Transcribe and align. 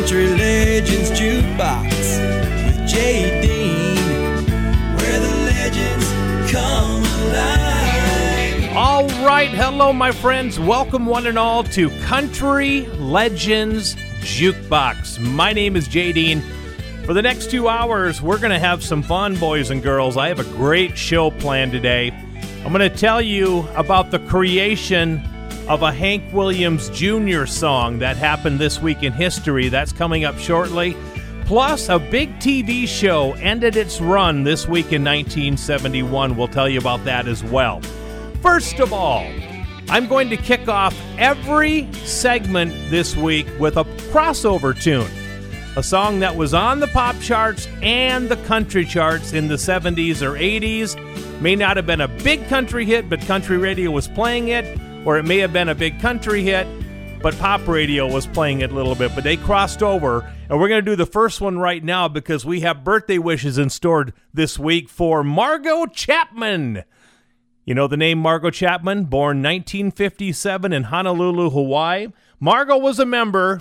Country 0.00 0.28
Legends 0.28 1.10
Jukebox 1.10 1.90
with 2.64 2.88
Jay 2.88 3.42
Dean, 3.42 4.46
where 4.96 5.20
the 5.20 5.28
legends 5.44 6.50
come 6.50 7.02
alive. 7.28 8.74
All 8.74 9.06
right, 9.26 9.50
hello, 9.50 9.92
my 9.92 10.10
friends. 10.10 10.58
Welcome, 10.58 11.04
one 11.04 11.26
and 11.26 11.38
all, 11.38 11.64
to 11.64 11.90
Country 12.00 12.86
Legends 12.96 13.94
Jukebox. 14.22 15.20
My 15.20 15.52
name 15.52 15.76
is 15.76 15.86
Jay 15.86 16.12
Dean. 16.12 16.40
For 17.04 17.12
the 17.12 17.20
next 17.20 17.50
two 17.50 17.68
hours, 17.68 18.22
we're 18.22 18.38
going 18.38 18.52
to 18.52 18.58
have 18.58 18.82
some 18.82 19.02
fun, 19.02 19.36
boys 19.36 19.68
and 19.70 19.82
girls. 19.82 20.16
I 20.16 20.28
have 20.28 20.40
a 20.40 20.44
great 20.56 20.96
show 20.96 21.30
planned 21.30 21.72
today. 21.72 22.10
I'm 22.64 22.72
going 22.72 22.90
to 22.90 22.96
tell 22.96 23.20
you 23.20 23.68
about 23.76 24.10
the 24.10 24.18
creation 24.20 25.22
of 25.70 25.82
a 25.82 25.92
Hank 25.92 26.24
Williams 26.32 26.88
Jr. 26.88 27.46
song 27.46 28.00
that 28.00 28.16
happened 28.16 28.58
this 28.58 28.80
week 28.80 29.04
in 29.04 29.12
history. 29.12 29.68
That's 29.68 29.92
coming 29.92 30.24
up 30.24 30.36
shortly. 30.36 30.96
Plus, 31.44 31.88
a 31.88 32.00
big 32.00 32.36
TV 32.40 32.88
show 32.88 33.34
ended 33.34 33.76
its 33.76 34.00
run 34.00 34.42
this 34.42 34.66
week 34.66 34.86
in 34.86 35.04
1971. 35.04 36.36
We'll 36.36 36.48
tell 36.48 36.68
you 36.68 36.80
about 36.80 37.04
that 37.04 37.28
as 37.28 37.44
well. 37.44 37.80
First 38.42 38.80
of 38.80 38.92
all, 38.92 39.24
I'm 39.88 40.08
going 40.08 40.28
to 40.30 40.36
kick 40.36 40.66
off 40.66 41.00
every 41.18 41.88
segment 42.02 42.72
this 42.90 43.16
week 43.16 43.46
with 43.60 43.76
a 43.76 43.84
crossover 44.10 44.74
tune. 44.76 45.08
A 45.76 45.84
song 45.84 46.18
that 46.18 46.34
was 46.34 46.52
on 46.52 46.80
the 46.80 46.88
pop 46.88 47.14
charts 47.20 47.68
and 47.80 48.28
the 48.28 48.38
country 48.38 48.84
charts 48.84 49.32
in 49.32 49.46
the 49.46 49.54
70s 49.54 50.20
or 50.20 50.32
80s. 50.32 51.40
May 51.40 51.54
not 51.54 51.76
have 51.76 51.86
been 51.86 52.00
a 52.00 52.08
big 52.08 52.44
country 52.48 52.84
hit, 52.84 53.08
but 53.08 53.20
country 53.20 53.56
radio 53.56 53.92
was 53.92 54.08
playing 54.08 54.48
it 54.48 54.66
or 55.04 55.18
it 55.18 55.24
may 55.24 55.38
have 55.38 55.52
been 55.52 55.68
a 55.68 55.74
big 55.74 56.00
country 56.00 56.42
hit, 56.42 56.66
but 57.22 57.36
pop 57.38 57.66
radio 57.66 58.10
was 58.10 58.26
playing 58.26 58.60
it 58.60 58.70
a 58.70 58.74
little 58.74 58.94
bit. 58.94 59.14
But 59.14 59.24
they 59.24 59.36
crossed 59.36 59.82
over, 59.82 60.20
and 60.48 60.58
we're 60.60 60.68
going 60.68 60.84
to 60.84 60.90
do 60.90 60.96
the 60.96 61.06
first 61.06 61.40
one 61.40 61.58
right 61.58 61.82
now 61.82 62.08
because 62.08 62.44
we 62.44 62.60
have 62.60 62.84
birthday 62.84 63.18
wishes 63.18 63.58
in 63.58 63.70
store 63.70 64.08
this 64.32 64.58
week 64.58 64.88
for 64.88 65.22
Margot 65.22 65.86
Chapman. 65.86 66.84
You 67.64 67.74
know 67.74 67.86
the 67.86 67.96
name 67.96 68.18
Margot 68.18 68.50
Chapman, 68.50 69.04
born 69.04 69.42
1957 69.42 70.72
in 70.72 70.84
Honolulu, 70.84 71.50
Hawaii. 71.50 72.08
Margot 72.40 72.78
was 72.78 72.98
a 72.98 73.06
member 73.06 73.60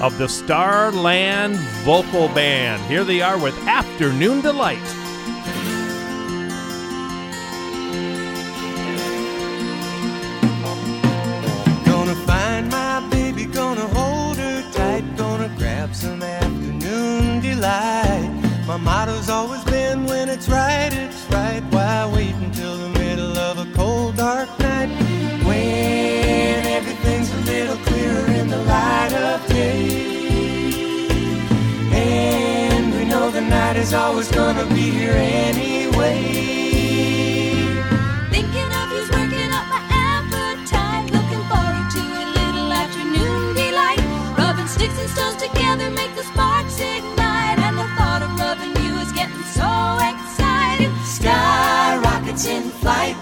of 0.00 0.16
the 0.18 0.28
Starland 0.28 1.56
Vocal 1.84 2.28
Band. 2.28 2.82
Here 2.84 3.04
they 3.04 3.20
are 3.20 3.38
with 3.38 3.56
Afternoon 3.66 4.40
Delight. 4.40 4.97
Gonna 15.88 15.94
some 15.94 16.22
afternoon 16.22 17.40
delight. 17.40 18.30
My 18.66 18.76
motto's 18.76 19.30
always 19.30 19.64
been 19.64 20.04
when 20.06 20.28
it's 20.28 20.48
right, 20.48 20.92
it's 20.92 21.24
right. 21.30 21.62
Why 21.70 22.10
wait 22.14 22.34
until 22.34 22.76
the 22.76 22.88
middle 22.98 23.36
of 23.38 23.58
a 23.58 23.72
cold, 23.74 24.16
dark 24.16 24.48
night? 24.58 24.88
When 25.44 26.66
everything's 26.66 27.32
a 27.32 27.40
little 27.52 27.76
clearer 27.76 28.26
in 28.40 28.48
the 28.48 28.58
light 28.58 29.12
of 29.12 29.46
day. 29.48 29.88
And 31.92 32.94
we 32.94 33.04
know 33.04 33.30
the 33.30 33.40
night 33.40 33.76
is 33.76 33.94
always 33.94 34.30
gonna 34.30 34.66
be 34.66 34.90
here 34.90 35.12
anyway. 35.12 36.57
Sticks 44.88 45.00
and 45.00 45.10
stones 45.10 45.36
together 45.36 45.90
make 45.90 46.14
the 46.14 46.22
sparks 46.22 46.80
ignite. 46.80 47.58
And 47.58 47.78
the 47.78 47.84
thought 47.96 48.22
of 48.22 48.30
loving 48.38 48.74
you 48.84 48.98
is 48.98 49.12
getting 49.12 49.42
so 49.54 49.98
exciting. 50.12 50.92
Sky 51.04 51.98
rockets 52.04 52.46
in 52.46 52.62
flight. 52.62 53.16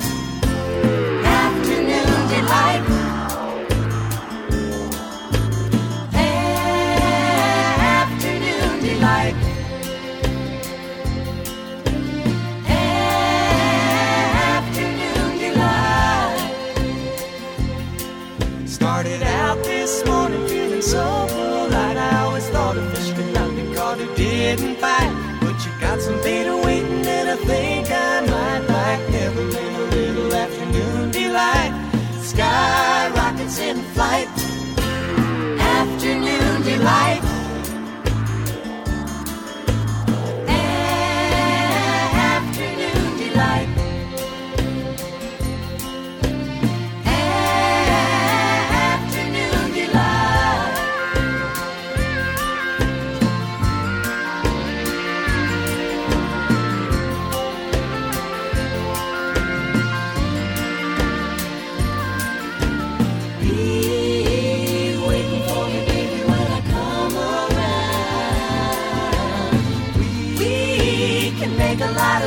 Afternoon 1.24 2.28
delight. 2.28 2.84
Started 18.66 19.22
out 19.22 19.62
this 19.64 20.04
morning 20.06 20.46
feeling 20.48 20.82
so 20.82 21.26
polite. 21.28 21.45
Didn't 24.56 24.76
fight. 24.76 25.12
But 25.40 25.64
you 25.64 25.72
got 25.80 26.00
some 26.00 26.20
beta 26.22 26.56
waiting, 26.56 27.06
and 27.06 27.28
I 27.30 27.36
think 27.36 27.90
I 27.90 28.20
might 28.32 28.64
like 28.68 29.14
Evelyn 29.14 29.74
a 29.74 29.84
little 29.94 30.34
afternoon 30.34 31.10
delight. 31.10 31.72
Sky 32.22 33.10
rockets 33.14 33.58
in 33.58 33.76
flight. 33.94 34.28
Afternoon 35.60 36.62
delight. 36.62 37.35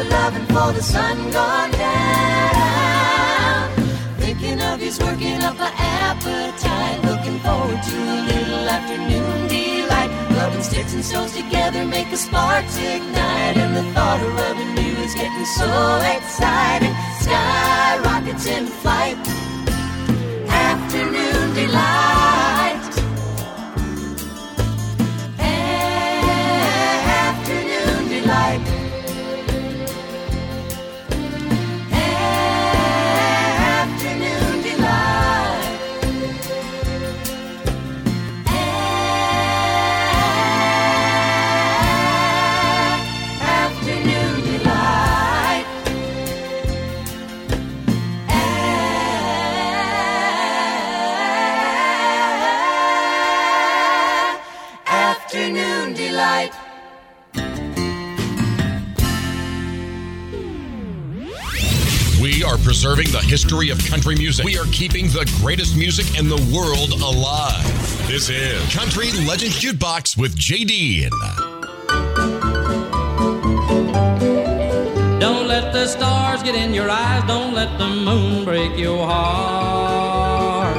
Loving 0.04 0.46
for 0.48 0.72
the 0.74 0.82
sun 0.82 1.32
gone 1.32 1.72
down. 1.72 1.90
Thinking 4.18 4.62
of 4.62 4.82
you's 4.82 5.00
working 5.00 5.42
up 5.44 5.60
an 5.60 5.74
appetite. 5.76 7.04
Looking 7.04 7.40
forward 7.40 7.82
to 7.82 7.98
a 8.16 8.18
little 8.32 8.70
afternoon 8.70 9.48
delight. 9.48 10.12
Rubbing 10.38 10.64
sticks 10.64 10.94
and 10.94 11.04
stones 11.04 11.34
together 11.36 11.86
make 11.86 12.10
the 12.12 12.18
sparks 12.18 12.78
ignite. 12.78 13.58
And 13.58 13.76
the 13.76 13.84
thought 13.94 14.22
of 14.22 14.34
rubbing 14.36 14.78
you 14.78 14.94
is 15.04 15.14
getting 15.16 15.46
so 15.46 16.00
exciting. 16.16 16.96
Sky 17.22 18.00
rockets 18.04 18.46
in 18.46 18.68
flight. 18.68 19.18
Afternoon 20.48 21.54
delight. 21.56 21.99
History 63.50 63.72
of 63.72 63.84
country 63.86 64.16
music. 64.16 64.46
We 64.46 64.60
are 64.60 64.66
keeping 64.66 65.08
the 65.08 65.26
greatest 65.42 65.76
music 65.76 66.20
in 66.20 66.30
the 66.30 66.38
world 66.54 66.92
alive. 67.02 67.66
This 68.08 68.30
is 68.30 68.62
Country 68.72 69.12
Legends 69.26 69.60
Jukebox 69.60 70.16
with 70.16 70.36
JD. 70.36 71.10
Don't 75.20 75.48
let 75.48 75.74
the 75.74 75.88
stars 75.88 76.44
get 76.44 76.54
in 76.54 76.76
your 76.76 76.92
eyes. 76.92 77.24
Don't 77.28 77.56
let 77.56 77.76
the 77.80 77.88
moon 77.88 78.46
break 78.46 78.78
your 78.78 79.04
heart. 79.08 80.78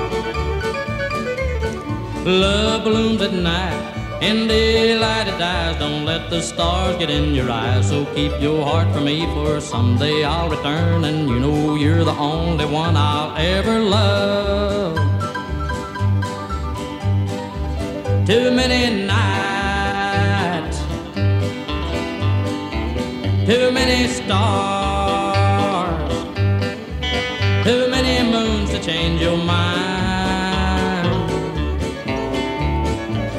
Love 2.25 2.85
blooms 2.85 3.21
at 3.21 3.33
night. 3.33 4.00
In 4.21 4.49
daylight 4.49 5.29
it 5.29 5.39
dies. 5.39 5.79
Don't 5.79 6.05
let 6.05 6.29
the 6.29 6.43
stars 6.43 6.97
get 6.99 7.09
in 7.09 7.35
your 7.35 7.51
eyes. 7.51 7.89
So 7.89 8.05
keep 8.15 8.39
your 8.41 8.63
heart 8.65 8.93
for 8.93 9.01
me, 9.01 9.25
for 9.35 9.61
someday 9.61 10.25
I'll 10.25 10.51
return, 10.51 11.05
and 11.05 11.29
you 11.29 11.41
know 11.41 11.75
you're 11.75 12.05
the 12.05 12.13
only 12.13 12.67
one 12.67 12.97
I'll 12.97 13.35
ever 13.37 13.79
love. 13.79 14.97
Too 18.27 18.51
many 18.51 19.07
nights, 19.07 20.79
too 23.47 23.71
many 23.73 24.07
stars, 24.07 26.13
too 27.65 27.89
many 27.91 28.31
moons 28.31 28.71
to 28.71 28.79
change 28.81 29.23
your 29.23 29.39
mind. 29.39 29.90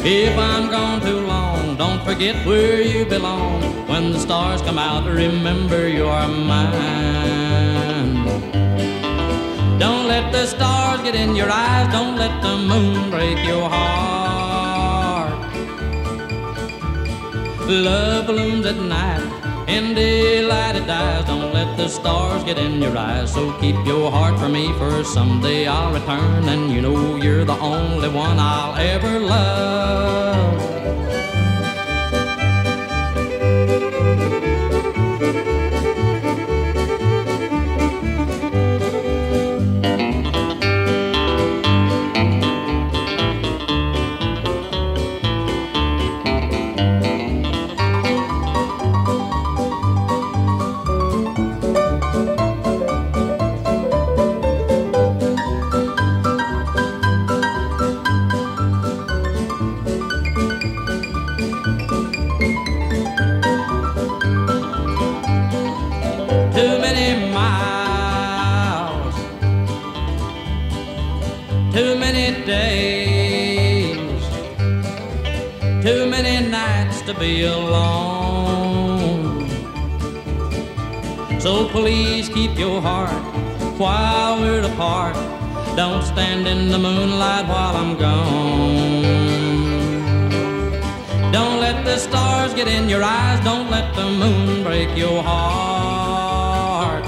If 0.04 0.36
I'm 0.36 0.72
gone 0.72 1.00
too 1.02 1.20
long, 1.20 1.78
don't 1.78 2.04
forget 2.04 2.44
where 2.44 2.82
you 2.82 3.06
belong. 3.06 3.62
When 3.88 4.12
the 4.14 4.20
stars 4.20 4.60
come 4.64 4.80
out, 4.80 5.06
remember 5.06 5.88
you're 5.88 6.28
mine. 6.28 8.26
Don't 9.78 10.08
let 10.08 10.32
the 10.32 10.48
stars 10.48 11.02
get 11.04 11.14
in 11.14 11.36
your 11.36 11.52
eyes, 11.52 11.92
don't 11.94 12.16
let 12.16 12.42
the 12.42 12.58
moon 12.58 13.12
break 13.12 13.46
your 13.46 13.70
heart. 13.70 15.38
Love 17.68 18.26
balloons 18.26 18.66
at 18.66 18.78
night, 18.78 19.41
in 19.72 19.94
daylight 19.96 20.76
it 20.76 20.86
dies. 20.86 21.26
Don't 21.26 21.54
let 21.54 21.78
the 21.78 21.88
stars 21.88 22.44
get 22.44 22.58
in 22.58 22.82
your 22.82 22.98
eyes. 22.98 23.34
So 23.34 23.54
keep 23.60 23.76
your 23.86 24.12
heart 24.12 24.38
for 24.40 24.50
me, 24.50 24.74
for 24.74 25.04
someday 25.04 25.68
I'll 25.68 25.94
return, 25.94 26.50
and 26.50 26.72
you 26.72 26.82
know 26.82 27.16
you're 27.16 27.46
the 27.46 27.60
only 27.60 28.10
one 28.10 28.38
I'll 28.40 28.76
ever 28.76 29.20
love. 29.20 30.31
To 77.14 77.20
be 77.20 77.44
alone. 77.44 79.50
So 81.40 81.68
please 81.70 82.30
keep 82.30 82.58
your 82.58 82.82
heart 82.82 83.12
while 83.78 84.40
we're 84.40 84.66
apart. 84.74 85.16
Don't 85.76 86.04
stand 86.04 86.48
in 86.48 86.70
the 86.70 86.78
moonlight 86.78 87.48
while 87.48 87.76
I'm 87.76 87.98
gone. 87.98 89.02
Don't 91.32 91.60
let 91.60 91.84
the 91.84 91.98
stars 91.98 92.54
get 92.54 92.68
in 92.68 92.88
your 92.88 93.04
eyes. 93.04 93.44
Don't 93.44 93.70
let 93.70 93.94
the 93.96 94.06
moon 94.06 94.64
break 94.64 94.96
your 94.98 95.24
heart. 95.24 97.06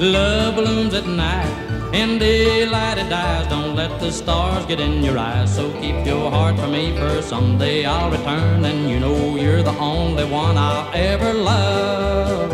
Love 0.00 0.56
blooms 0.56 0.94
at 0.94 1.06
night. 1.06 1.52
In 1.92 2.18
daylight 2.18 2.98
it 2.98 3.08
dies. 3.08 3.46
Don't 3.48 3.65
let 3.76 4.00
the 4.00 4.10
stars 4.10 4.64
get 4.64 4.80
in 4.80 5.02
your 5.02 5.18
eyes. 5.18 5.54
So 5.54 5.70
keep 5.82 6.06
your 6.06 6.30
heart 6.30 6.58
for 6.58 6.66
me, 6.66 6.96
for 6.96 7.20
someday 7.20 7.84
I'll 7.84 8.10
return. 8.10 8.64
And 8.64 8.88
you 8.88 8.98
know 8.98 9.36
you're 9.36 9.62
the 9.62 9.76
only 9.76 10.24
one 10.24 10.56
I'll 10.56 10.90
ever 10.94 11.34
love. 11.34 12.50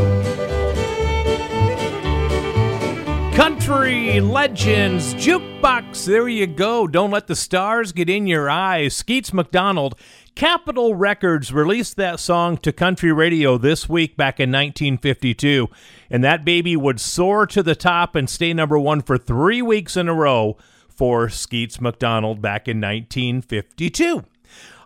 Country 3.37 4.21
Legends 4.21 5.15
Jukebox. 5.15 6.07
There 6.07 6.29
you 6.29 6.49
go. 6.49 6.89
Don't 6.89 7.13
let 7.13 7.29
the 7.29 7.37
stars 7.37 7.93
get 7.93 8.11
in 8.11 8.27
your 8.27 8.51
eyes. 8.51 8.97
Skeets 8.97 9.33
McDonald. 9.33 9.95
Capitol 10.35 10.97
Records 10.97 11.53
released 11.53 11.97
that 11.99 12.19
song 12.19 12.57
to 12.59 12.73
country 12.73 13.13
radio 13.13 13.59
this 13.59 13.89
week 13.89 14.17
back 14.17 14.41
in 14.41 14.51
1952, 14.51 15.69
and 16.11 16.25
that 16.25 16.45
baby 16.45 16.75
would 16.75 16.99
soar 16.99 17.47
to 17.47 17.63
the 17.63 17.77
top 17.77 18.17
and 18.17 18.29
stay 18.29 18.53
number 18.53 18.79
one 18.79 19.03
for 19.03 19.19
three 19.19 19.63
weeks 19.63 19.97
in 19.97 20.09
a 20.09 20.15
row 20.15 20.57
for 20.97 21.29
Skeets 21.29 21.81
McDonald 21.81 22.41
back 22.41 22.69
in 22.69 22.81
1952. 22.81 24.25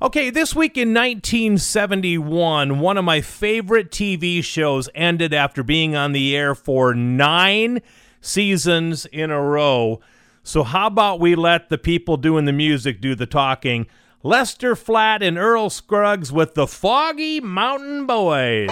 Okay, 0.00 0.30
this 0.30 0.54
week 0.54 0.76
in 0.76 0.92
1971, 0.92 2.80
one 2.80 2.98
of 2.98 3.04
my 3.04 3.20
favorite 3.20 3.90
TV 3.90 4.44
shows 4.44 4.88
ended 4.94 5.32
after 5.32 5.62
being 5.62 5.96
on 5.96 6.12
the 6.12 6.36
air 6.36 6.54
for 6.54 6.94
nine 6.94 7.80
seasons 8.20 9.06
in 9.06 9.30
a 9.30 9.42
row. 9.42 10.00
So, 10.42 10.62
how 10.62 10.88
about 10.88 11.18
we 11.18 11.34
let 11.34 11.70
the 11.70 11.78
people 11.78 12.16
doing 12.16 12.44
the 12.44 12.52
music 12.52 13.00
do 13.00 13.14
the 13.14 13.26
talking? 13.26 13.86
Lester 14.22 14.76
Flatt 14.76 15.22
and 15.22 15.38
Earl 15.38 15.70
Scruggs 15.70 16.30
with 16.30 16.54
the 16.54 16.66
Foggy 16.66 17.40
Mountain 17.40 18.06
Boys. 18.06 18.70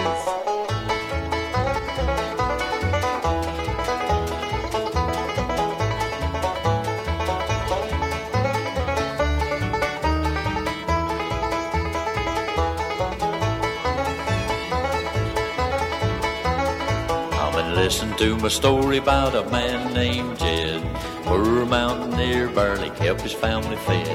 Listen 17.85 18.17
to 18.17 18.35
my 18.37 18.47
story 18.47 18.97
about 18.97 19.35
a 19.35 19.47
man 19.51 19.93
named 19.93 20.39
Jed. 20.39 20.81
Poor 21.25 21.67
mountaineer 21.67 22.47
barely 22.47 22.89
kept 22.89 23.21
his 23.21 23.31
family 23.31 23.75
fed. 23.75 24.07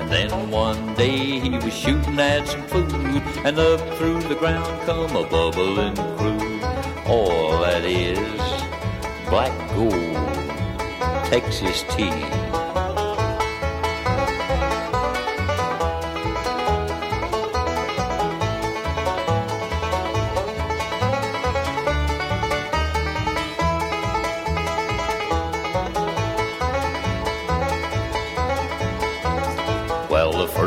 And 0.00 0.10
then 0.10 0.50
one 0.50 0.94
day 0.94 1.38
he 1.38 1.50
was 1.50 1.72
shooting 1.72 2.18
at 2.18 2.48
some 2.48 2.64
food, 2.64 3.22
and 3.46 3.56
up 3.60 3.78
through 3.96 4.22
the 4.22 4.34
ground 4.34 4.74
come 4.86 5.14
a 5.14 5.24
bubbling 5.24 5.94
crude. 6.16 6.64
All 7.06 7.60
that 7.60 7.84
is 7.84 8.18
black 9.30 9.56
gold, 9.76 10.16
Texas 11.30 11.84
tea. 11.94 12.61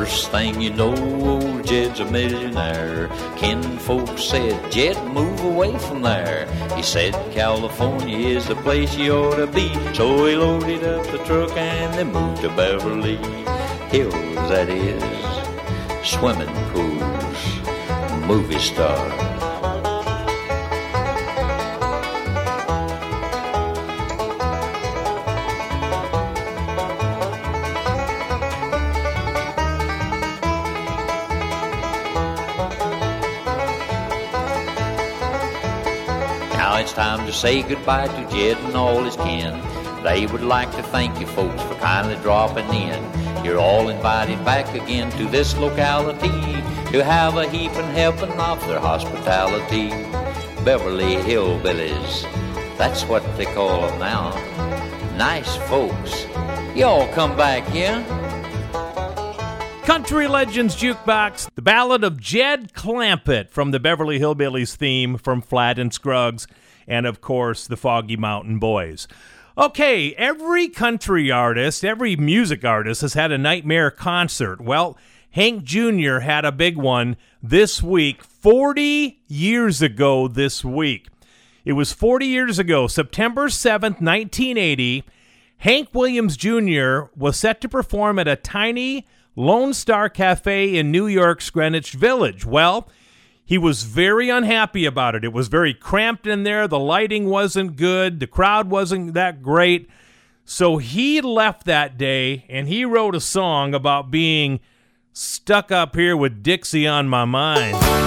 First 0.05 0.29
thing 0.29 0.61
you 0.61 0.69
know, 0.69 0.95
old 1.25 1.65
Jed's 1.65 1.99
a 1.99 2.05
millionaire. 2.05 3.07
Ken 3.37 3.63
folks 3.79 4.25
said, 4.25 4.71
Jed, 4.71 4.95
move 5.07 5.39
away 5.43 5.75
from 5.79 6.03
there. 6.03 6.45
He 6.75 6.83
said, 6.83 7.13
California 7.33 8.15
is 8.15 8.45
the 8.47 8.53
place 8.57 8.95
you 8.95 9.13
ought 9.13 9.37
to 9.37 9.47
be. 9.47 9.67
So 9.95 10.27
he 10.27 10.35
loaded 10.35 10.83
up 10.83 11.07
the 11.07 11.17
truck 11.25 11.57
and 11.57 11.91
they 11.95 12.03
moved 12.03 12.43
to 12.43 12.49
Beverly 12.49 13.17
Hills, 13.89 14.13
that 14.51 14.69
is. 14.69 15.01
Swimming 16.07 16.53
pools, 16.69 18.27
movie 18.27 18.59
star. 18.59 19.44
It's 36.85 36.93
time 36.93 37.25
to 37.25 37.33
say 37.33 37.63
goodbye 37.63 38.05
to 38.05 38.29
Jed 38.29 38.57
and 38.57 38.75
all 38.75 39.03
his 39.03 39.15
kin. 39.15 39.59
They 40.03 40.27
would 40.27 40.43
like 40.43 40.69
to 40.73 40.83
thank 40.83 41.19
you 41.19 41.25
folks 41.25 41.59
for 41.63 41.73
kindly 41.79 42.15
dropping 42.17 42.67
in. 42.67 43.43
You're 43.43 43.57
all 43.57 43.89
invited 43.89 44.45
back 44.45 44.71
again 44.75 45.09
to 45.13 45.25
this 45.25 45.57
locality 45.57 46.29
to 46.91 47.03
have 47.03 47.37
a 47.37 47.49
heaping 47.49 47.87
helping 47.87 48.39
of 48.39 48.61
their 48.67 48.79
hospitality. 48.79 49.89
Beverly 50.63 51.15
Hillbillies, 51.15 52.21
that's 52.77 53.01
what 53.05 53.23
they 53.35 53.45
call 53.45 53.87
them 53.87 53.97
now. 53.97 55.17
Nice 55.17 55.55
folks. 55.67 56.27
Y'all 56.75 57.11
come 57.13 57.35
back 57.35 57.65
here. 57.69 58.05
Country 59.85 60.27
Legends 60.27 60.75
Jukebox, 60.75 61.49
the 61.55 61.63
ballad 61.63 62.03
of 62.03 62.21
Jed 62.21 62.73
Clampett 62.73 63.49
from 63.49 63.71
the 63.71 63.79
Beverly 63.79 64.19
Hillbillies 64.19 64.75
theme 64.75 65.17
from 65.17 65.41
Flatt 65.41 65.79
and 65.79 65.91
Scruggs, 65.91 66.45
and 66.87 67.05
of 67.05 67.21
course, 67.21 67.67
the 67.67 67.77
Foggy 67.77 68.17
Mountain 68.17 68.59
Boys. 68.59 69.07
Okay, 69.57 70.13
every 70.15 70.67
country 70.67 71.31
artist, 71.31 71.85
every 71.85 72.15
music 72.15 72.65
artist 72.65 73.01
has 73.01 73.13
had 73.13 73.31
a 73.31 73.37
nightmare 73.37 73.89
concert. 73.89 74.59
Well, 74.59 74.97
Hank 75.31 75.63
Jr. 75.63 76.19
had 76.19 76.45
a 76.45 76.51
big 76.51 76.77
one 76.77 77.15
this 77.41 77.81
week, 77.81 78.23
40 78.23 79.21
years 79.27 79.81
ago 79.81 80.27
this 80.27 80.63
week. 80.63 81.07
It 81.63 81.73
was 81.73 81.91
40 81.91 82.25
years 82.25 82.59
ago, 82.59 82.87
September 82.87 83.47
7th, 83.47 84.01
1980. 84.01 85.03
Hank 85.57 85.89
Williams 85.93 86.37
Jr. 86.37 87.07
was 87.15 87.37
set 87.37 87.59
to 87.61 87.69
perform 87.69 88.19
at 88.19 88.27
a 88.27 88.35
tiny 88.35 89.07
Lone 89.35 89.73
Star 89.73 90.09
Cafe 90.09 90.77
in 90.77 90.91
New 90.91 91.07
York's 91.07 91.49
Greenwich 91.49 91.93
Village. 91.93 92.45
Well, 92.45 92.87
he 93.45 93.57
was 93.59 93.83
very 93.83 94.29
unhappy 94.29 94.85
about 94.85 95.13
it. 95.13 95.23
It 95.23 95.31
was 95.31 95.47
very 95.47 95.73
cramped 95.73 96.25
in 96.25 96.43
there. 96.43 96.67
The 96.67 96.79
lighting 96.79 97.29
wasn't 97.29 97.75
good. 97.75 98.19
The 98.19 98.27
crowd 98.27 98.69
wasn't 98.69 99.13
that 99.13 99.43
great. 99.43 99.87
So 100.45 100.77
he 100.77 101.21
left 101.21 101.65
that 101.65 101.97
day 101.97 102.45
and 102.49 102.67
he 102.67 102.85
wrote 102.85 103.15
a 103.15 103.21
song 103.21 103.75
about 103.75 104.09
being 104.09 104.59
stuck 105.13 105.71
up 105.71 105.95
here 105.95 106.17
with 106.17 106.43
Dixie 106.43 106.87
on 106.87 107.07
my 107.07 107.25
mind. 107.25 108.04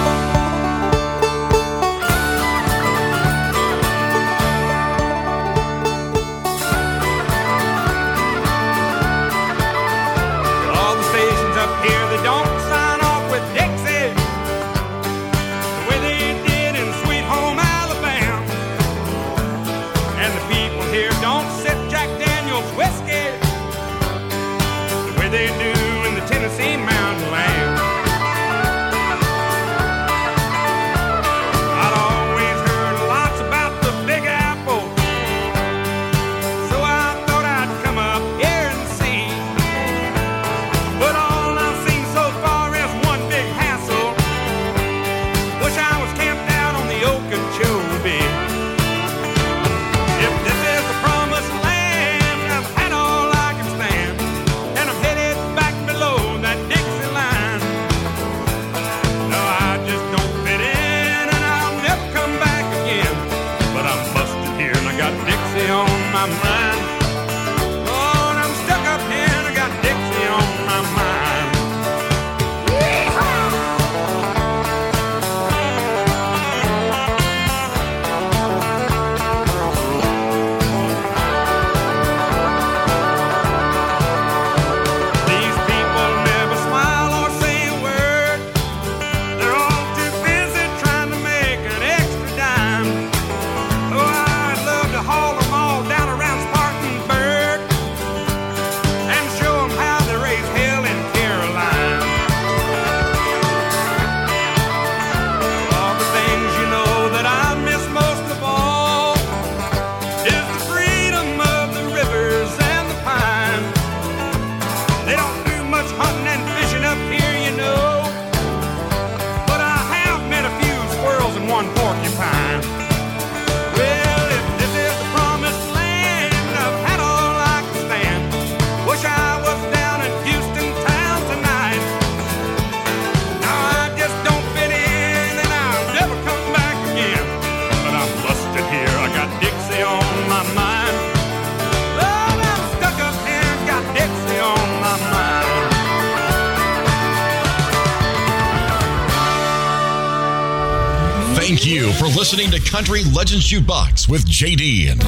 Listening 152.30 152.50
to 152.50 152.70
Country 152.70 153.02
Legends 153.04 153.50
Jukebox 153.50 154.06
with 154.06 154.26
JD. 154.26 154.98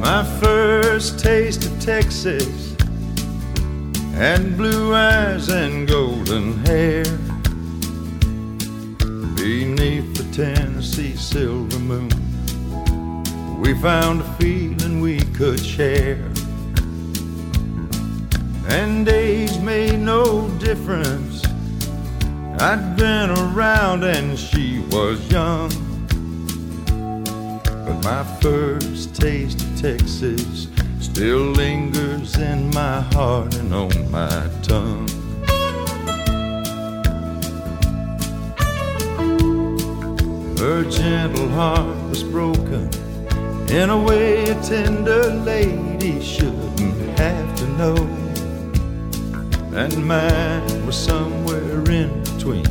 My 0.00 0.24
first 0.40 1.18
taste 1.18 1.66
of 1.66 1.78
Texas 1.82 2.74
and 4.14 4.56
blue 4.56 4.94
eyes 4.94 5.50
and 5.50 5.86
golden 5.86 6.64
hair 6.64 7.04
beneath 9.36 10.14
the 10.14 10.26
Tennessee 10.32 11.14
silver 11.14 11.78
moon. 11.78 12.08
We 13.60 13.74
found 13.74 14.22
a 14.22 14.29
and 18.68 19.08
age 19.08 19.58
made 19.60 19.98
no 19.98 20.48
difference. 20.58 21.44
I'd 22.58 22.94
been 22.96 23.30
around 23.30 24.04
and 24.04 24.38
she 24.38 24.80
was 24.90 25.18
young. 25.30 25.70
But 27.64 28.02
my 28.04 28.24
first 28.40 29.14
taste 29.14 29.62
of 29.62 29.80
Texas 29.80 30.68
still 31.00 31.52
lingers 31.52 32.36
in 32.36 32.70
my 32.70 33.00
heart 33.12 33.54
and 33.56 33.72
on 33.72 34.10
my 34.10 34.50
tongue. 34.62 35.08
Her 40.58 40.84
gentle 40.90 41.48
heart 41.48 42.08
was 42.08 42.22
broken 42.22 42.90
in 43.70 43.88
a 43.88 43.98
way 43.98 44.44
a 44.50 44.59
tender 44.70 45.34
lady 45.44 46.22
shouldn't 46.22 47.18
have 47.18 47.56
to 47.56 47.66
know. 47.70 47.96
And 49.74 50.06
mine 50.06 50.86
was 50.86 50.96
somewhere 50.96 51.82
in 51.90 52.22
between. 52.22 52.70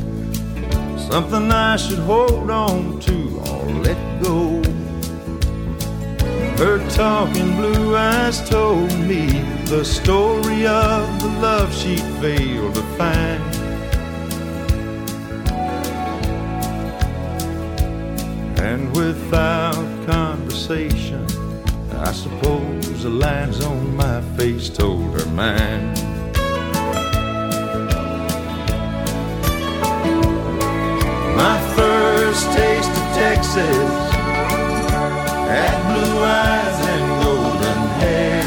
Something 0.98 1.52
I 1.52 1.76
should 1.76 1.98
hold 1.98 2.48
on 2.50 3.00
to 3.00 3.16
or 3.50 3.64
let 3.84 4.00
go. 4.22 4.62
Her 6.56 6.78
talking 6.88 7.54
blue 7.56 7.94
eyes 7.94 8.48
told 8.48 8.98
me 9.00 9.26
the 9.66 9.84
story 9.84 10.66
of 10.66 11.02
the 11.20 11.28
love 11.46 11.70
she 11.74 11.96
failed 12.22 12.76
to 12.76 12.82
find. 12.96 13.42
And 18.58 18.96
without 18.96 20.06
conversation, 20.06 21.29
I 22.10 22.12
suppose 22.12 23.04
the 23.04 23.08
lines 23.08 23.64
on 23.64 23.94
my 23.94 24.20
face 24.36 24.68
told 24.68 25.16
her 25.16 25.26
mine. 25.26 25.94
My 31.36 31.56
first 31.76 32.50
taste 32.50 32.90
of 32.90 33.06
Texas 33.14 33.92
had 35.54 35.76
blue 35.86 36.18
eyes 36.42 36.78
and 36.94 37.06
golden 37.22 37.80
hair. 38.02 38.42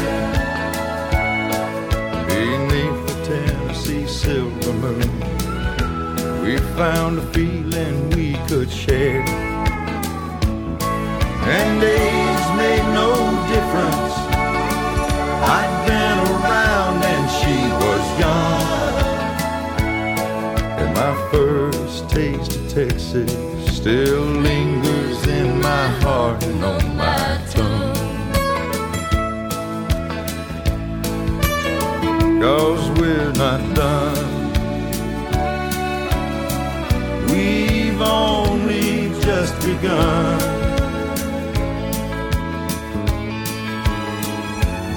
Beneath 2.28 3.00
the 3.08 3.16
Tennessee 3.24 4.06
silver 4.06 4.74
moon, 4.74 5.10
we 6.42 6.58
found 6.76 7.18
a 7.18 7.26
feeling 7.32 8.10
we 8.10 8.36
could 8.46 8.70
share. 8.70 9.24
And 11.46 11.80
they 11.80 12.13
first 21.30 22.10
taste 22.10 22.56
of 22.56 22.68
Texas 22.68 23.54
still 23.76 24.22
lingers 24.22 25.26
in 25.26 25.60
my 25.60 25.86
heart 26.02 26.42
and 26.44 26.64
on 26.64 26.96
my 26.96 27.40
tongue. 27.50 27.94
Cause 32.40 32.90
we're 32.98 33.32
not 33.32 33.60
done. 33.74 34.34
We've 37.28 38.00
only 38.00 39.08
just 39.20 39.54
begun. 39.60 40.38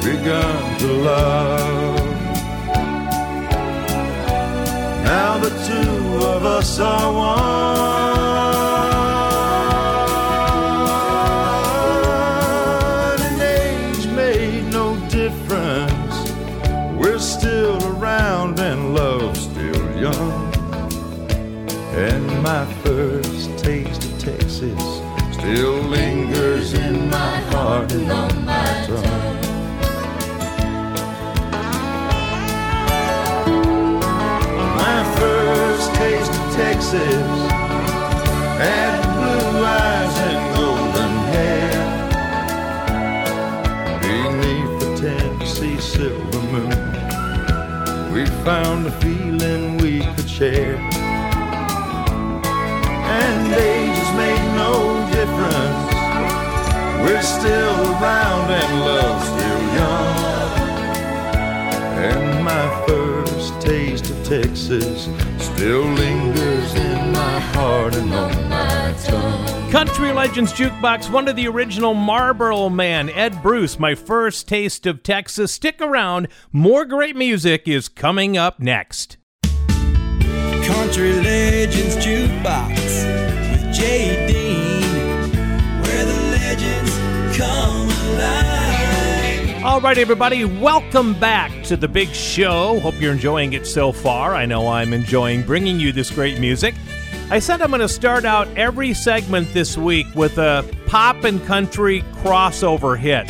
Begun 0.01 0.79
to 0.79 0.87
love. 1.09 2.07
Now 5.03 5.37
the 5.37 5.56
us 6.47 6.79
are 6.79 7.11
one. 7.11 7.37
And 13.21 13.41
age 13.41 14.07
made 14.07 14.63
no 14.71 14.95
difference. 15.09 16.15
We're 16.99 17.19
still 17.19 17.77
around 17.93 18.59
and 18.59 18.95
love's 18.95 19.41
still 19.41 19.85
young. 19.97 20.53
And 22.05 22.41
my 22.41 22.65
first 22.83 23.57
taste 23.57 24.03
of 24.05 24.19
Texas 24.19 24.83
still 25.33 25.77
lingers 25.95 26.73
in 26.73 27.09
my 27.09 27.35
heart 27.51 27.91
and 27.91 28.11
on 28.11 28.45
my 28.45 28.85
tongue. 28.87 29.46
Texas 36.77 37.49
had 38.61 39.01
blue 39.17 39.65
eyes 39.65 40.15
and 40.29 40.41
golden 40.55 41.13
hair. 41.33 41.77
Beneath 43.99 44.73
the 44.81 44.89
Tennessee 45.01 45.79
silver 45.79 46.43
moon, 46.53 48.13
we 48.13 48.23
found 48.45 48.85
a 48.85 48.91
feeling 49.01 49.77
we 49.77 50.01
could 50.15 50.29
share. 50.29 50.77
And 52.45 53.53
ages 53.55 54.11
made 54.13 54.47
no 54.55 54.73
difference. 55.11 55.89
We're 57.01 57.23
still 57.23 57.75
around 57.93 58.51
and 58.51 58.71
love's 58.85 59.25
still 59.25 59.61
young. 59.81 60.17
And 62.05 62.43
my 62.43 62.65
first 62.85 63.59
taste 63.61 64.11
of 64.11 64.23
Texas 64.23 65.09
still 65.39 65.85
lingers 65.85 66.47
in 66.47 66.56
my 67.37 67.43
heart 67.53 67.95
and 67.95 68.11
on 68.15 68.49
my 68.49 68.95
tongue. 69.03 69.71
Country 69.71 70.11
Legends 70.11 70.51
Jukebox, 70.53 71.11
one 71.11 71.27
of 71.27 71.35
the 71.35 71.47
original 71.47 71.93
Marlboro 71.93 72.67
Man, 72.67 73.11
Ed 73.11 73.43
Bruce, 73.43 73.77
my 73.77 73.93
first 73.93 74.47
taste 74.47 74.87
of 74.87 75.03
Texas. 75.03 75.51
Stick 75.51 75.79
around, 75.79 76.29
more 76.51 76.83
great 76.83 77.15
music 77.15 77.67
is 77.67 77.89
coming 77.89 78.37
up 78.37 78.59
next. 78.59 79.17
Country 79.43 81.13
Legends 81.13 81.97
Jukebox 81.97 82.75
with 83.51 83.71
Jay 83.71 84.25
Dean, 84.25 84.81
where 85.83 86.05
the 86.05 86.19
legends 86.31 87.37
come 87.37 87.87
alive. 88.15 89.63
All 89.63 89.79
right, 89.79 89.99
everybody, 89.99 90.43
welcome 90.43 91.13
back 91.19 91.51
to 91.65 91.77
the 91.77 91.87
big 91.87 92.09
show. 92.09 92.79
Hope 92.79 92.99
you're 92.99 93.13
enjoying 93.13 93.53
it 93.53 93.67
so 93.67 93.91
far. 93.91 94.33
I 94.33 94.47
know 94.47 94.69
I'm 94.69 94.91
enjoying 94.91 95.43
bringing 95.43 95.79
you 95.79 95.91
this 95.91 96.09
great 96.09 96.39
music. 96.39 96.73
I 97.29 97.39
said 97.39 97.61
I'm 97.61 97.71
going 97.71 97.81
to 97.81 97.89
start 97.89 98.23
out 98.23 98.47
every 98.55 98.93
segment 98.93 99.51
this 99.53 99.77
week 99.77 100.07
with 100.15 100.37
a 100.37 100.63
pop 100.85 101.25
and 101.25 101.43
country 101.43 102.01
crossover 102.13 102.97
hit. 102.97 103.29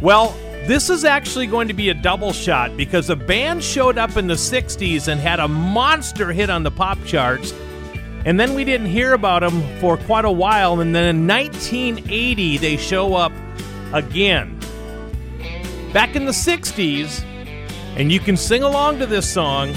Well, 0.00 0.30
this 0.66 0.88
is 0.88 1.04
actually 1.04 1.46
going 1.46 1.68
to 1.68 1.74
be 1.74 1.90
a 1.90 1.94
double 1.94 2.32
shot 2.32 2.74
because 2.78 3.10
a 3.10 3.16
band 3.16 3.62
showed 3.62 3.98
up 3.98 4.16
in 4.16 4.26
the 4.26 4.34
60s 4.34 5.06
and 5.06 5.20
had 5.20 5.38
a 5.38 5.46
monster 5.46 6.32
hit 6.32 6.48
on 6.48 6.62
the 6.62 6.70
pop 6.70 6.96
charts. 7.04 7.52
And 8.24 8.40
then 8.40 8.54
we 8.54 8.64
didn't 8.64 8.86
hear 8.86 9.12
about 9.12 9.40
them 9.40 9.62
for 9.80 9.98
quite 9.98 10.24
a 10.24 10.32
while. 10.32 10.80
And 10.80 10.94
then 10.94 11.14
in 11.14 11.26
1980, 11.26 12.56
they 12.56 12.78
show 12.78 13.16
up 13.16 13.32
again. 13.92 14.58
Back 15.92 16.16
in 16.16 16.24
the 16.24 16.32
60s, 16.32 17.22
and 17.96 18.10
you 18.10 18.18
can 18.18 18.38
sing 18.38 18.62
along 18.62 18.98
to 19.00 19.06
this 19.06 19.30
song. 19.30 19.74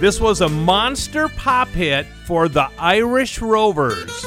This 0.00 0.18
was 0.18 0.40
a 0.40 0.48
monster 0.48 1.28
pop 1.28 1.68
hit 1.68 2.06
for 2.24 2.48
the 2.48 2.70
Irish 2.78 3.38
Rovers. 3.42 4.24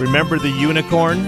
Remember 0.00 0.36
the 0.36 0.50
unicorn? 0.50 1.24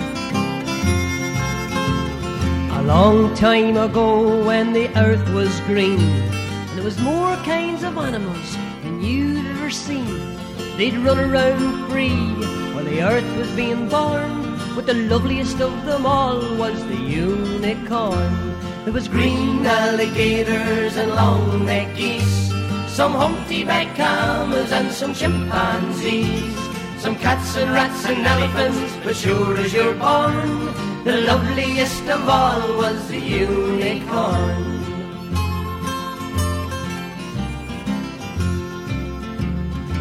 A 2.73 2.83
long 2.83 3.33
time 3.37 3.77
ago 3.77 4.45
when 4.45 4.73
the 4.73 4.88
earth 4.99 5.29
was 5.33 5.61
green 5.61 6.01
and 6.01 6.77
there 6.77 6.83
was 6.85 6.99
more 6.99 7.37
kinds 7.45 7.85
of 7.85 7.97
animals 7.99 8.57
than 8.83 9.01
you'd 9.01 9.47
ever 9.47 9.71
seen. 9.71 10.37
They'd 10.77 10.97
run 10.97 11.21
around 11.21 11.88
free 11.88 12.35
while 12.75 12.85
the 12.85 13.01
earth 13.01 13.37
was 13.37 13.49
being 13.53 13.88
born, 13.88 14.59
but 14.75 14.87
the 14.87 14.95
loveliest 14.95 15.61
of 15.61 15.87
them 15.87 16.05
all 16.05 16.40
was 16.57 16.85
the 16.87 16.97
unicorn. 16.97 18.57
There 18.83 18.93
was 18.93 19.07
green 19.07 19.64
alligators 19.64 20.97
and 20.97 21.12
long-necked 21.12 21.97
geese, 21.97 22.51
some 22.90 23.12
humpty-backed 23.12 23.94
camels 23.96 24.72
and 24.72 24.90
some 24.90 25.14
chimpanzees. 25.14 26.55
Some 26.98 27.16
cats 27.16 27.57
and 27.57 27.70
rats 27.70 28.05
and 28.05 28.26
elephants, 28.26 28.94
but 29.05 29.16
sure 29.16 29.57
as 29.57 29.72
you're 29.72 29.94
born, 29.94 30.66
the 31.05 31.22
loveliest 31.22 32.05
of 32.09 32.29
all 32.29 32.76
was 32.76 33.09
the 33.09 33.18
unicorn. 33.18 34.81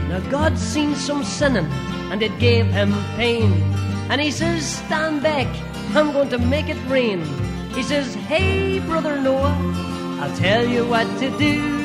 Now 0.09 0.19
God 0.29 0.57
seen 0.57 0.95
some 0.95 1.23
sinning, 1.23 1.71
and 2.11 2.21
it 2.21 2.37
gave 2.39 2.65
him 2.65 2.91
pain. 3.15 3.53
And 4.09 4.19
he 4.19 4.31
says, 4.31 4.65
Stand 4.65 5.23
back, 5.23 5.47
I'm 5.95 6.11
going 6.11 6.29
to 6.29 6.39
make 6.39 6.67
it 6.67 6.81
rain. 6.89 7.23
He 7.75 7.83
says, 7.83 8.15
Hey, 8.27 8.79
brother 8.79 9.21
Noah, 9.21 9.55
I'll 10.19 10.35
tell 10.35 10.67
you 10.67 10.85
what 10.85 11.07
to 11.19 11.29
do. 11.37 11.78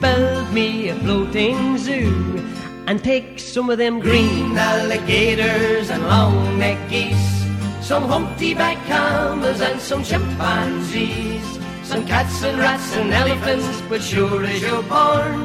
Build 0.00 0.52
me 0.52 0.90
a 0.90 0.94
floating 0.94 1.76
zoo 1.76 2.44
and 2.86 3.02
take 3.02 3.40
some 3.40 3.68
of 3.68 3.78
them 3.78 3.98
green 3.98 4.56
alligators 4.56 5.90
and 5.90 6.04
long 6.04 6.56
necked 6.56 6.88
geese, 6.88 7.44
some 7.80 8.04
humpty-backed 8.04 8.86
camels 8.86 9.60
and 9.60 9.80
some 9.80 10.04
chimpanzees, 10.04 11.58
some 11.82 12.06
cats 12.06 12.44
and 12.44 12.58
rats 12.58 12.94
and 12.94 13.12
elephants. 13.12 13.82
But 13.88 14.00
sure 14.00 14.44
as 14.44 14.62
you're 14.62 14.84
born, 14.84 15.40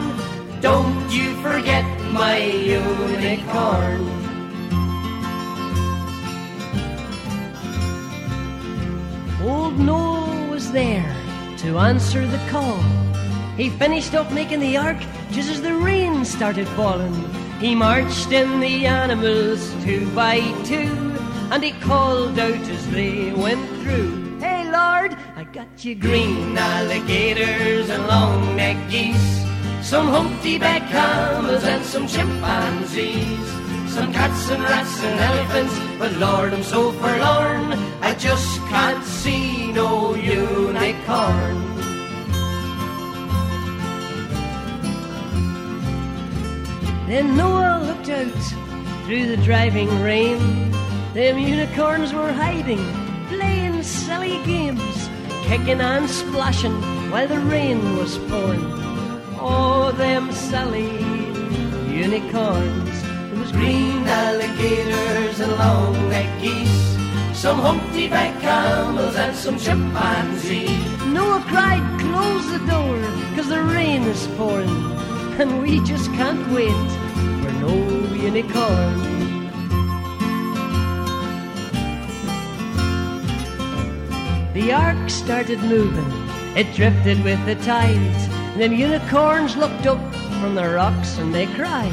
don't 0.62 1.10
you 1.12 1.36
forget 1.42 1.86
my 2.12 2.38
unicorn. 2.38 4.08
Old 9.42 9.80
Noah 9.80 10.48
was 10.52 10.72
there 10.72 11.16
to 11.58 11.80
answer 11.80 12.28
the 12.28 12.40
call. 12.50 12.84
He 13.58 13.70
finished 13.70 14.16
up 14.16 14.32
making 14.32 14.62
the 14.62 14.78
ark 14.78 14.98
just 15.32 15.50
as 15.50 15.62
the 15.62 15.76
rain 15.76 16.26
started 16.26 16.68
falling. 16.70 17.14
He 17.60 17.76
marched 17.76 18.32
in 18.32 18.60
the 18.60 18.88
animals 18.88 19.72
two 19.84 20.10
by 20.16 20.40
two, 20.64 20.90
and 21.52 21.64
he 21.64 21.72
called 21.74 22.40
out 22.40 22.68
as 22.68 22.90
they 22.90 23.32
went 23.32 23.66
through. 23.82 24.40
Hey 24.40 24.64
Lord, 24.66 25.16
I 25.36 25.44
got 25.44 25.86
you 25.86 25.94
green 25.94 26.58
alligators 26.58 27.90
and 27.90 28.08
long 28.08 28.56
necked 28.56 28.90
geese, 28.90 29.46
some 29.84 30.08
humpty-backed 30.08 30.90
camels 30.90 31.64
and 31.64 31.86
some 31.86 32.08
chimpanzees, 32.08 33.48
some 33.88 34.12
cats 34.12 34.50
and 34.50 34.64
rats 34.64 35.04
and 35.04 35.20
elephants. 35.20 35.80
But 36.00 36.12
Lord, 36.14 36.54
I'm 36.54 36.64
so 36.64 36.92
forlorn, 36.94 37.74
I 38.02 38.16
just 38.18 38.60
can't 38.62 39.04
see 39.06 39.72
no 39.72 40.16
unicorn. 40.16 41.73
Then 47.14 47.38
Noah 47.38 47.80
looked 47.86 48.10
out 48.10 48.44
through 49.06 49.28
the 49.28 49.38
driving 49.38 50.02
rain. 50.02 50.40
Them 51.14 51.38
unicorns 51.38 52.12
were 52.12 52.32
hiding, 52.32 52.84
playing 53.28 53.84
silly 53.84 54.44
games, 54.46 55.10
kicking 55.44 55.80
and 55.80 56.10
splashing 56.10 56.74
while 57.12 57.28
the 57.28 57.40
rain 57.42 57.98
was 57.98 58.18
pouring. 58.18 58.66
Oh, 59.40 59.94
them 59.96 60.32
silly 60.32 60.90
unicorns. 61.94 63.04
There 63.04 63.40
was 63.40 63.52
Green 63.52 64.08
alligators 64.08 65.40
and 65.40 65.52
long-necked 65.52 66.42
geese. 66.42 66.98
Some 67.40 67.60
humpty-back 67.60 68.42
camels 68.42 69.16
and 69.16 69.36
some 69.36 69.60
chimpanzees. 69.60 71.06
Noah 71.06 71.44
cried, 71.48 71.86
close 72.00 72.50
the 72.50 72.66
door, 72.66 73.00
cause 73.36 73.50
the 73.50 73.62
rain 73.62 74.02
is 74.02 74.26
pouring. 74.36 74.93
And 75.40 75.62
we 75.62 75.84
just 75.84 76.12
can't 76.14 76.48
wait 76.52 76.70
for 77.42 77.52
no 77.60 77.74
unicorn. 78.14 79.14
The 84.54 84.72
ark 84.72 85.10
started 85.10 85.60
moving, 85.62 86.06
it 86.56 86.72
drifted 86.76 87.24
with 87.24 87.44
the 87.46 87.56
tides. 87.66 88.28
Them 88.58 88.74
unicorns 88.74 89.58
looked 89.58 89.88
up 89.88 90.00
from 90.40 90.54
the 90.54 90.70
rocks 90.70 91.18
and 91.18 91.34
they 91.34 91.48
cried. 91.48 91.92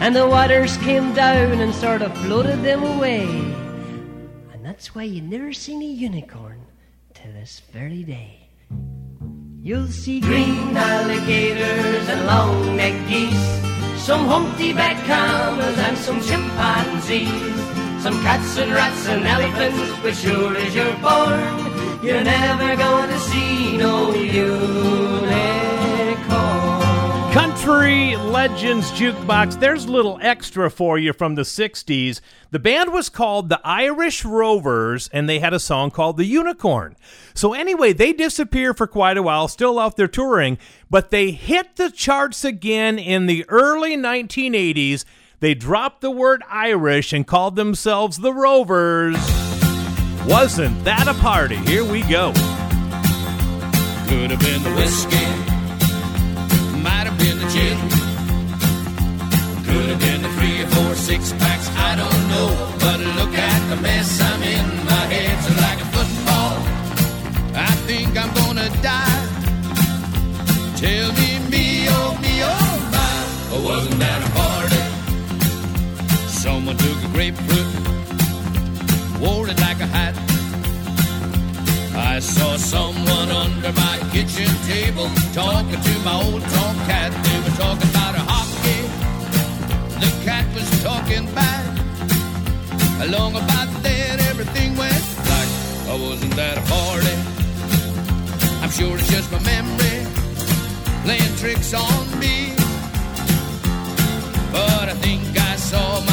And 0.00 0.16
the 0.16 0.26
waters 0.26 0.76
came 0.78 1.14
down 1.14 1.60
and 1.60 1.72
sort 1.72 2.02
of 2.02 2.12
floated 2.18 2.62
them 2.64 2.82
away. 2.82 3.22
And 4.52 4.64
that's 4.64 4.92
why 4.96 5.04
you 5.04 5.22
never 5.22 5.52
seen 5.52 5.80
a 5.80 5.86
unicorn 5.86 6.66
to 7.14 7.28
this 7.28 7.62
very 7.72 8.02
day. 8.02 8.41
You'll 9.64 9.86
see 9.86 10.18
Green 10.18 10.76
alligators 10.76 12.08
and 12.08 12.26
long-necked 12.26 13.08
geese. 13.08 14.02
Some 14.02 14.26
humpty-back 14.26 14.96
camels 15.06 15.78
and 15.78 15.96
some 15.96 16.20
chimpanzees. 16.20 18.02
Some 18.02 18.20
cats 18.24 18.58
and 18.58 18.72
rats 18.72 19.06
and 19.06 19.24
elephants, 19.24 20.00
but 20.02 20.16
sure 20.16 20.56
as 20.56 20.74
you're 20.74 20.96
born, 20.96 22.02
you're 22.02 22.24
never 22.24 22.74
gonna 22.74 23.20
see 23.20 23.76
no 23.76 24.12
unicorn. 24.12 25.31
Country 27.32 28.14
Legends 28.16 28.90
Jukebox. 28.90 29.58
There's 29.58 29.86
a 29.86 29.90
little 29.90 30.18
extra 30.20 30.70
for 30.70 30.98
you 30.98 31.14
from 31.14 31.34
the 31.34 31.42
60s. 31.42 32.20
The 32.50 32.58
band 32.58 32.92
was 32.92 33.08
called 33.08 33.48
the 33.48 33.58
Irish 33.64 34.22
Rovers, 34.22 35.08
and 35.14 35.26
they 35.26 35.38
had 35.38 35.54
a 35.54 35.58
song 35.58 35.90
called 35.90 36.18
The 36.18 36.26
Unicorn. 36.26 36.94
So, 37.32 37.54
anyway, 37.54 37.94
they 37.94 38.12
disappeared 38.12 38.76
for 38.76 38.86
quite 38.86 39.16
a 39.16 39.22
while, 39.22 39.48
still 39.48 39.78
out 39.78 39.96
there 39.96 40.08
touring, 40.08 40.58
but 40.90 41.08
they 41.08 41.30
hit 41.30 41.76
the 41.76 41.90
charts 41.90 42.44
again 42.44 42.98
in 42.98 43.24
the 43.24 43.46
early 43.48 43.96
1980s. 43.96 45.06
They 45.40 45.54
dropped 45.54 46.02
the 46.02 46.10
word 46.10 46.42
Irish 46.50 47.14
and 47.14 47.26
called 47.26 47.56
themselves 47.56 48.18
the 48.18 48.34
Rovers. 48.34 49.16
Wasn't 50.26 50.84
that 50.84 51.08
a 51.08 51.14
party? 51.14 51.56
Here 51.56 51.82
we 51.82 52.02
go. 52.02 52.32
Could 54.06 54.30
have 54.32 54.40
been 54.40 54.62
the 54.62 54.74
whiskey, 54.76 55.51
have 59.92 60.00
been 60.00 60.22
three 60.32 60.62
or 60.62 60.68
four 60.68 60.94
six 60.94 61.32
packs, 61.32 61.68
I 61.76 61.96
don't 61.96 62.28
know. 62.32 62.48
But 62.80 63.00
look 63.18 63.34
at 63.34 63.60
the 63.68 63.76
mess 63.82 64.20
I'm 64.20 64.42
in. 64.42 64.66
My 64.92 65.04
head's 65.12 65.48
like 65.64 65.80
a 65.80 65.88
football. 65.96 66.54
I 67.54 67.72
think 67.88 68.16
I'm 68.16 68.32
gonna 68.40 68.68
die. 68.80 69.20
Tell 70.82 71.08
me, 71.20 71.28
me, 71.52 71.86
oh, 71.88 72.18
me, 72.24 72.34
oh, 72.54 72.74
my. 72.94 73.12
Or 73.54 73.60
wasn't 73.68 73.98
that 74.04 74.20
a 74.26 74.30
party? 74.40 74.82
Someone 76.44 76.76
took 76.76 76.98
a 77.08 77.10
grapefruit, 77.14 77.70
wore 79.20 79.48
it 79.48 79.60
like 79.60 79.80
a 79.80 79.88
hat. 79.96 80.14
I 81.94 82.18
saw 82.20 82.56
someone 82.56 83.30
under 83.30 83.72
my 83.72 83.96
kitchen 84.12 84.52
table 84.66 85.08
talking 85.34 85.80
to 85.88 85.94
my 86.06 86.14
old 86.24 86.42
tomcat. 86.42 87.10
They 87.24 87.38
were 87.40 87.56
talking. 87.56 88.01
The 90.02 90.10
cat 90.24 90.46
was 90.54 90.68
talking 90.82 91.26
back. 91.32 91.64
Along 93.06 93.36
about 93.36 93.68
then, 93.82 94.18
everything 94.30 94.76
went 94.76 95.04
black. 95.26 95.48
Oh, 95.90 96.08
wasn't 96.10 96.34
that 96.34 96.58
a? 96.58 96.62
I'm 98.62 98.70
sure 98.70 98.96
it's 98.98 99.08
just 99.08 99.30
my 99.30 99.40
memory 99.54 99.98
playing 101.04 101.34
tricks 101.36 101.72
on 101.74 102.04
me. 102.18 102.54
But 104.50 104.88
I 104.92 104.94
think 105.04 105.22
I 105.38 105.54
saw 105.56 106.00
my 106.00 106.11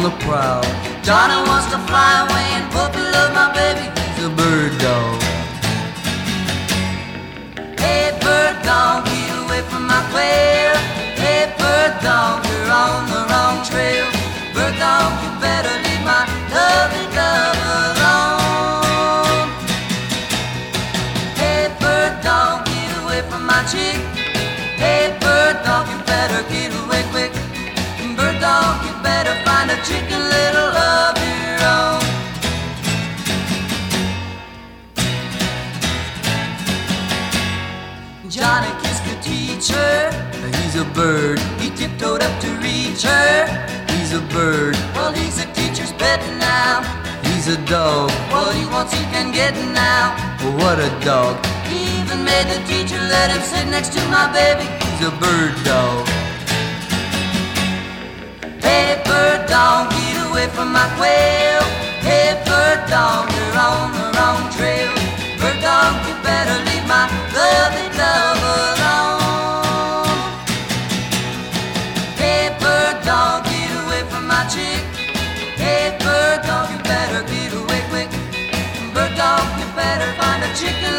on 0.00 0.10
the 0.10 0.24
prowl. 0.24 0.62
Johnny 1.02 1.36
wants 1.48 1.66
to 1.72 1.78
fly 1.88 2.24
away 2.24 2.48
and 2.56 2.72
puppy 2.72 2.89
Johnny 38.30 38.70
kissed 38.80 39.04
the 39.04 39.16
teacher. 39.20 40.10
He's 40.62 40.76
a 40.76 40.84
bird. 40.94 41.40
He 41.58 41.68
tiptoed 41.70 42.22
up 42.22 42.40
to 42.40 42.48
reach 42.62 43.02
her. 43.02 43.84
He's 43.90 44.14
a 44.14 44.20
bird. 44.32 44.76
Well, 44.94 45.12
he's 45.12 45.42
a 45.42 45.52
teacher's 45.52 45.92
pet 45.92 46.20
now. 46.38 46.80
He's 47.24 47.48
a 47.48 47.58
dog. 47.66 48.10
What 48.30 48.54
he 48.54 48.64
wants, 48.66 48.94
he 48.94 49.02
can 49.12 49.32
get 49.32 49.54
now. 49.74 50.16
What 50.56 50.78
a 50.78 50.88
dog. 51.04 51.44
He 51.66 52.00
even 52.00 52.24
made 52.24 52.46
the 52.46 52.64
teacher 52.66 52.96
let 52.96 53.30
him 53.30 53.42
sit 53.42 53.66
next 53.68 53.92
to 53.94 54.00
my 54.08 54.32
baby. 54.32 54.64
He's 54.84 55.08
a 55.08 55.10
bird 55.18 55.52
dog. 55.64 56.19
Hey, 58.70 59.02
bird 59.04 59.48
dog, 59.48 59.90
get 59.90 60.16
away 60.30 60.46
from 60.46 60.72
my 60.72 60.86
quail. 60.96 61.62
Hey, 62.06 62.40
bird 62.46 62.80
dog, 62.88 63.26
you're 63.34 63.58
on 63.58 63.90
the 63.98 64.06
wrong 64.14 64.42
trail. 64.54 64.92
Bird 65.40 65.58
dog, 65.60 65.92
you 66.06 66.14
better 66.22 66.56
leave 66.68 66.86
my 66.86 67.04
lovely 67.34 67.88
love 67.98 68.40
alone. 68.62 70.06
Hey, 72.22 72.54
bird 72.62 72.96
dog, 73.02 73.42
get 73.50 73.72
away 73.82 74.02
from 74.08 74.24
my 74.28 74.42
chick. 74.54 74.84
Hey, 75.58 75.98
bird 76.04 76.40
dog, 76.46 76.70
you 76.70 76.78
better 76.94 77.22
get 77.26 77.52
away 77.52 77.82
quick. 77.90 78.10
Bird 78.94 79.12
dog, 79.16 79.46
you 79.58 79.66
better 79.74 80.10
find 80.20 80.44
a 80.44 80.50
chicken 80.54 80.94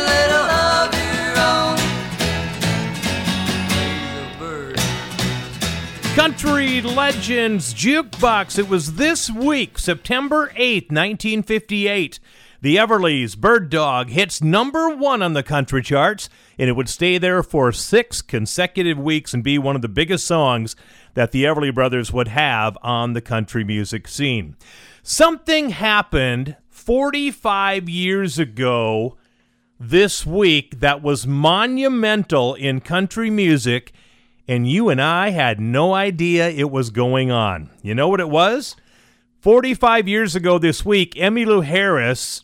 Country 6.16 6.82
Legends 6.82 7.74
Jukebox. 7.74 8.60
It 8.60 8.68
was 8.68 8.96
this 8.96 9.32
week, 9.32 9.80
September 9.80 10.48
8th, 10.58 10.92
1958. 10.92 12.20
The 12.60 12.76
Everlys 12.76 13.38
Bird 13.38 13.70
Dog 13.70 14.10
hits 14.10 14.42
number 14.42 14.90
one 14.90 15.22
on 15.22 15.34
the 15.34 15.42
country 15.42 15.82
charts, 15.82 16.28
and 16.60 16.70
it 16.70 16.74
would 16.74 16.90
stay 16.90 17.18
there 17.18 17.42
for 17.42 17.72
six 17.72 18.22
consecutive 18.22 19.00
weeks 19.00 19.34
and 19.34 19.42
be 19.42 19.58
one 19.58 19.78
of 19.78 19.82
the 19.82 19.88
biggest 19.88 20.28
songs 20.28 20.76
that 21.14 21.32
the 21.32 21.46
Everly 21.46 21.74
Brothers 21.74 22.12
would 22.12 22.28
have 22.28 22.78
on 22.82 23.14
the 23.14 23.22
country 23.22 23.64
music 23.64 24.06
scene. 24.10 24.58
Something 25.02 25.70
happened 25.70 26.58
45 26.68 27.88
years 27.88 28.38
ago 28.38 29.18
this 29.80 30.26
week 30.26 30.82
that 30.82 31.02
was 31.02 31.26
monumental 31.26 32.54
in 32.54 32.82
country 32.82 33.30
music, 33.30 33.94
and 34.52 34.70
you 34.70 34.90
and 34.90 35.02
I 35.02 35.30
had 35.30 35.62
no 35.62 35.94
idea 35.94 36.50
it 36.50 36.70
was 36.70 36.90
going 36.90 37.32
on. 37.32 37.70
You 37.82 37.96
know 37.96 38.10
what 38.10 38.20
it 38.20 38.30
was? 38.30 38.76
45 39.40 40.10
years 40.10 40.36
ago 40.36 40.58
this 40.58 40.84
week, 40.84 41.14
Emmylou 41.14 41.64
Harris 41.64 42.44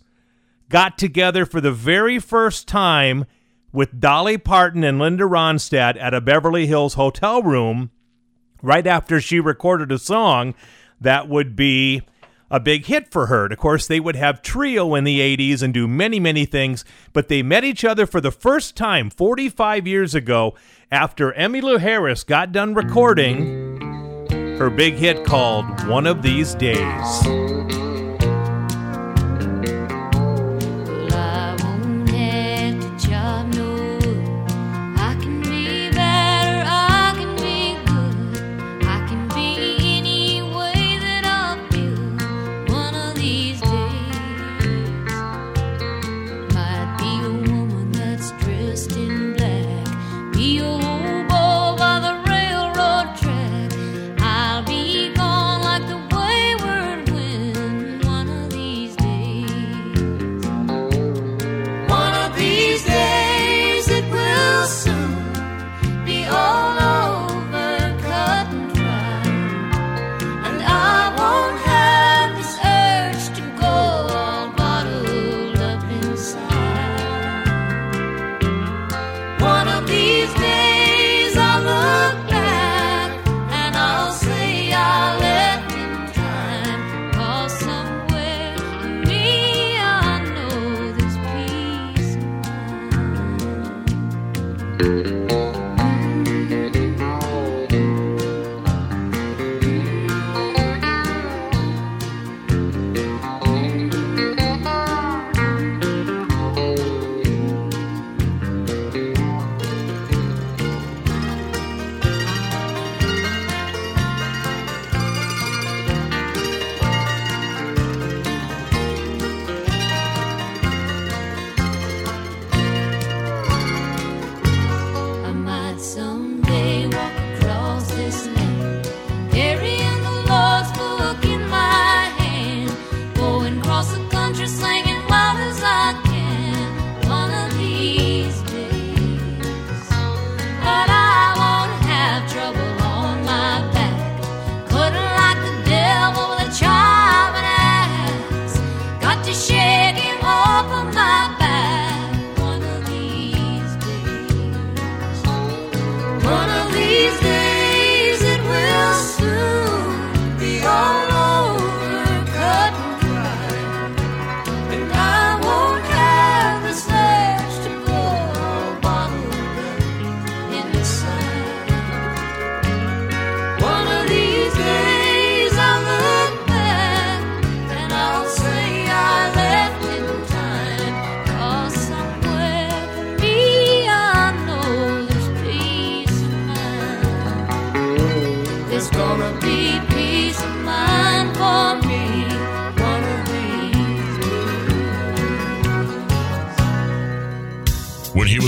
got 0.69 0.97
together 0.97 1.45
for 1.45 1.59
the 1.59 1.73
very 1.73 2.17
first 2.17 2.65
time 2.65 3.25
with 3.73 3.99
Dolly 3.99 4.37
Parton 4.37 4.85
and 4.85 4.99
Linda 4.99 5.25
Ronstadt 5.25 5.99
at 5.99 6.13
a 6.13 6.21
Beverly 6.21 6.65
Hills 6.65 6.93
hotel 6.93 7.43
room 7.43 7.91
right 8.63 8.87
after 8.87 9.19
she 9.19 9.41
recorded 9.41 9.91
a 9.91 9.99
song 9.99 10.55
that 11.01 11.27
would 11.27 11.57
be 11.57 12.03
a 12.49 12.61
big 12.61 12.85
hit 12.85 13.11
for 13.11 13.25
her. 13.25 13.47
Of 13.47 13.57
course, 13.57 13.85
they 13.85 13.99
would 13.99 14.15
have 14.15 14.41
trio 14.41 14.95
in 14.95 15.03
the 15.03 15.19
80s 15.19 15.61
and 15.61 15.73
do 15.73 15.89
many, 15.89 16.21
many 16.21 16.45
things, 16.45 16.85
but 17.11 17.27
they 17.27 17.43
met 17.43 17.65
each 17.65 17.83
other 17.83 18.05
for 18.05 18.21
the 18.21 18.31
first 18.31 18.77
time 18.77 19.09
45 19.09 19.85
years 19.85 20.15
ago 20.15 20.55
after 20.91 21.33
Emmylou 21.33 21.79
Harris 21.79 22.23
got 22.23 22.51
done 22.51 22.73
recording 22.73 23.67
her 24.57 24.69
big 24.69 24.95
hit 24.95 25.25
called 25.25 25.65
One 25.87 26.07
of 26.07 26.21
These 26.21 26.55
Days. 26.55 27.86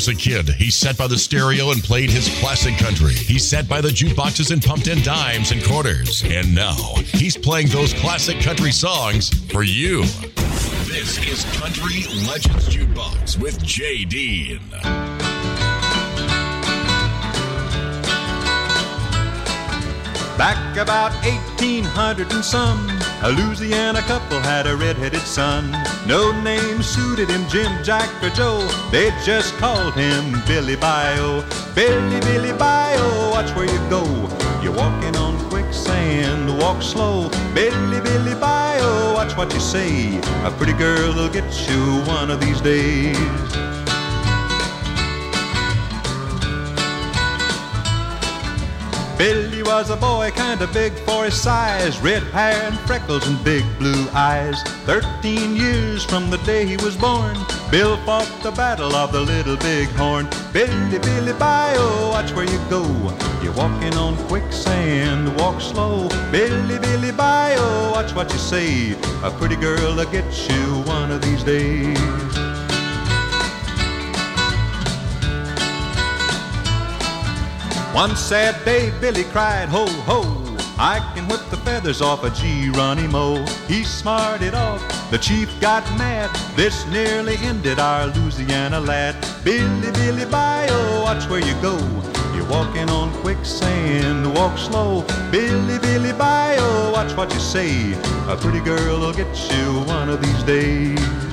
A 0.09 0.15
kid, 0.15 0.49
he 0.49 0.71
sat 0.71 0.97
by 0.97 1.07
the 1.07 1.17
stereo 1.17 1.71
and 1.71 1.83
played 1.83 2.09
his 2.09 2.27
classic 2.39 2.77
country. 2.77 3.13
He 3.13 3.37
sat 3.37 3.67
by 3.67 3.79
the 3.79 3.89
jukeboxes 3.89 4.51
and 4.51 4.61
pumped 4.61 4.87
in 4.87 5.01
dimes 5.03 5.51
and 5.51 5.63
quarters. 5.63 6.23
And 6.25 6.53
now 6.53 6.95
he's 7.13 7.37
playing 7.37 7.67
those 7.67 7.93
classic 7.93 8.39
country 8.39 8.71
songs 8.71 9.29
for 9.51 9.63
you. 9.63 10.01
This 10.89 11.17
is 11.19 11.45
Country 11.59 12.03
Legends 12.27 12.67
Jukebox 12.69 13.39
with 13.39 13.63
Jay 13.63 14.03
Dean. 14.03 14.59
Back 20.37 20.77
about 20.77 21.11
1800 21.23 22.31
and 22.31 22.43
some, 22.43 22.87
a 23.21 23.31
Louisiana 23.31 24.01
couple 24.03 24.39
had 24.39 24.65
a 24.65 24.75
red-headed 24.75 25.21
son. 25.21 25.71
No 26.07 26.31
name 26.41 26.81
suited 26.81 27.29
him, 27.29 27.47
Jim, 27.49 27.71
Jack, 27.83 28.09
or 28.23 28.29
Joe. 28.29 28.67
They 28.91 29.11
just 29.25 29.53
called 29.55 29.93
him 29.93 30.41
Billy 30.47 30.75
Bayou. 30.75 31.43
Billy, 31.75 32.19
Billy 32.21 32.53
Bayou, 32.53 33.31
watch 33.31 33.53
where 33.55 33.65
you 33.65 33.79
go. 33.89 34.03
You're 34.63 34.75
walking 34.75 35.15
on 35.17 35.37
quicksand, 35.49 36.57
walk 36.59 36.81
slow. 36.81 37.29
Billy, 37.53 38.01
Billy 38.01 38.35
Bayou, 38.35 39.13
watch 39.13 39.35
what 39.35 39.53
you 39.53 39.59
say. 39.59 40.17
A 40.45 40.51
pretty 40.51 40.73
girl 40.73 41.13
will 41.13 41.29
get 41.29 41.69
you 41.69 42.01
one 42.05 42.31
of 42.31 42.39
these 42.39 42.61
days. 42.61 43.17
Billy 49.17 49.48
was 49.69 49.91
a 49.91 49.95
boy 49.95 50.31
kinda 50.35 50.65
big 50.73 50.91
for 51.05 51.25
his 51.25 51.39
size, 51.39 51.99
red 51.99 52.23
hair 52.33 52.59
and 52.67 52.79
freckles 52.87 53.27
and 53.27 53.37
big 53.43 53.63
blue 53.77 54.07
eyes. 54.15 54.57
Thirteen 54.87 55.55
years 55.55 56.03
from 56.03 56.31
the 56.31 56.39
day 56.39 56.65
he 56.65 56.75
was 56.77 56.97
born, 56.97 57.37
Bill 57.69 57.95
fought 57.97 58.31
the 58.41 58.51
battle 58.51 58.95
of 58.95 59.11
the 59.11 59.21
Little 59.21 59.57
Big 59.57 59.87
Horn. 59.89 60.27
Billy, 60.51 60.97
Billy, 60.97 61.33
Bayou, 61.33 61.77
oh, 61.77 62.09
watch 62.09 62.31
where 62.33 62.49
you 62.49 62.59
go. 62.67 62.83
You're 63.43 63.53
walking 63.53 63.93
on 63.93 64.17
quicksand, 64.27 65.37
walk 65.37 65.61
slow. 65.61 66.09
Billy, 66.31 66.79
Billy, 66.79 67.11
Bayou, 67.11 67.59
oh, 67.61 67.91
watch 67.91 68.15
what 68.15 68.33
you 68.33 68.39
say. 68.39 68.93
A 69.23 69.29
pretty 69.29 69.55
girl 69.55 69.95
will 69.95 70.11
get 70.17 70.29
you 70.49 70.63
one 70.97 71.11
of 71.11 71.21
these 71.21 71.43
days. 71.43 72.48
One 77.93 78.15
sad 78.15 78.63
day, 78.63 78.91
Billy 79.01 79.23
cried, 79.25 79.67
ho, 79.67 79.85
ho. 80.05 80.21
I 80.77 80.99
can 81.13 81.27
whip 81.27 81.41
the 81.49 81.57
feathers 81.57 82.01
off 82.01 82.23
a 82.23 82.29
Geronimo. 82.29 83.43
He 83.67 83.83
smarted 83.83 84.53
off, 84.53 84.81
the 85.11 85.17
chief 85.17 85.49
got 85.59 85.83
mad. 85.97 86.29
This 86.55 86.85
nearly 86.87 87.35
ended 87.37 87.79
our 87.79 88.07
Louisiana 88.07 88.79
lad. 88.79 89.15
Billy, 89.43 89.91
Billy, 89.91 90.25
Bayou, 90.25 91.01
watch 91.01 91.27
where 91.29 91.45
you 91.45 91.53
go. 91.61 91.77
You're 92.33 92.47
walking 92.47 92.89
on 92.89 93.11
quicksand, 93.21 94.33
walk 94.35 94.57
slow. 94.57 95.03
Billy, 95.31 95.79
Billy, 95.79 96.13
Bayou, 96.13 96.91
watch 96.93 97.17
what 97.17 97.33
you 97.33 97.39
say. 97.39 97.93
A 98.29 98.37
pretty 98.37 98.61
girl 98.61 98.99
will 98.99 99.13
get 99.13 99.35
you 99.51 99.81
one 99.81 100.09
of 100.09 100.21
these 100.21 100.43
days. 100.43 101.28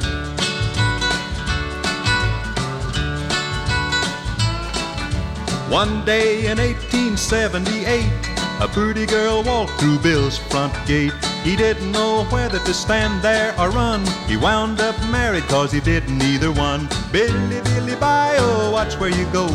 One 5.68 6.04
day 6.04 6.46
in 6.46 6.58
1878, 6.58 8.06
a 8.60 8.68
pretty 8.68 9.04
girl 9.04 9.42
walked 9.42 9.80
through 9.80 9.98
Bill's 9.98 10.38
front 10.38 10.72
gate. 10.86 11.12
He 11.42 11.56
didn't 11.56 11.90
know 11.90 12.24
whether 12.30 12.60
to 12.60 12.72
stand 12.72 13.20
there 13.20 13.52
or 13.58 13.70
run. 13.70 14.06
He 14.28 14.36
wound 14.36 14.80
up 14.80 14.96
married 15.10 15.42
cause 15.48 15.72
he 15.72 15.80
didn't 15.80 16.22
either 16.22 16.52
one. 16.52 16.88
Billy, 17.10 17.60
Billy, 17.62 17.96
Bayou, 17.96 18.70
watch 18.70 18.94
where 19.00 19.10
you 19.10 19.26
go. 19.32 19.48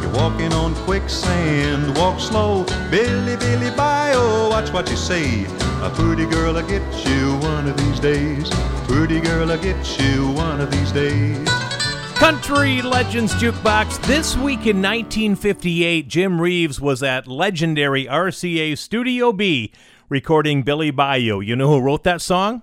You're 0.00 0.14
walking 0.14 0.50
on 0.54 0.74
quicksand, 0.86 1.94
walk 1.98 2.20
slow. 2.20 2.64
Billy, 2.90 3.36
Billy, 3.36 3.70
Bayou, 3.76 4.48
watch 4.48 4.72
what 4.72 4.88
you 4.88 4.96
say. 4.96 5.44
A 5.82 5.90
pretty 5.90 6.24
girl 6.24 6.54
will 6.54 6.66
get 6.66 6.82
you 7.06 7.36
one 7.36 7.68
of 7.68 7.76
these 7.76 8.00
days. 8.00 8.48
Pretty 8.88 9.20
girl 9.20 9.46
will 9.46 9.58
get 9.58 10.00
you 10.00 10.30
one 10.32 10.62
of 10.62 10.70
these 10.70 10.90
days. 10.90 11.59
Country 12.20 12.82
Legends 12.82 13.32
Jukebox. 13.32 13.98
This 14.06 14.36
week 14.36 14.66
in 14.66 14.82
1958, 14.82 16.06
Jim 16.06 16.38
Reeves 16.38 16.78
was 16.78 17.02
at 17.02 17.26
legendary 17.26 18.04
RCA 18.04 18.76
Studio 18.76 19.32
B 19.32 19.72
recording 20.10 20.62
Billy 20.62 20.90
Bayou. 20.90 21.40
You 21.40 21.56
know 21.56 21.68
who 21.68 21.80
wrote 21.80 22.04
that 22.04 22.20
song? 22.20 22.62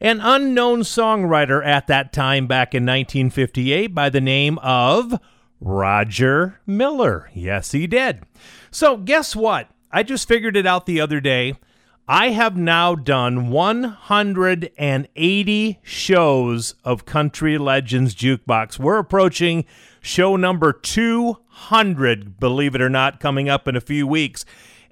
An 0.00 0.20
unknown 0.20 0.80
songwriter 0.80 1.64
at 1.64 1.86
that 1.86 2.12
time 2.12 2.48
back 2.48 2.74
in 2.74 2.82
1958 2.82 3.94
by 3.94 4.10
the 4.10 4.20
name 4.20 4.58
of 4.58 5.20
Roger 5.60 6.58
Miller. 6.66 7.30
Yes, 7.32 7.70
he 7.70 7.86
did. 7.86 8.24
So, 8.72 8.96
guess 8.96 9.36
what? 9.36 9.70
I 9.92 10.02
just 10.02 10.26
figured 10.26 10.56
it 10.56 10.66
out 10.66 10.84
the 10.84 11.00
other 11.00 11.20
day. 11.20 11.54
I 12.08 12.30
have 12.30 12.56
now 12.56 12.94
done 12.94 13.50
180 13.50 15.78
shows 15.82 16.74
of 16.84 17.04
Country 17.04 17.58
Legends 17.58 18.14
Jukebox. 18.14 18.78
We're 18.78 18.98
approaching 18.98 19.64
show 20.00 20.36
number 20.36 20.72
200, 20.72 22.38
believe 22.38 22.76
it 22.76 22.80
or 22.80 22.88
not, 22.88 23.18
coming 23.18 23.48
up 23.48 23.66
in 23.66 23.74
a 23.74 23.80
few 23.80 24.06
weeks. 24.06 24.44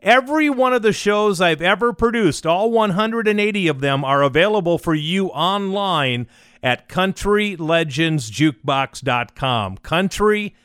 Every 0.03 0.51
one 0.51 0.73
of 0.73 0.83
the 0.83 0.93
shows 0.93 1.41
I've 1.41 1.63
ever 1.63 1.93
produced, 1.93 2.47
all 2.47 2.73
180 2.73 3.69
of 3.69 3.81
them, 3.81 4.05
are 4.05 4.23
available 4.23 4.77
for 4.77 4.97
you 4.97 5.29
online 5.29 6.27
at 6.65 6.89
countrylegendsjukebox.com. 6.89 9.79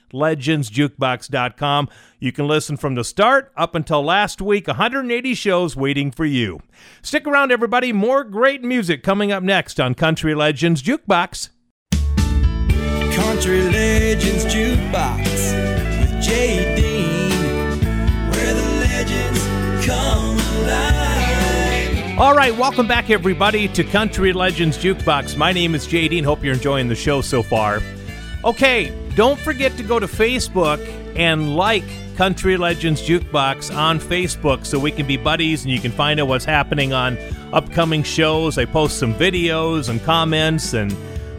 Countrylegendsjukebox.com. 0.10 1.90
You 2.20 2.32
can 2.32 2.48
listen 2.48 2.78
from 2.78 2.96
the 2.96 3.04
start 3.04 3.52
up 3.56 3.76
until 3.76 4.04
last 4.04 4.42
week. 4.42 4.68
180 4.68 5.34
shows 5.34 5.76
waiting 5.76 6.12
for 6.12 6.26
you. 6.26 6.62
Stick 7.02 7.28
around, 7.28 7.52
everybody. 7.52 7.94
More 7.94 8.24
great 8.24 8.64
music 8.64 9.04
coming 9.04 9.32
up 9.32 9.44
next 9.44 9.80
on 9.80 9.94
Country 9.96 10.36
Legends 10.36 10.84
Jukebox. 10.84 11.50
Country 13.14 13.62
Legends 13.64 14.46
Jukebox 14.46 15.24
with 16.00 16.22
Jay 16.22 16.76
Dean, 16.76 17.30
where 18.32 18.54
the 18.54 18.70
legends 18.82 19.86
come 19.86 20.38
alive. 20.64 22.20
All 22.20 22.36
right, 22.36 22.56
welcome 22.56 22.88
back, 22.88 23.10
everybody, 23.10 23.68
to 23.70 23.84
Country 23.84 24.34
Legends 24.34 24.78
Jukebox. 24.78 25.38
My 25.38 25.52
name 25.54 25.74
is 25.74 25.88
Jay 25.88 26.08
Dean. 26.08 26.24
Hope 26.24 26.44
you're 26.44 26.54
enjoying 26.54 26.88
the 26.88 26.96
show 26.96 27.22
so 27.22 27.42
far. 27.42 27.82
Okay, 28.46 28.94
don't 29.16 29.38
forget 29.38 29.76
to 29.76 29.84
go 29.84 30.00
to 30.00 30.08
Facebook 30.08 30.80
and 31.18 31.58
like 31.58 31.84
Country 32.16 32.56
Legends 32.56 33.02
Jukebox 33.02 33.76
on 33.76 34.00
Facebook 34.00 34.66
so 34.66 34.80
we 34.80 34.92
can 34.92 35.06
be 35.06 35.18
buddies 35.18 35.64
and 35.64 35.74
you 35.74 35.80
can 35.82 35.92
find 35.92 36.22
out 36.22 36.30
what's 36.30 36.46
happening 36.46 36.94
on 36.94 37.18
upcoming 37.52 38.02
shows. 38.02 38.58
I 38.58 38.64
post 38.64 38.98
some 38.98 39.14
videos 39.14 39.90
and 39.90 40.02
comments 40.04 40.74
and 40.74 40.96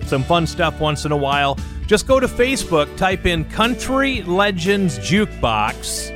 some 0.06 0.22
fun 0.24 0.46
stuff 0.46 0.78
once 0.78 1.06
in 1.06 1.12
a 1.12 1.16
while. 1.16 1.58
Just 1.86 2.06
go 2.06 2.20
to 2.20 2.28
Facebook, 2.28 2.94
type 2.98 3.24
in 3.24 3.46
Country 3.46 4.22
Legends 4.22 4.98
Jukebox, 4.98 6.10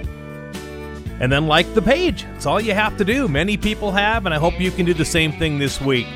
and 1.19 1.33
then 1.33 1.47
like 1.47 1.73
the 1.75 1.83
page. 1.83 2.25
That's 2.25 2.47
all 2.47 2.61
you 2.61 2.75
have 2.75 2.97
to 2.99 3.05
do. 3.05 3.27
Many 3.27 3.57
people 3.57 3.91
have, 3.93 4.27
and 4.27 4.35
I 4.35 4.39
hope 4.39 4.61
you 4.61 4.71
can 4.71 4.85
do 4.85 4.93
the 4.93 5.05
same 5.05 5.33
thing 5.33 5.59
this 5.59 5.81
week. 5.81 6.07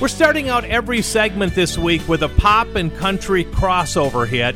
We're 0.00 0.06
starting 0.06 0.48
out 0.48 0.64
every 0.64 1.02
segment 1.02 1.56
this 1.56 1.76
week 1.76 2.06
with 2.06 2.22
a 2.22 2.28
pop 2.28 2.76
and 2.76 2.94
country 2.94 3.44
crossover 3.44 4.28
hit, 4.28 4.54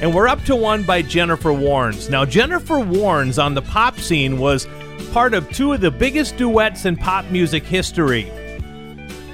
and 0.00 0.14
we're 0.14 0.28
up 0.28 0.44
to 0.44 0.54
one 0.54 0.84
by 0.84 1.02
Jennifer 1.02 1.50
Warnes. 1.50 2.08
Now, 2.08 2.24
Jennifer 2.24 2.76
Warnes 2.76 3.42
on 3.42 3.54
the 3.54 3.62
pop 3.62 3.98
scene 3.98 4.38
was 4.38 4.68
part 5.12 5.34
of 5.34 5.50
two 5.50 5.72
of 5.72 5.80
the 5.80 5.90
biggest 5.90 6.36
duets 6.36 6.84
in 6.84 6.94
pop 6.94 7.24
music 7.24 7.64
history. 7.64 8.30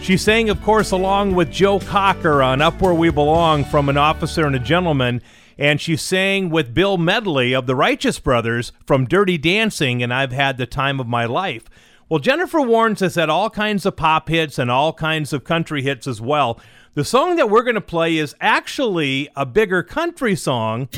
She 0.01 0.17
sang, 0.17 0.49
of 0.49 0.63
course, 0.63 0.93
along 0.93 1.35
with 1.35 1.51
Joe 1.51 1.79
Cocker 1.79 2.43
on 2.43 2.63
Up 2.63 2.81
Where 2.81 2.95
We 2.95 3.11
Belong 3.11 3.67
from 3.67 3.91
An 3.91 3.99
Officer 3.99 4.47
and 4.47 4.57
a 4.57 4.59
Gentleman, 4.59 5.21
and 5.59 5.79
she 5.79 5.95
sang 5.95 6.49
with 6.49 6.73
Bill 6.73 6.97
Medley 6.97 7.55
of 7.55 7.67
the 7.67 7.77
Righteous 7.77 8.19
Brothers 8.19 8.73
from 8.87 9.05
Dirty 9.05 9.37
Dancing 9.37 10.03
and 10.03 10.13
I've 10.13 10.33
Had 10.33 10.57
the 10.57 10.65
Time 10.65 11.01
of 11.01 11.07
My 11.07 11.27
Life. 11.27 11.69
Well, 12.09 12.21
Jennifer 12.21 12.59
Warnes 12.59 13.01
has 13.01 13.15
had 13.15 13.31
all 13.31 13.49
kinds 13.49 13.87
of 13.87 13.97
pop 13.97 14.29
hits 14.29 14.59
and 14.59 14.71
all 14.71 14.93
kinds 14.93 15.33
of 15.33 15.45
country 15.45 15.83
hits 15.83 16.07
as 16.07 16.21
well. 16.21 16.61
The 16.93 17.05
song 17.05 17.37
that 17.37 17.49
we're 17.49 17.63
going 17.63 17.75
to 17.77 17.81
play 17.81 18.19
is 18.19 18.35
actually 18.41 19.29
a 19.35 19.47
bigger 19.47 19.83
country 19.83 20.37
song 20.37 20.89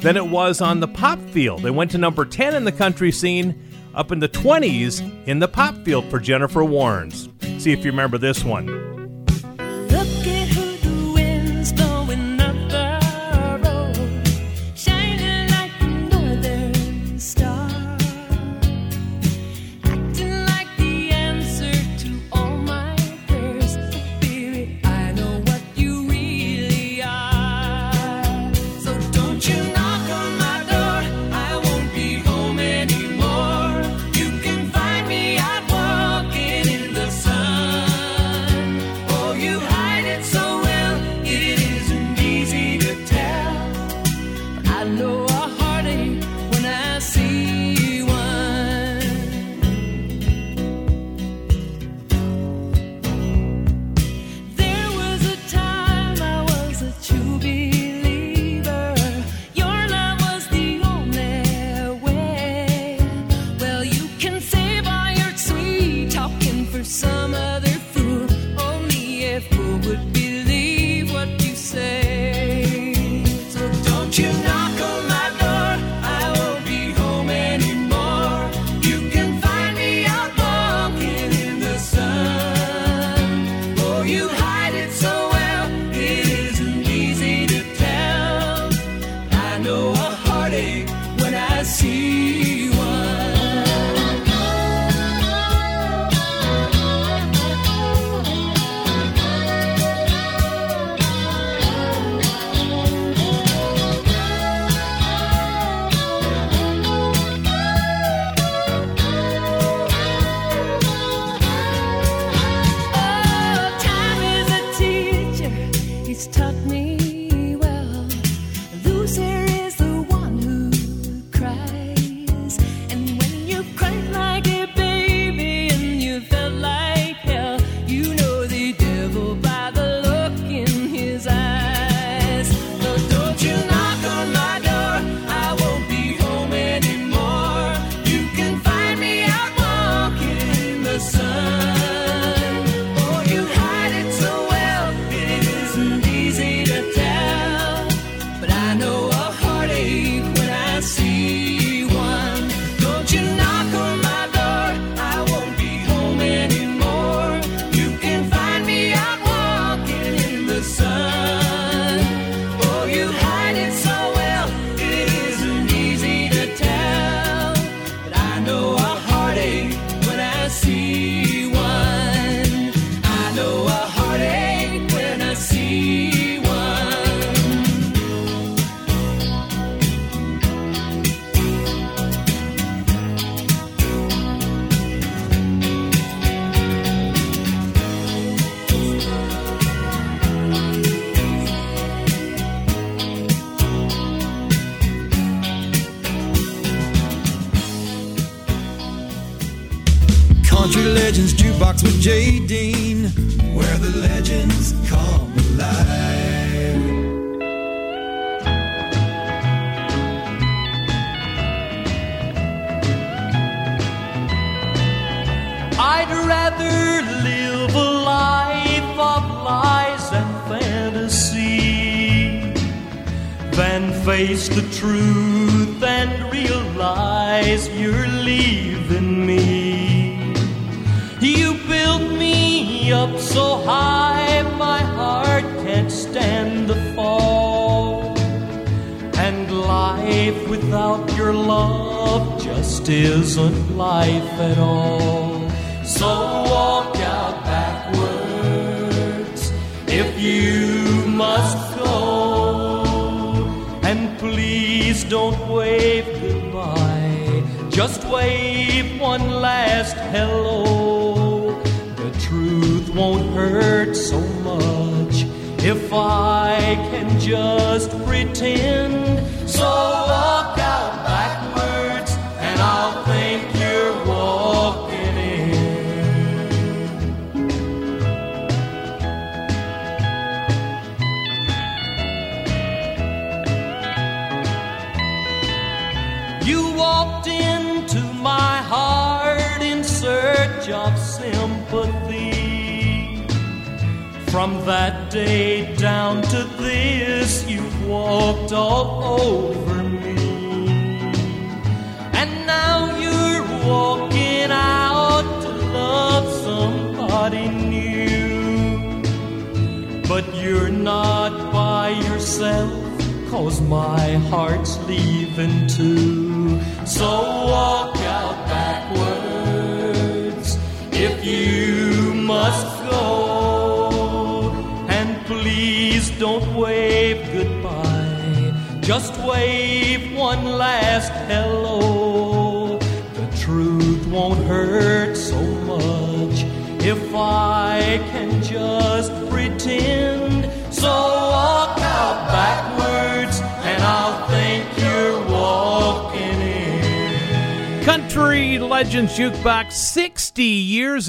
than 0.00 0.16
it 0.16 0.26
was 0.26 0.60
on 0.60 0.80
the 0.80 0.88
pop 0.88 1.20
field. 1.30 1.64
It 1.64 1.70
went 1.70 1.92
to 1.92 1.98
number 1.98 2.24
10 2.24 2.54
in 2.54 2.64
the 2.64 2.72
country 2.72 3.12
scene, 3.12 3.62
up 3.94 4.12
in 4.12 4.18
the 4.18 4.28
20s 4.28 5.26
in 5.26 5.38
the 5.38 5.48
pop 5.48 5.76
field 5.84 6.04
for 6.10 6.18
Jennifer 6.18 6.60
Warnes. 6.60 7.28
See 7.60 7.72
if 7.72 7.84
you 7.84 7.90
remember 7.90 8.18
this 8.18 8.44
one. 8.44 8.66
Look 9.88 10.08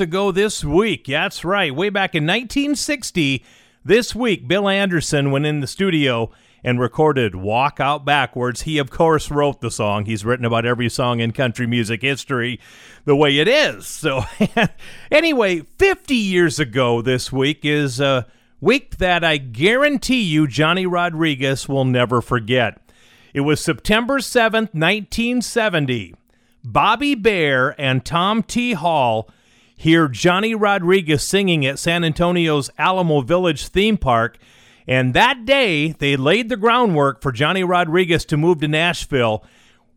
ago 0.01 0.31
this 0.31 0.65
week. 0.65 1.05
That's 1.05 1.45
right. 1.45 1.73
Way 1.73 1.89
back 1.89 2.13
in 2.15 2.25
1960, 2.25 3.45
this 3.85 4.13
week, 4.13 4.47
Bill 4.47 4.67
Anderson 4.67 5.31
went 5.31 5.45
in 5.45 5.61
the 5.61 5.67
studio 5.67 6.29
and 6.63 6.79
recorded 6.79 7.35
Walk 7.35 7.79
Out 7.79 8.05
Backwards. 8.05 8.63
He, 8.63 8.77
of 8.77 8.91
course, 8.91 9.31
wrote 9.31 9.61
the 9.61 9.71
song. 9.71 10.05
He's 10.05 10.25
written 10.25 10.45
about 10.45 10.65
every 10.65 10.89
song 10.89 11.19
in 11.19 11.31
country 11.31 11.65
music 11.65 12.01
history 12.01 12.59
the 13.05 13.15
way 13.15 13.39
it 13.39 13.47
is. 13.47 13.87
So, 13.87 14.23
anyway, 15.11 15.61
50 15.77 16.15
years 16.15 16.59
ago 16.59 17.01
this 17.01 17.31
week 17.31 17.61
is 17.63 17.99
a 17.99 18.27
week 18.59 18.97
that 18.97 19.23
I 19.23 19.37
guarantee 19.37 20.21
you 20.21 20.47
Johnny 20.47 20.85
Rodriguez 20.85 21.67
will 21.67 21.85
never 21.85 22.21
forget. 22.21 22.79
It 23.33 23.41
was 23.41 23.63
September 23.63 24.19
7th, 24.19 24.73
1970. 24.73 26.15
Bobby 26.63 27.15
Bare 27.15 27.79
and 27.81 28.05
Tom 28.05 28.43
T. 28.43 28.73
Hall 28.73 29.29
hear 29.81 30.07
Johnny 30.07 30.53
Rodriguez 30.53 31.27
singing 31.27 31.65
at 31.65 31.79
San 31.79 32.03
Antonio's 32.03 32.69
Alamo 32.77 33.21
Village 33.21 33.67
theme 33.67 33.97
park. 33.97 34.37
And 34.87 35.15
that 35.15 35.43
day, 35.43 35.93
they 35.93 36.15
laid 36.15 36.49
the 36.49 36.57
groundwork 36.57 37.21
for 37.21 37.31
Johnny 37.31 37.63
Rodriguez 37.63 38.23
to 38.25 38.37
move 38.37 38.59
to 38.61 38.67
Nashville, 38.67 39.43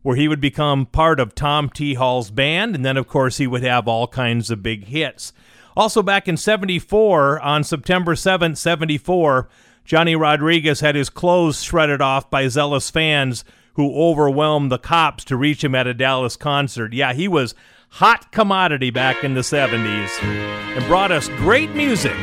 where 0.01 0.15
he 0.15 0.27
would 0.27 0.41
become 0.41 0.87
part 0.87 1.19
of 1.19 1.35
Tom 1.35 1.69
T. 1.69 1.93
Hall's 1.93 2.31
band. 2.31 2.73
And 2.73 2.83
then, 2.83 2.97
of 2.97 3.07
course, 3.07 3.37
he 3.37 3.45
would 3.45 3.63
have 3.63 3.87
all 3.87 4.07
kinds 4.07 4.49
of 4.49 4.63
big 4.63 4.85
hits. 4.85 5.33
Also, 5.77 6.01
back 6.01 6.27
in 6.27 6.37
74, 6.37 7.39
on 7.41 7.63
September 7.63 8.15
7th, 8.15 8.57
74, 8.57 9.47
Johnny 9.83 10.15
Rodriguez 10.15 10.79
had 10.79 10.95
his 10.95 11.11
clothes 11.11 11.61
shredded 11.61 12.01
off 12.01 12.31
by 12.31 12.47
zealous 12.47 12.89
fans 12.89 13.45
who 13.73 13.95
overwhelmed 13.95 14.71
the 14.71 14.79
cops 14.79 15.23
to 15.25 15.37
reach 15.37 15.63
him 15.63 15.75
at 15.75 15.85
a 15.85 15.93
Dallas 15.93 16.37
concert. 16.37 16.93
Yeah, 16.93 17.13
he 17.13 17.27
was 17.27 17.53
hot 17.95 18.29
commodity 18.33 18.89
back 18.89 19.23
in 19.23 19.35
the 19.35 19.39
70s 19.39 20.21
and 20.21 20.85
brought 20.85 21.13
us 21.13 21.29
great 21.37 21.73
music 21.73 22.17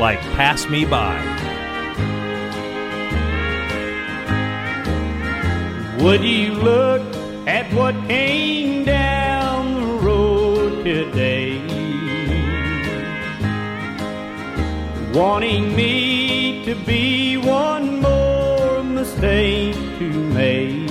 like 0.00 0.18
Pass 0.34 0.68
Me 0.68 0.84
By. 0.84 1.14
Would 6.02 6.24
you 6.24 6.54
look 6.54 7.02
at 7.46 7.72
what 7.72 7.94
came 8.08 8.84
down 8.84 9.74
the 9.74 10.04
road 10.04 10.82
today? 10.82 11.60
Wanting 15.14 15.76
me 15.76 16.64
to 16.64 16.74
be 16.74 17.36
one 17.36 18.00
more 18.00 18.82
mistake 18.82 19.76
to 20.00 20.10
make. 20.10 20.85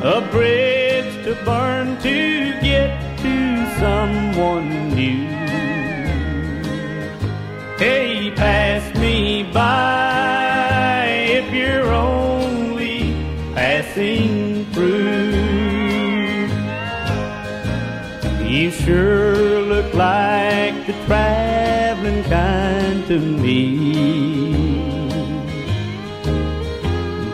A 0.00 0.20
bridge 0.30 1.12
to 1.24 1.34
burn 1.44 1.98
to 2.02 2.52
get 2.62 3.18
to 3.18 3.66
someone 3.80 4.94
new. 4.94 5.26
Hey, 7.78 8.30
pass 8.36 8.96
me 8.96 9.42
by 9.52 11.04
if 11.38 11.52
you're 11.52 11.92
only 11.92 13.12
passing 13.56 14.66
through. 14.66 15.32
You 18.46 18.70
sure 18.70 19.62
look 19.62 19.92
like 19.94 20.86
the 20.86 20.92
traveling 21.06 22.22
kind 22.22 23.04
to 23.08 23.18
me. 23.18 23.88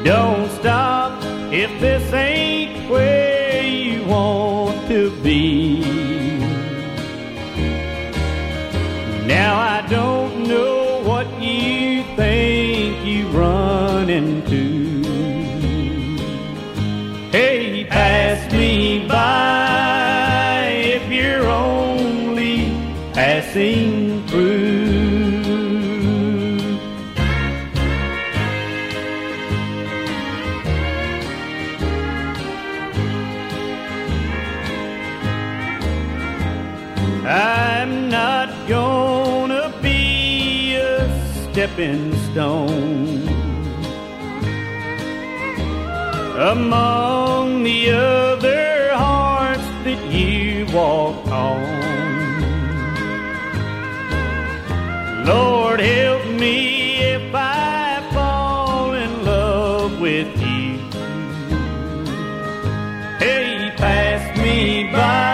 Don't 0.02 0.50
stop 0.52 1.03
if 1.56 1.70
this 1.80 2.12
ain't 2.12 2.90
where 2.90 3.62
you 3.62 4.04
want 4.06 4.88
to 4.88 5.08
be. 5.22 5.78
Now 9.24 9.60
I 9.60 9.86
don't 9.88 10.23
stepping 41.54 42.12
stone 42.32 43.28
among 46.36 47.62
the 47.62 47.90
other 47.92 48.90
hearts 48.92 49.62
that 49.84 50.04
you 50.10 50.66
walk 50.74 51.24
on. 51.28 51.62
Lord, 55.24 55.78
help 55.78 56.26
me 56.26 56.96
if 56.96 57.32
I 57.32 58.04
fall 58.12 58.94
in 58.94 59.24
love 59.24 60.00
with 60.00 60.36
you. 60.42 60.78
Hey, 63.20 63.72
pass 63.76 64.36
me 64.36 64.90
by 64.90 65.33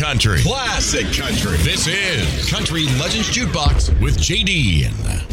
country. 0.00 0.40
Classic 0.40 1.04
country. 1.12 1.58
This 1.58 1.86
is 1.86 2.50
Country 2.50 2.86
Legends 2.98 3.28
Jukebox 3.28 4.00
with 4.00 4.16
JD. 4.16 5.29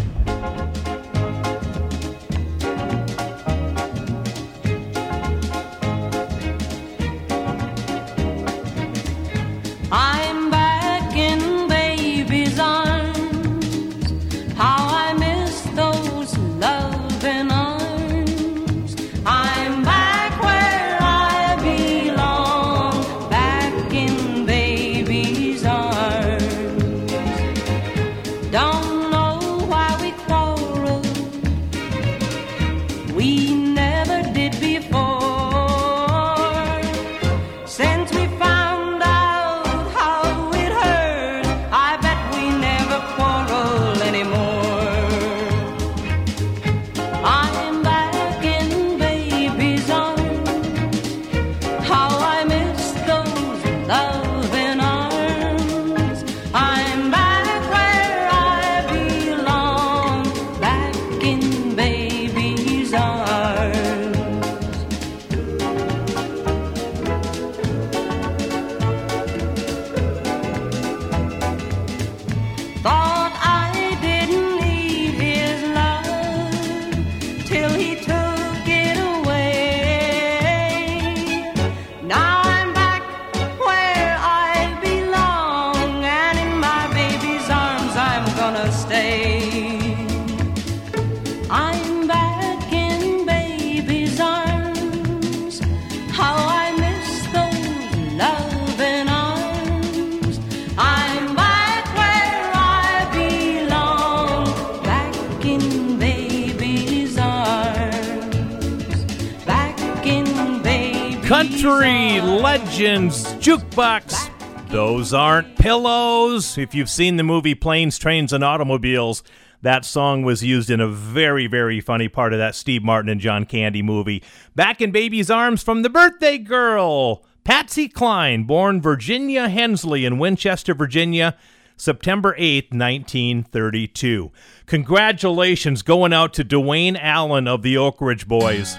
Jukebox. 113.77 114.69
Those 114.69 115.13
aren't 115.13 115.55
pillows. 115.55 116.57
If 116.57 116.73
you've 116.73 116.89
seen 116.89 117.17
the 117.17 117.23
movie 117.23 117.53
Planes, 117.53 117.99
Trains, 117.99 118.33
and 118.33 118.43
Automobiles, 118.43 119.21
that 119.61 119.85
song 119.85 120.23
was 120.23 120.43
used 120.43 120.71
in 120.71 120.79
a 120.81 120.87
very, 120.87 121.45
very 121.45 121.79
funny 121.79 122.07
part 122.07 122.33
of 122.33 122.39
that 122.39 122.55
Steve 122.55 122.83
Martin 122.83 123.09
and 123.09 123.21
John 123.21 123.45
Candy 123.45 123.83
movie. 123.83 124.23
Back 124.55 124.81
in 124.81 124.89
Baby's 124.89 125.29
Arms 125.29 125.61
from 125.61 125.83
the 125.83 125.91
Birthday 125.91 126.39
Girl, 126.39 127.23
Patsy 127.43 127.87
Cline, 127.87 128.45
born 128.45 128.81
Virginia 128.81 129.47
Hensley 129.47 130.05
in 130.05 130.17
Winchester, 130.17 130.73
Virginia, 130.73 131.37
September 131.75 132.35
8th, 132.39 132.71
1932. 132.71 134.31
Congratulations 134.65 135.83
going 135.83 136.13
out 136.13 136.33
to 136.33 136.43
Duane 136.43 136.95
Allen 136.95 137.47
of 137.47 137.61
the 137.61 137.77
Oak 137.77 138.01
Ridge 138.01 138.27
Boys. 138.27 138.75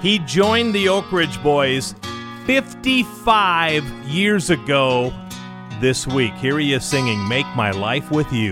He 0.00 0.20
joined 0.20 0.74
the 0.76 0.88
Oak 0.88 1.10
Ridge 1.10 1.42
Boys 1.42 1.96
55 2.46 3.84
years 4.04 4.50
ago 4.50 5.12
this 5.80 6.08
week. 6.08 6.34
Here 6.34 6.58
he 6.58 6.72
is 6.72 6.84
singing 6.84 7.28
Make 7.28 7.46
My 7.54 7.70
Life 7.70 8.10
With 8.10 8.32
You. 8.32 8.50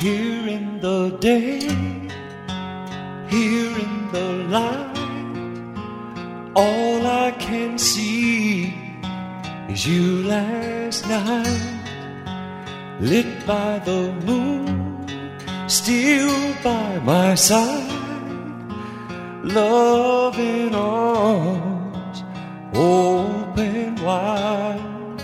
Here 0.00 0.48
in 0.48 0.80
the 0.80 1.16
day, 1.20 1.60
here 3.28 3.78
in 3.78 4.08
the 4.10 4.44
light, 4.48 4.96
all 6.56 7.06
I 7.06 7.30
can 7.38 7.78
see 7.78 8.74
is 9.68 9.86
you 9.86 10.24
last 10.24 11.06
night, 11.08 12.98
lit 12.98 13.46
by 13.46 13.78
the 13.84 14.12
moon, 14.24 15.06
still 15.68 16.54
by 16.64 16.98
my 17.04 17.36
side, 17.36 17.92
love 19.44 20.36
in 20.40 20.74
arms 20.74 21.75
open 22.76 23.96
wide, 24.04 25.20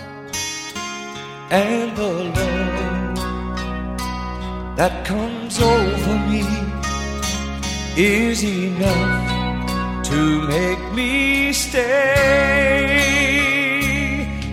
and 1.50 1.96
the 1.96 2.12
love 2.38 3.16
that 4.76 5.04
comes 5.04 5.60
over 5.60 6.18
me 6.30 6.46
is 7.96 8.42
enough 8.42 10.02
to 10.04 10.48
make 10.48 10.92
me 10.94 11.52
stay. 11.52 12.22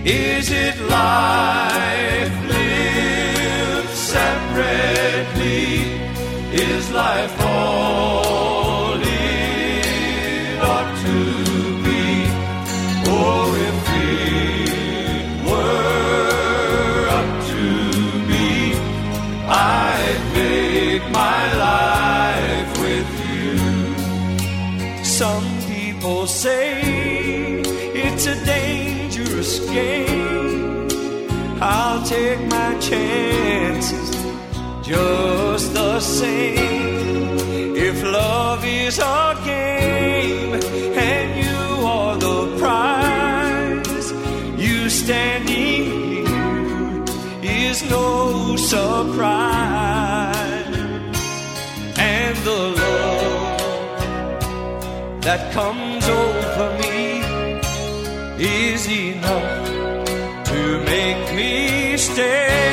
Is 0.03 0.51
it 0.51 0.77
life 0.89 2.47
lived 2.47 3.95
separately? 3.95 5.67
Is 6.51 6.91
life 6.91 7.41
all 7.41 8.08
just 34.89 35.73
the 35.73 35.99
same. 35.99 37.37
If 37.87 38.03
love 38.03 38.65
is 38.65 38.97
a 38.97 39.37
game 39.45 40.53
and 41.09 41.29
you 41.45 41.85
are 41.95 42.17
the 42.17 42.57
prize, 42.57 44.07
you 44.57 44.89
standing 44.89 45.85
here 46.25 47.03
is 47.43 47.77
no 47.89 48.55
surprise. 48.55 49.55
And 51.97 52.35
the 52.49 52.61
love 52.83 53.61
that 55.21 55.41
comes 55.53 56.05
over 56.09 56.67
me 56.81 57.21
is 58.39 58.87
enough 58.87 59.67
to 60.45 60.61
make 60.93 61.35
me 61.35 61.95
stay. 61.97 62.68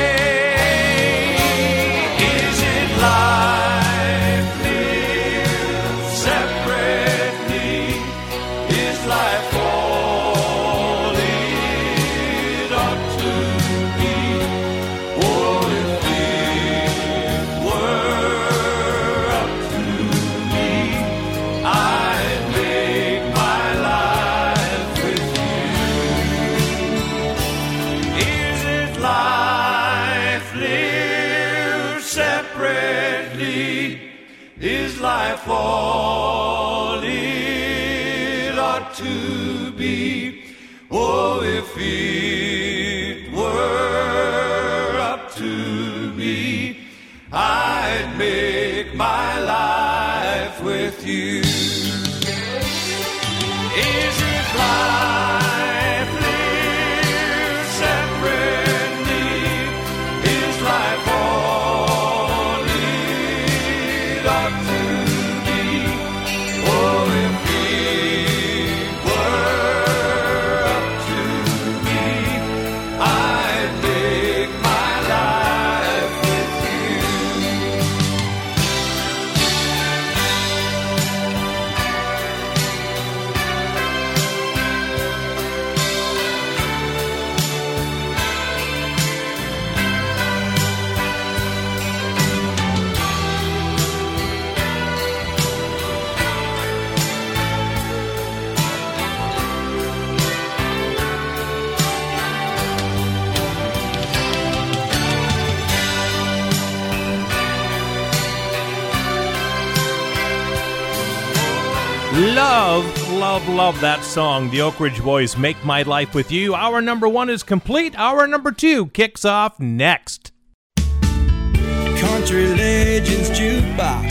Love, 113.47 113.79
that 113.81 114.03
song. 114.03 114.49
The 114.49 114.61
Oak 114.61 114.79
Ridge 114.79 115.01
Boys 115.01 115.37
make 115.37 115.63
my 115.63 115.81
life 115.83 116.13
with 116.13 116.31
you. 116.31 116.53
Hour 116.53 116.81
number 116.81 117.07
one 117.07 117.29
is 117.29 117.43
complete. 117.43 117.97
Hour 117.97 118.27
number 118.27 118.51
two 118.51 118.87
kicks 118.87 119.23
off 119.25 119.59
next. 119.59 120.31
Country 120.75 122.47
Legends 122.47 123.29
Jukebox 123.31 124.09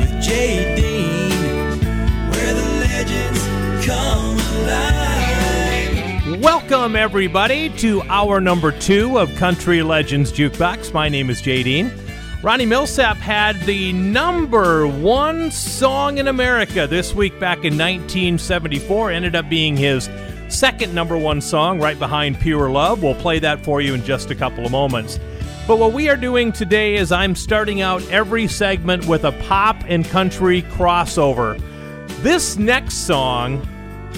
with 0.00 0.22
Jay 0.22 0.74
Dean, 0.76 1.80
where 2.30 2.54
the 2.54 2.66
legends 2.80 3.86
come 3.86 4.38
alive. 4.62 6.40
Welcome, 6.40 6.96
everybody, 6.96 7.68
to 7.78 8.02
hour 8.04 8.40
number 8.40 8.72
two 8.72 9.18
of 9.18 9.34
Country 9.36 9.82
Legends 9.82 10.32
Jukebox. 10.32 10.94
My 10.94 11.08
name 11.08 11.30
is 11.30 11.42
Jay 11.42 11.62
Dean. 11.62 11.92
Ronnie 12.42 12.66
Milsap 12.66 13.18
had 13.18 13.60
the 13.66 13.92
number 13.92 14.84
one 14.84 15.52
song 15.52 16.18
in 16.18 16.26
America 16.26 16.88
this 16.88 17.14
week 17.14 17.38
back 17.38 17.58
in 17.58 17.78
1974. 17.78 19.12
Ended 19.12 19.36
up 19.36 19.48
being 19.48 19.76
his 19.76 20.10
second 20.48 20.92
number 20.92 21.16
one 21.16 21.40
song, 21.40 21.78
right 21.78 21.96
behind 21.96 22.40
Pure 22.40 22.70
Love. 22.70 23.00
We'll 23.00 23.14
play 23.14 23.38
that 23.38 23.64
for 23.64 23.80
you 23.80 23.94
in 23.94 24.02
just 24.02 24.32
a 24.32 24.34
couple 24.34 24.66
of 24.66 24.72
moments. 24.72 25.20
But 25.68 25.78
what 25.78 25.92
we 25.92 26.08
are 26.08 26.16
doing 26.16 26.50
today 26.50 26.96
is 26.96 27.12
I'm 27.12 27.36
starting 27.36 27.80
out 27.80 28.02
every 28.10 28.48
segment 28.48 29.06
with 29.06 29.22
a 29.22 29.30
pop 29.46 29.76
and 29.86 30.04
country 30.04 30.62
crossover. 30.62 31.62
This 32.24 32.56
next 32.56 33.06
song 33.06 33.64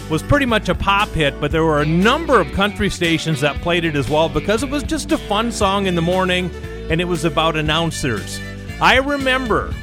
was 0.09 0.23
pretty 0.23 0.47
much 0.47 0.71
a 0.71 0.75
pop 0.75 1.11
hit, 1.11 1.39
but 1.43 1.51
there 1.51 1.65
were 1.65 1.83
a 1.83 1.87
number 1.87 2.41
of 2.41 2.51
country 2.53 2.89
stations 2.89 3.43
that 3.43 3.61
played 3.61 3.85
it 3.85 3.95
as 3.95 4.09
well 4.09 4.31
because 4.31 4.63
it 4.63 4.71
was 4.71 4.83
just 4.83 5.13
a 5.13 5.19
fun 5.19 5.53
song 5.53 5.87
in 5.87 5.95
the 5.95 6.01
morning 6.01 6.51
and 6.91 7.01
it 7.01 7.05
was 7.05 7.25
about 7.25 7.57
announcers. 7.57 8.41
I 8.81 8.97
remember 8.97 9.75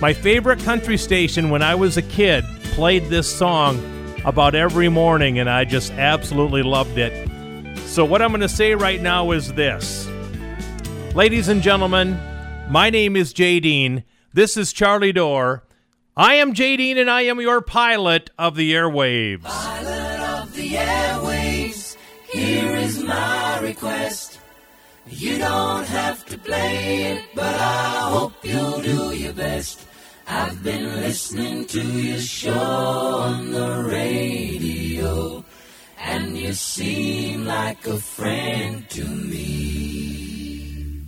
my 0.00 0.12
favorite 0.12 0.60
country 0.60 0.96
station 0.96 1.50
when 1.50 1.62
I 1.62 1.74
was 1.74 1.96
a 1.96 2.02
kid 2.02 2.44
played 2.62 3.06
this 3.06 3.30
song 3.30 3.82
about 4.24 4.54
every 4.54 4.88
morning, 4.88 5.38
and 5.38 5.48
I 5.48 5.64
just 5.64 5.92
absolutely 5.92 6.62
loved 6.62 6.98
it. 6.98 7.28
So, 7.80 8.04
what 8.04 8.22
I'm 8.22 8.30
going 8.30 8.40
to 8.40 8.48
say 8.48 8.74
right 8.74 9.00
now 9.00 9.32
is 9.32 9.52
this 9.54 10.08
Ladies 11.14 11.48
and 11.48 11.62
gentlemen, 11.62 12.20
my 12.68 12.90
name 12.90 13.16
is 13.16 13.32
Jay 13.32 13.58
Dean. 13.60 14.04
This 14.32 14.56
is 14.56 14.72
Charlie 14.72 15.12
Dore. 15.12 15.64
I 16.16 16.34
am 16.34 16.52
Jay 16.52 16.76
Dean, 16.76 16.98
and 16.98 17.10
I 17.10 17.22
am 17.22 17.40
your 17.40 17.60
pilot 17.60 18.30
of 18.38 18.54
the 18.54 18.72
airwaves. 18.72 19.42
Pilot 19.42 20.20
of 20.42 20.54
the 20.54 20.70
airwaves, 20.74 21.96
here 22.30 22.76
is 22.76 23.02
my 23.02 23.58
request. 23.60 24.37
You 25.10 25.38
don't 25.38 25.86
have 25.86 26.24
to 26.26 26.38
play 26.38 27.12
it, 27.12 27.24
but 27.34 27.54
I 27.54 28.10
hope 28.10 28.34
you'll 28.42 28.80
do 28.80 29.16
your 29.16 29.32
best. 29.32 29.86
I've 30.26 30.62
been 30.62 31.00
listening 31.00 31.64
to 31.66 31.82
your 31.82 32.18
show 32.18 32.52
on 32.52 33.50
the 33.50 33.82
radio, 33.84 35.44
and 35.98 36.36
you 36.36 36.52
seem 36.52 37.46
like 37.46 37.86
a 37.86 37.98
friend 37.98 38.88
to 38.90 39.04
me. 39.04 41.00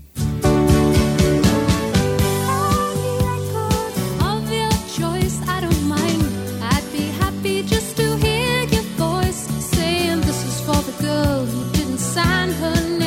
Of 4.31 4.51
your 4.51 4.77
choice, 4.97 5.37
I 5.47 5.61
don't 5.61 5.85
mind. 5.85 6.25
I'd 6.63 6.93
be 6.93 7.09
happy 7.23 7.63
just 7.65 7.97
to 7.99 8.17
hear 8.17 8.65
your 8.65 8.83
voice 8.97 9.47
saying 9.77 10.23
this 10.23 10.43
is 10.45 10.61
for 10.63 10.81
the 10.91 11.03
girl 11.03 11.45
who 11.45 11.73
didn't 11.73 11.99
sign 11.99 12.51
her 12.51 12.75
name. 12.89 13.00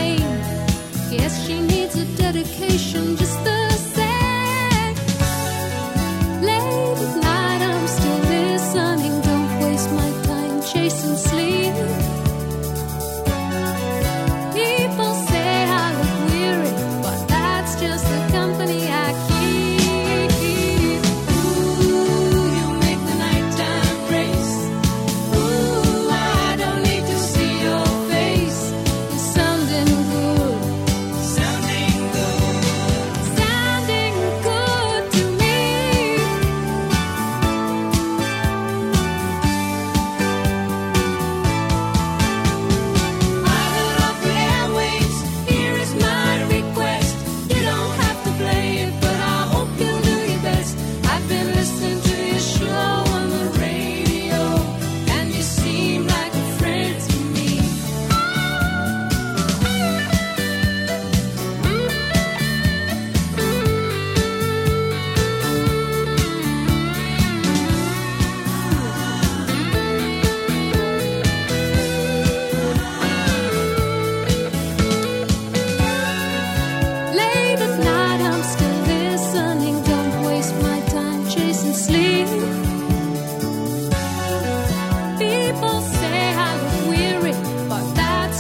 Guess 1.17 1.45
she 1.45 1.61
needs 1.61 1.95
a 1.95 2.05
dedication 2.17 3.15
just 3.15 3.43
the 3.43 3.72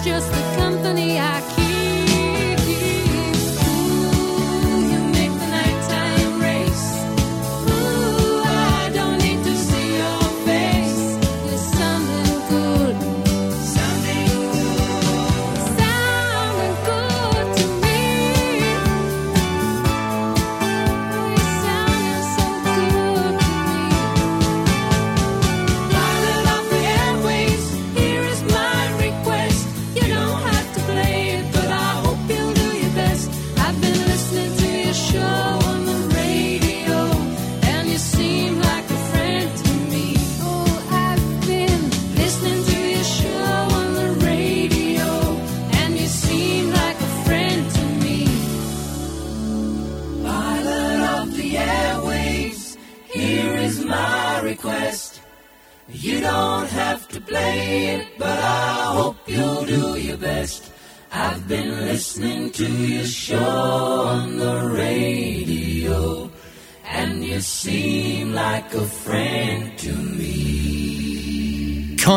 just 0.03 0.29
the 0.29 0.55
company 0.57 1.17
I 1.17 1.39
keep. 1.55 1.62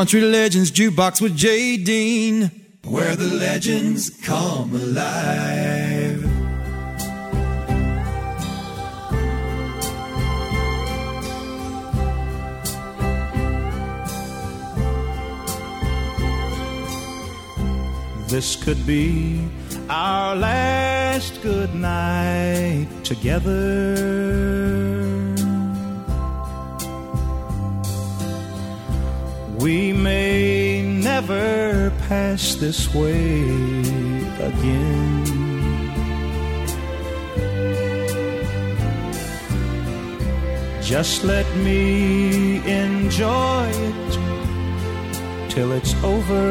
Country 0.06 0.20
Legends 0.20 0.70
Jukebox 0.70 1.20
with 1.20 1.36
Jay 1.36 1.76
Dean, 1.76 2.52
where 2.84 3.16
the 3.16 3.26
legends 3.26 4.08
come 4.22 4.72
alive. 4.72 6.22
This 18.28 18.54
could 18.54 18.86
be 18.86 19.44
our 19.90 20.36
last 20.36 21.42
good 21.42 21.74
night 21.74 22.86
together. 23.02 24.46
We 29.66 29.92
may 29.92 30.80
never 30.80 31.90
pass 32.06 32.54
this 32.54 32.94
way 32.94 33.42
again. 34.50 35.24
Just 40.80 41.24
let 41.24 41.48
me 41.56 42.58
enjoy 42.64 43.66
it 43.88 44.12
till 45.50 45.72
it's 45.72 45.94
over 46.04 46.50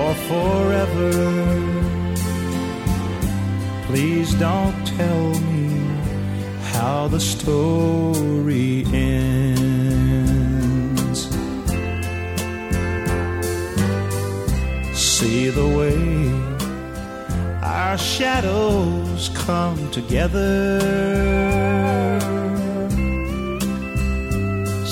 or 0.00 0.14
forever. 0.30 1.12
Please 3.86 4.32
don't 4.36 4.86
tell 4.96 5.28
me 5.52 5.68
how 6.72 7.08
the 7.08 7.20
story 7.20 8.86
ends. 8.94 9.53
See 15.34 15.50
the 15.62 15.70
way 15.78 15.98
our 17.60 17.98
shadows 17.98 19.22
come 19.46 19.80
together. 19.90 20.78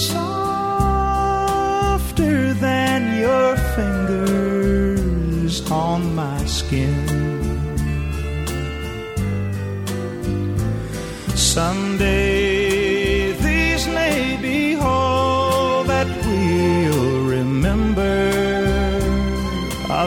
Softer 0.09 0.95
than 2.55 3.01
your 3.24 3.51
fingers 3.76 5.55
on 5.70 6.01
my 6.16 6.45
skin. 6.59 6.97
Someday 11.36 12.31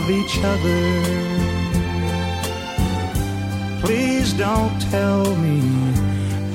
of 0.05 0.11
each 0.11 0.37
other. 0.43 0.83
Please 3.81 4.33
don't 4.33 4.79
tell 4.91 5.35
me 5.37 5.61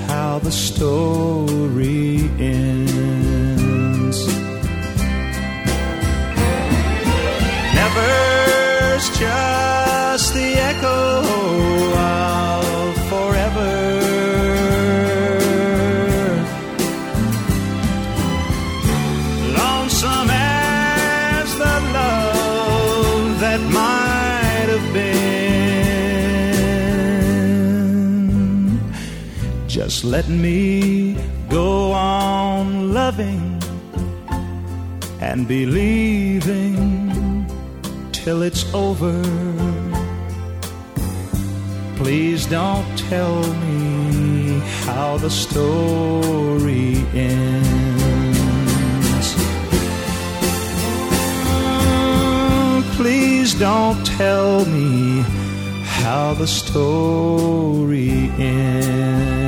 how 0.06 0.38
the 0.38 0.52
story 0.52 2.30
ends. 2.38 4.18
Never's 7.74 9.06
just 9.18 10.34
the 10.34 10.50
echo 10.70 11.29
Just 30.00 30.12
let 30.12 30.28
me 30.30 31.14
go 31.50 31.92
on 31.92 32.94
loving 32.94 33.60
and 35.20 35.46
believing 35.46 36.74
till 38.10 38.40
it's 38.40 38.64
over. 38.72 39.12
Please 41.96 42.46
don't 42.46 42.96
tell 43.10 43.42
me 43.66 44.60
how 44.88 45.18
the 45.18 45.28
story 45.28 47.04
ends. 47.12 47.66
Please 52.96 53.52
don't 53.52 54.02
tell 54.06 54.64
me 54.64 55.20
how 55.84 56.32
the 56.32 56.46
story 56.46 58.30
ends. 58.38 59.39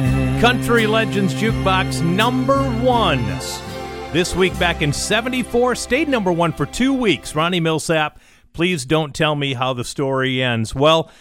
Country 0.43 0.89
Legends 0.89 1.35
Jukebox 1.35 2.03
number 2.03 2.61
one. 2.81 3.25
This 4.13 4.35
week 4.35 4.59
back 4.59 4.83
in 4.83 4.93
74, 4.93 5.77
stayed 5.77 6.09
number 6.09 6.33
one 6.33 6.53
for 6.53 6.67
two 6.67 6.93
weeks. 6.93 7.37
Ronnie 7.37 7.61
Milsap, 7.61 8.17
please 8.53 8.85
don't 8.85 9.15
tell 9.15 9.37
me 9.37 9.55
how 9.55 9.73
the 9.73 9.85
story 9.85 10.43
ends. 10.43 10.75
Well, 10.75 11.13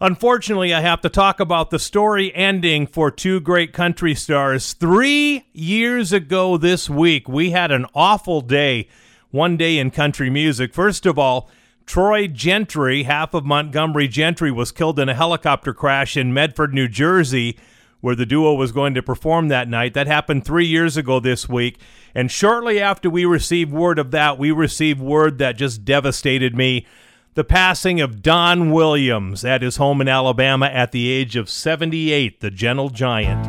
unfortunately, 0.00 0.72
I 0.72 0.82
have 0.82 1.00
to 1.00 1.08
talk 1.08 1.40
about 1.40 1.70
the 1.70 1.80
story 1.80 2.32
ending 2.32 2.86
for 2.86 3.10
two 3.10 3.40
great 3.40 3.72
country 3.72 4.14
stars. 4.14 4.72
Three 4.72 5.48
years 5.52 6.12
ago 6.12 6.56
this 6.56 6.88
week, 6.88 7.28
we 7.28 7.50
had 7.50 7.72
an 7.72 7.86
awful 7.92 8.40
day, 8.40 8.86
one 9.32 9.56
day 9.56 9.78
in 9.78 9.90
country 9.90 10.30
music. 10.30 10.72
First 10.72 11.06
of 11.06 11.18
all, 11.18 11.50
Troy 11.86 12.28
Gentry, 12.28 13.02
half 13.02 13.34
of 13.34 13.44
Montgomery 13.44 14.06
Gentry, 14.06 14.52
was 14.52 14.70
killed 14.70 15.00
in 15.00 15.08
a 15.08 15.14
helicopter 15.14 15.74
crash 15.74 16.16
in 16.16 16.32
Medford, 16.32 16.72
New 16.72 16.86
Jersey, 16.86 17.58
where 18.04 18.14
the 18.14 18.26
duo 18.26 18.52
was 18.52 18.70
going 18.70 18.92
to 18.92 19.02
perform 19.02 19.48
that 19.48 19.66
night. 19.66 19.94
That 19.94 20.06
happened 20.06 20.44
three 20.44 20.66
years 20.66 20.98
ago 20.98 21.20
this 21.20 21.48
week. 21.48 21.78
And 22.14 22.30
shortly 22.30 22.78
after 22.78 23.08
we 23.08 23.24
received 23.24 23.72
word 23.72 23.98
of 23.98 24.10
that, 24.10 24.38
we 24.38 24.50
received 24.50 25.00
word 25.00 25.38
that 25.38 25.56
just 25.56 25.86
devastated 25.86 26.54
me 26.54 26.84
the 27.32 27.44
passing 27.44 28.02
of 28.02 28.20
Don 28.20 28.70
Williams 28.72 29.42
at 29.42 29.62
his 29.62 29.76
home 29.76 30.02
in 30.02 30.08
Alabama 30.08 30.66
at 30.66 30.92
the 30.92 31.08
age 31.08 31.34
of 31.34 31.48
78, 31.48 32.40
the 32.40 32.50
gentle 32.50 32.90
giant. 32.90 33.42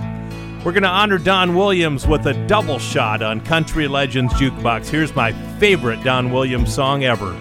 We're 0.63 0.71
going 0.71 0.83
to 0.83 0.89
honor 0.89 1.17
Don 1.17 1.53
Williams 1.53 2.07
with 2.07 2.25
a 2.25 2.47
double 2.47 2.79
shot 2.79 3.21
on 3.21 3.41
Country 3.41 3.89
Legends 3.89 4.33
Jukebox. 4.35 4.87
Here's 4.87 5.13
my 5.13 5.33
favorite 5.59 6.01
Don 6.01 6.31
Williams 6.31 6.73
song 6.73 7.03
ever. 7.03 7.33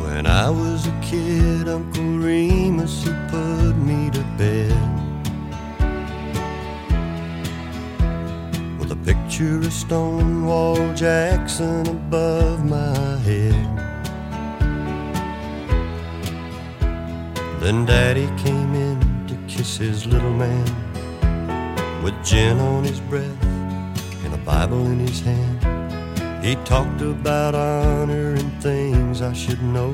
When 0.00 0.26
I 0.26 0.50
was 0.50 0.88
a 0.88 1.00
kid, 1.00 1.68
Uncle 1.68 2.18
Remus, 2.18 3.04
he 3.04 3.12
put 3.30 3.74
me 3.76 4.10
to 4.10 4.20
bed 4.36 4.81
with 9.02 9.08
a 9.08 9.14
picture 9.14 9.70
Stonewall 9.70 10.94
Jackson 10.94 11.86
above 11.86 12.64
my 12.64 13.18
head. 13.18 13.78
Then 17.60 17.86
Daddy 17.86 18.26
came 18.42 18.74
in 18.74 19.26
to 19.28 19.36
kiss 19.46 19.76
his 19.76 20.06
little 20.06 20.32
man 20.32 20.64
with 22.02 22.14
gin 22.24 22.58
on 22.58 22.84
his 22.84 23.00
breath 23.00 23.44
and 24.24 24.34
a 24.34 24.38
Bible 24.38 24.86
in 24.86 24.98
his 24.98 25.20
hand. 25.20 26.44
He 26.44 26.56
talked 26.64 27.00
about 27.00 27.54
honor 27.54 28.34
and 28.34 28.62
things 28.62 29.22
I 29.22 29.32
should 29.32 29.62
know. 29.62 29.92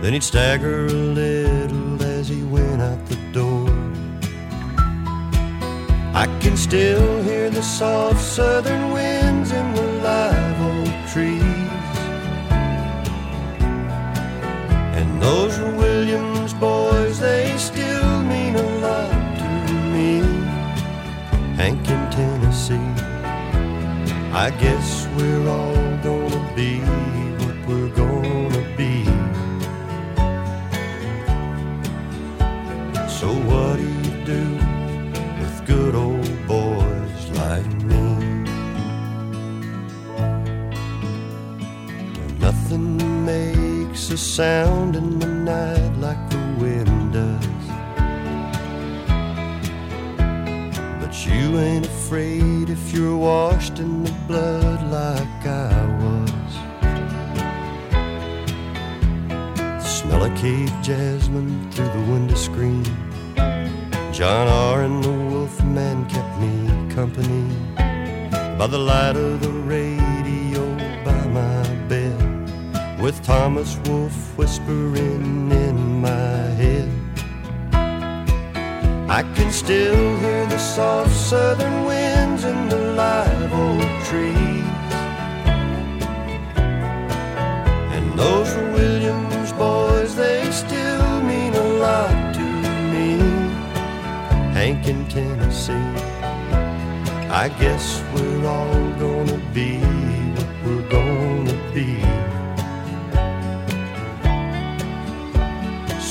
Then 0.00 0.14
he'd 0.14 0.24
stagger 0.24 0.86
a 0.86 0.90
little 0.90 2.02
as 2.02 2.28
he 2.28 2.42
went 2.42 2.82
out 2.82 3.06
the 3.06 3.16
door. 3.32 3.61
I 6.14 6.26
can 6.40 6.58
still 6.58 7.22
hear 7.22 7.48
the 7.48 7.62
soft 7.62 8.20
southern 8.20 8.92
winds 8.92 9.50
in 9.50 9.74
the 9.74 9.82
live 10.04 10.60
oak 10.60 11.10
trees. 11.10 11.42
And 14.98 15.22
those 15.22 15.58
Williams 15.58 16.52
boys, 16.54 17.18
they 17.18 17.56
still 17.56 18.22
mean 18.24 18.56
a 18.56 18.68
lot 18.80 19.10
to 19.38 19.74
me. 19.94 20.20
Hank 21.56 21.88
in 21.88 22.10
Tennessee. 22.10 22.92
I 24.34 24.50
guess 24.60 25.08
we're 25.16 25.48
all 25.48 25.81
makes 44.02 44.22
a 44.22 44.24
sound 44.34 44.96
in 44.96 45.18
the 45.18 45.26
night 45.26 45.92
like 45.98 46.30
the 46.30 46.38
wind 46.58 47.12
does. 47.12 47.46
But 51.00 51.26
you 51.26 51.58
ain't 51.58 51.86
afraid 51.86 52.68
if 52.68 52.92
you're 52.92 53.16
washed 53.16 53.78
in 53.78 54.02
the 54.02 54.12
blood 54.26 54.82
like 54.90 55.46
I 55.46 55.86
was. 56.02 56.52
Smell 59.84 60.24
of 60.24 60.36
cape 60.36 60.70
jasmine 60.82 61.70
through 61.70 61.92
the 61.98 62.12
window 62.12 62.34
screen. 62.34 62.84
John 64.12 64.48
R. 64.48 64.82
and 64.82 65.04
the 65.04 65.12
Wolf 65.12 65.62
Man 65.64 66.08
kept 66.08 66.38
me 66.40 66.94
company 66.94 67.44
by 68.58 68.66
the 68.66 68.78
light 68.78 69.16
of 69.16 69.40
the 69.40 69.50
radio 69.50 70.01
with 73.02 73.20
Thomas 73.24 73.76
Wolfe 73.86 74.38
whispering 74.38 75.50
in 75.50 76.00
my 76.00 76.36
head. 76.60 76.88
I 79.10 79.24
can 79.34 79.50
still 79.50 80.16
hear 80.18 80.46
the 80.46 80.58
soft 80.58 81.10
southern 81.10 81.84
winds 81.84 82.44
in 82.44 82.68
the 82.68 82.78
live 83.02 83.52
oak 83.52 84.04
trees. 84.04 84.92
And 87.94 88.16
those 88.16 88.54
Williams 88.72 89.52
boys, 89.54 90.14
they 90.14 90.48
still 90.52 91.20
mean 91.22 91.54
a 91.54 91.68
lot 91.84 92.34
to 92.36 92.46
me. 92.92 93.18
Hank 94.54 94.86
in 94.86 95.08
Tennessee. 95.08 95.88
I 97.42 97.48
guess 97.58 98.00
we're 98.14 98.46
all 98.46 98.90
gonna 99.04 99.42
be 99.52 99.80
what 100.36 100.50
we're 100.64 100.88
gonna 100.88 101.72
be. 101.74 102.11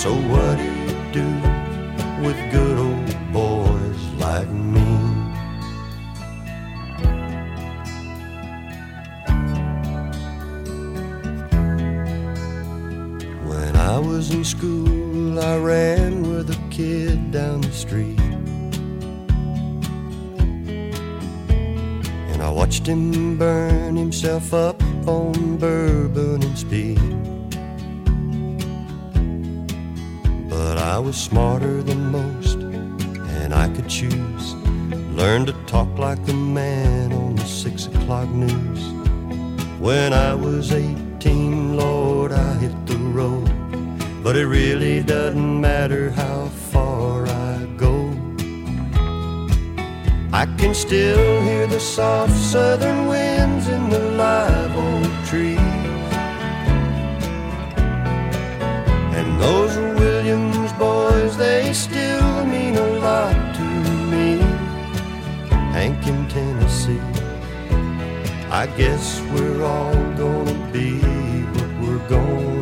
So 0.02 0.16
what 0.16 0.58
do 0.58 0.64
you 0.64 0.96
do 1.14 1.28
with 2.26 2.36
good 2.52 2.78
old 2.80 3.32
boys 3.32 4.02
like 4.18 4.50
me? 4.50 4.90
When 13.46 13.76
I 13.76 14.00
was 14.00 14.32
in 14.32 14.44
school, 14.44 15.40
I 15.40 15.58
ran 15.58 16.24
with 16.28 16.50
a 16.50 16.58
kid 16.72 17.32
down 17.32 17.62
the 17.62 17.72
street. 17.72 18.20
And 22.32 22.42
I 22.42 22.50
watched 22.50 22.88
him 22.88 23.38
burn 23.38 23.96
himself 23.96 24.52
up 24.52 24.82
on 25.08 25.58
bourbon 25.58 26.41
I 30.92 31.00
was 31.00 31.16
smarter 31.16 31.82
than 31.82 32.12
most, 32.12 32.58
and 32.58 33.54
I 33.54 33.70
could 33.70 33.88
choose. 33.88 34.56
Learned 35.16 35.48
to 35.48 35.54
talk 35.66 35.88
like 35.98 36.22
the 36.26 36.34
man 36.34 37.14
on 37.14 37.38
the 37.38 37.46
six 37.46 37.86
o'clock 37.86 38.28
news. 38.28 38.82
When 39.80 40.12
I 40.12 40.34
was 40.34 40.74
18, 40.74 41.78
Lord, 41.78 42.34
I 42.34 42.56
hit 42.56 42.76
the 42.86 42.98
road. 42.98 43.50
But 44.22 44.36
it 44.36 44.48
really 44.48 45.02
doesn't 45.02 45.62
matter 45.62 46.12
how 46.12 46.48
far 46.74 47.26
I 47.26 47.66
go. 47.78 47.96
I 50.34 50.46
can 50.58 50.74
still 50.76 51.42
hear 51.44 51.68
the 51.68 51.80
soft 51.80 52.36
southern 52.36 53.08
winds 53.08 53.70
in 53.70 53.90
the 53.90 54.00
live 54.24 54.71
they 61.42 61.74
still 61.74 62.46
mean 62.46 62.76
a 62.76 62.90
lot 63.00 63.56
to 63.56 63.68
me. 64.12 64.38
Hank 65.76 66.06
in 66.06 66.28
Tennessee. 66.30 67.02
I 68.62 68.68
guess 68.78 69.06
we're 69.34 69.64
all 69.64 70.02
gonna 70.24 70.72
be 70.72 71.00
what 71.54 71.72
we're 71.82 72.08
gonna. 72.08 72.61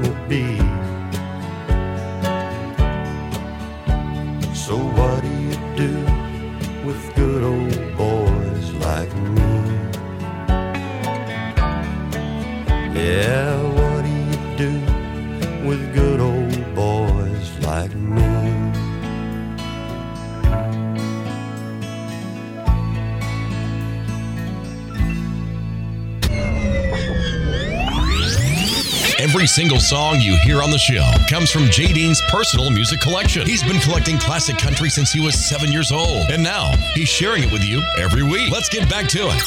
single 29.50 29.80
song 29.80 30.22
you 30.22 30.38
hear 30.38 30.62
on 30.62 30.70
the 30.70 30.78
show 30.78 31.12
comes 31.28 31.50
from 31.50 31.66
Jay 31.72 31.92
Dean's 31.92 32.22
personal 32.30 32.70
music 32.70 33.00
collection. 33.00 33.48
He's 33.48 33.64
been 33.64 33.80
collecting 33.80 34.20
classic 34.20 34.60
country 34.60 34.90
since 34.90 35.12
he 35.12 35.20
was 35.20 35.34
seven 35.50 35.72
years 35.72 35.92
old, 35.92 36.30
and 36.30 36.44
now 36.44 36.76
he's 36.94 37.10
sharing 37.10 37.44
it 37.44 37.52
with 37.52 37.64
you 37.64 37.82
every 37.98 38.22
week. 38.22 38.52
Let's 38.52 38.70
get 38.70 38.88
back 38.88 39.08
to 39.10 39.30
it. 39.30 39.44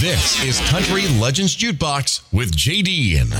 This 0.00 0.42
is 0.44 0.60
Country 0.70 1.08
Legends 1.18 1.56
Jukebox 1.56 2.22
with 2.32 2.54
Jay 2.54 2.82
Dean. 2.82 3.30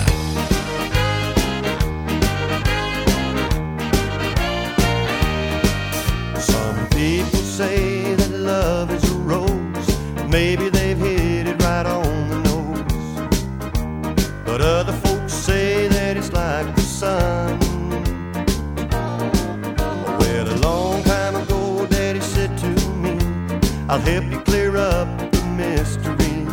I'll 23.93 24.01
help 24.01 24.25
you 24.25 24.41
clear 24.41 24.79
up 24.79 25.07
the 25.33 25.45
mystery. 25.55 26.47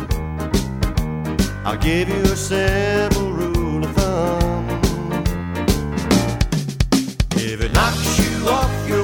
I'll 1.64 1.78
give 1.78 2.10
you 2.10 2.20
a 2.20 2.36
simple 2.36 3.32
rule 3.32 3.82
of 3.82 3.94
thumb. 3.96 4.68
If 7.36 7.62
it 7.62 7.72
knocks 7.72 8.18
you 8.18 8.46
off 8.46 8.86
your 8.86 8.99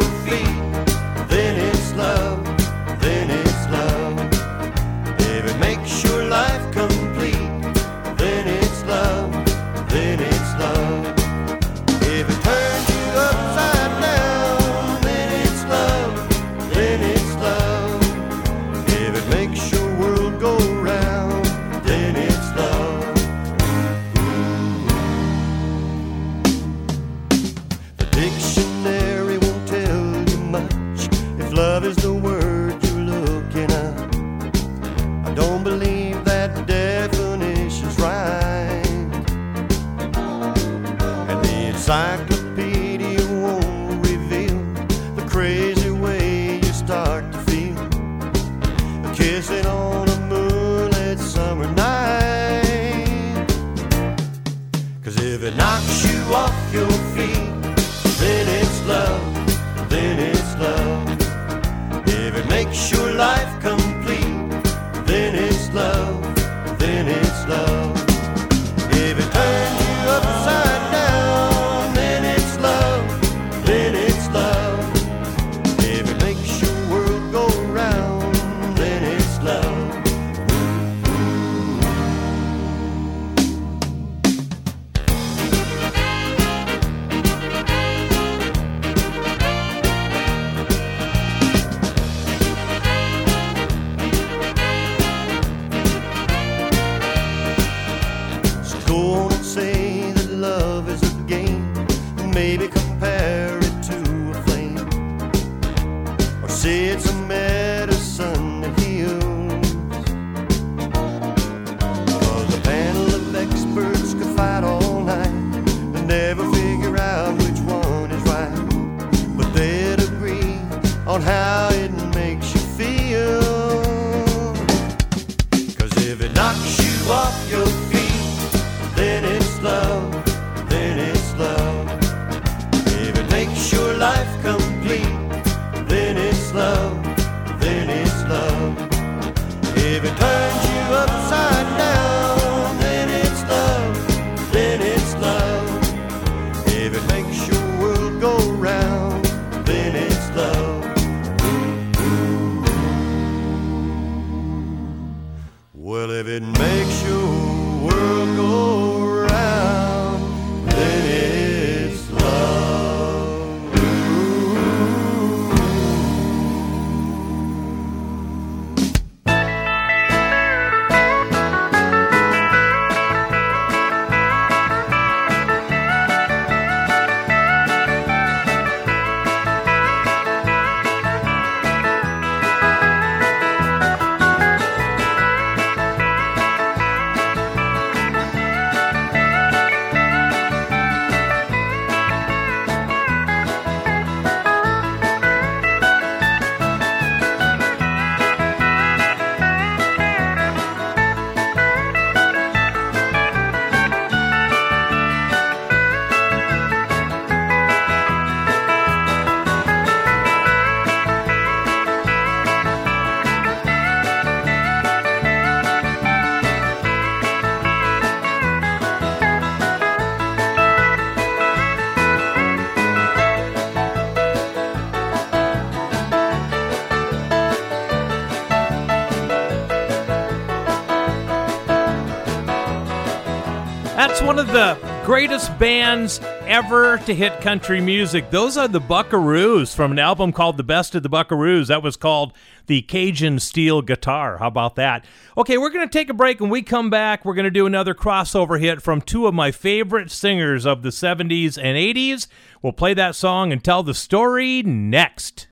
of 234.47 234.53
the 234.53 235.03
greatest 235.05 235.57
bands 235.59 236.21
ever 236.43 236.99
to 236.99 237.15
hit 237.15 237.41
country 237.41 237.81
music. 237.81 238.31
Those 238.31 238.57
are 238.57 238.69
the 238.69 238.81
Buckaroos 238.81 239.75
from 239.75 239.93
an 239.93 239.99
album 239.99 240.33
called 240.33 240.57
The 240.57 240.63
Best 240.63 240.95
of 240.95 241.03
the 241.03 241.09
Buckaroos. 241.09 241.69
That 241.69 241.83
was 241.83 241.97
called 241.97 242.33
The 242.67 242.83
Cajun 242.83 243.39
Steel 243.41 243.83
Guitar. 243.83 244.39
How 244.39 244.49
about 244.49 244.77
that? 244.77 245.05
Okay, 245.37 245.59
we're 245.59 245.71
going 245.71 245.89
to 245.89 245.93
take 245.93 246.11
a 246.11 246.15
break 246.15 246.41
and 246.41 246.51
we 246.51 246.63
come 246.63 246.91
back. 246.91 247.25
We're 247.25 247.35
going 247.35 247.45
to 247.45 247.51
do 247.51 247.67
another 247.67 247.95
crossover 247.95 248.61
hit 248.61 248.83
from 248.83 249.01
two 249.01 249.27
of 249.27 249.35
my 249.35 249.51
favorite 249.51 250.11
singers 250.11 250.65
of 250.65 250.83
the 250.83 250.91
70s 250.91 251.57
and 251.57 251.77
80s. 251.77 252.27
We'll 252.63 252.73
play 252.73 252.95
that 252.95 253.15
song 253.17 253.53
and 253.53 253.63
tell 253.63 253.83
the 253.83 253.95
story 253.95 254.63
next. 254.63 255.49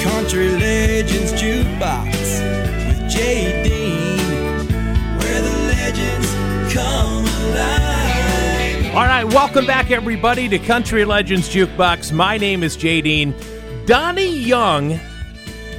Country 0.00 0.50
Legends 0.50 1.32
Jukebox 1.32 2.12
with 2.88 3.10
Jay 3.10 3.87
All 8.98 9.04
right, 9.04 9.22
welcome 9.22 9.64
back, 9.64 9.92
everybody, 9.92 10.48
to 10.48 10.58
Country 10.58 11.04
Legends 11.04 11.48
Jukebox. 11.48 12.10
My 12.10 12.36
name 12.36 12.64
is 12.64 12.74
Jay 12.74 13.00
Dean. 13.00 13.32
Donnie 13.86 14.36
Young 14.36 14.98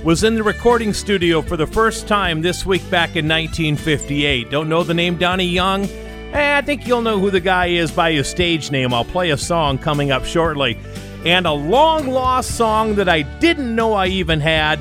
was 0.05 0.23
in 0.23 0.35
the 0.35 0.41
recording 0.41 0.93
studio 0.93 1.41
for 1.41 1.57
the 1.57 1.67
first 1.67 2.07
time 2.07 2.41
this 2.41 2.65
week 2.65 2.81
back 2.89 3.17
in 3.17 3.27
1958. 3.27 4.49
Don't 4.49 4.69
know 4.69 4.83
the 4.83 4.93
name 4.93 5.17
Donnie 5.17 5.43
Young? 5.43 5.83
Eh, 6.31 6.57
I 6.57 6.61
think 6.61 6.87
you'll 6.87 7.01
know 7.01 7.19
who 7.19 7.29
the 7.29 7.41
guy 7.41 7.65
is 7.65 7.91
by 7.91 8.13
his 8.13 8.29
stage 8.29 8.71
name. 8.71 8.93
I'll 8.93 9.03
play 9.03 9.31
a 9.31 9.37
song 9.37 9.79
coming 9.79 10.11
up 10.11 10.23
shortly. 10.23 10.79
And 11.25 11.45
a 11.45 11.51
long 11.51 12.07
lost 12.07 12.55
song 12.55 12.95
that 12.95 13.09
I 13.09 13.23
didn't 13.23 13.75
know 13.75 13.95
I 13.95 14.07
even 14.07 14.39
had 14.39 14.79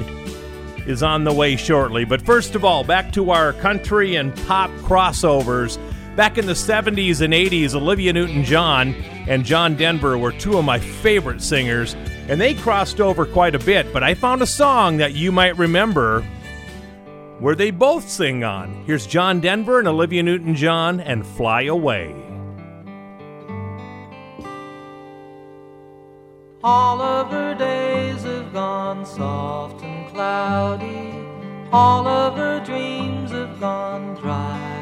is 0.87 1.03
on 1.03 1.25
the 1.25 1.33
way 1.33 1.57
shortly. 1.57 2.05
But 2.05 2.23
first 2.23 2.55
of 2.55 2.65
all, 2.65 2.85
back 2.85 3.11
to 3.15 3.33
our 3.33 3.53
country 3.55 4.15
and 4.15 4.33
pop 4.47 4.71
crossovers. 4.83 5.77
Back 6.19 6.37
in 6.37 6.47
the 6.47 6.53
70s 6.53 7.21
and 7.21 7.33
80s, 7.33 7.77
Olivia 7.77 8.13
Newton 8.13 8.43
John 8.43 8.93
and 9.29 9.45
John 9.45 9.77
Denver 9.77 10.19
were 10.19 10.33
two 10.33 10.59
of 10.59 10.65
my 10.65 10.81
favorite 10.81 11.41
singers, 11.41 11.95
and 12.27 12.41
they 12.41 12.55
crossed 12.55 13.01
over 13.01 13.25
quite 13.25 13.55
a 13.55 13.59
bit. 13.61 13.93
But 13.93 14.03
I 14.03 14.15
found 14.15 14.43
a 14.43 14.47
song 14.47 14.97
that 14.97 15.15
you 15.15 15.31
might 15.31 15.57
remember 15.57 16.23
where 17.39 17.55
they 17.55 17.71
both 17.71 18.09
sing 18.09 18.43
on. 18.43 18.83
Here's 18.85 19.07
John 19.07 19.39
Denver 19.39 19.79
and 19.79 19.87
Olivia 19.87 20.25
Newton 20.25 20.57
John 20.57 20.99
and 20.99 21.25
Fly 21.25 21.67
Away. 21.67 22.13
All 26.65 27.01
of 27.01 27.31
her 27.31 27.55
days 27.55 28.25
have 28.25 28.53
gone 28.53 29.07
soft 29.07 29.85
and 29.85 30.13
cloudy. 30.13 31.15
All 31.71 32.09
of 32.09 32.37
her 32.37 32.59
dreams 32.65 33.31
have 33.31 33.61
gone 33.61 34.17
dry. 34.17 34.78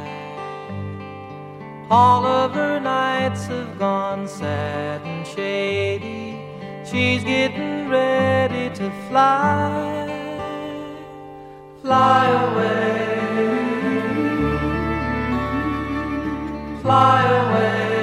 All 1.89 2.27
of 2.27 2.53
her 2.55 2.81
nights 2.81 3.47
have 3.47 3.79
gone 3.79 4.27
sad 4.27 5.03
and 5.03 5.25
shady. 5.25 6.41
She's 6.85 7.23
getting 7.23 7.89
ready 7.89 8.75
to 8.75 8.91
fly. 9.09 10.17
Fly 11.83 12.27
away. 12.29 12.97
Fly 16.83 17.23
away. 17.23 17.96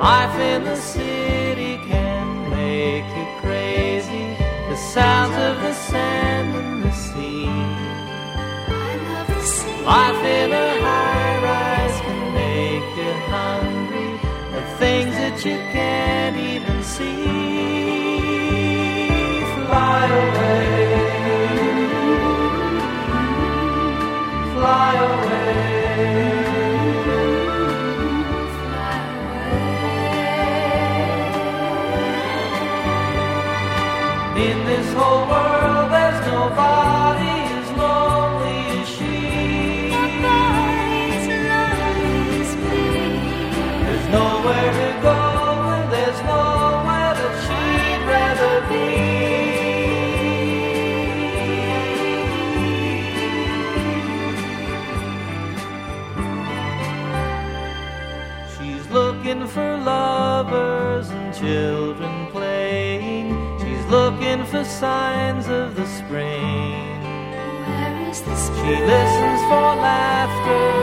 Life 0.00 0.40
in 0.40 0.64
the 0.64 0.76
city 0.76 1.76
can 1.86 2.48
make 2.48 3.04
you 3.14 3.26
crazy. 3.42 4.34
The 4.70 4.76
sounds 4.76 5.36
of 5.36 5.60
the 5.60 5.74
sand 5.74 6.56
and 6.56 6.82
the 6.82 6.90
sea. 6.90 7.44
Life 9.84 10.24
in 10.24 10.52
a 10.52 10.80
high 10.80 11.36
rise 11.44 12.00
can 12.00 12.32
make 12.32 12.96
you 12.96 13.12
hungry. 13.28 14.12
The 14.54 14.62
things 14.78 15.14
that 15.16 15.44
you 15.44 15.58
can't 15.70 16.36
even 16.38 16.82
see. 16.82 17.26
Fly 19.66 20.06
away. 20.22 21.10
Fly 24.54 24.94
away. 24.94 25.29
Signs 64.70 65.48
of 65.48 65.74
the 65.74 65.86
spring. 65.86 67.00
She 68.12 68.76
listens 68.76 69.40
for 69.48 69.70
laughter 69.82 70.79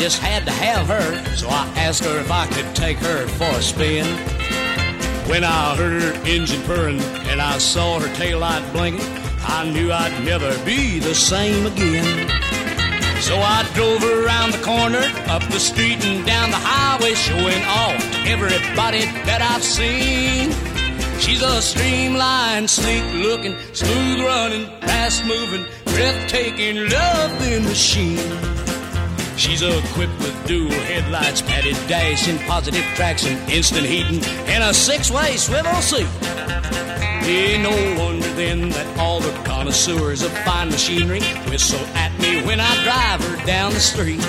just 0.00 0.18
had 0.18 0.46
to 0.46 0.50
have 0.50 0.86
her. 0.86 1.36
So 1.36 1.46
I 1.50 1.66
asked 1.76 2.02
her 2.04 2.18
if 2.20 2.30
I 2.30 2.46
could 2.46 2.74
take 2.74 2.96
her 2.98 3.28
for 3.28 3.44
a 3.44 3.60
spin. 3.60 4.06
When 5.28 5.44
I 5.44 5.76
heard 5.76 6.00
her 6.00 6.14
engine 6.26 6.62
purring 6.62 7.00
and 7.28 7.38
I 7.42 7.58
saw 7.58 8.00
her 8.00 8.08
taillight 8.14 8.72
blinking, 8.72 9.04
I 9.42 9.70
knew 9.70 9.92
I'd 9.92 10.24
never 10.24 10.56
be 10.64 11.00
the 11.00 11.14
same 11.14 11.66
again. 11.66 12.30
So 13.20 13.36
I 13.36 13.68
drove 13.74 14.00
her 14.00 14.24
around 14.24 14.52
the 14.52 14.62
corner, 14.64 15.04
up 15.28 15.42
the 15.52 15.60
street 15.60 16.02
and 16.02 16.24
down 16.24 16.50
the 16.50 16.56
highway, 16.56 17.12
showing 17.12 17.62
off 17.64 18.00
to 18.00 18.18
everybody 18.24 19.04
that 19.28 19.42
I've 19.42 19.62
seen. 19.62 20.50
She's 21.20 21.42
a 21.42 21.60
streamlined, 21.60 22.70
sleek 22.70 23.04
looking, 23.12 23.54
smooth 23.74 24.20
running, 24.20 24.64
fast 24.80 25.26
moving, 25.26 25.66
breathtaking, 25.84 26.88
loving 26.88 27.64
machine. 27.64 28.59
She's 29.40 29.62
equipped 29.62 30.18
with 30.18 30.46
dual 30.46 30.70
headlights, 30.70 31.40
padded 31.40 31.74
dash, 31.88 32.28
and 32.28 32.38
positive 32.40 32.84
traction, 32.94 33.38
instant 33.48 33.86
heating, 33.86 34.22
and 34.46 34.62
a 34.62 34.74
six-way 34.74 35.38
swivel 35.38 35.80
seat. 35.80 36.06
Ain't 37.24 37.62
no 37.62 38.04
wonder 38.04 38.28
then 38.34 38.68
that 38.68 38.98
all 38.98 39.18
the 39.18 39.32
connoisseurs 39.44 40.22
of 40.22 40.30
fine 40.44 40.68
machinery 40.68 41.22
whistle 41.48 41.80
at 41.96 42.12
me 42.20 42.42
when 42.42 42.60
I 42.60 42.84
drive 42.84 43.24
her 43.26 43.46
down 43.46 43.72
the 43.72 43.80
street. 43.80 44.20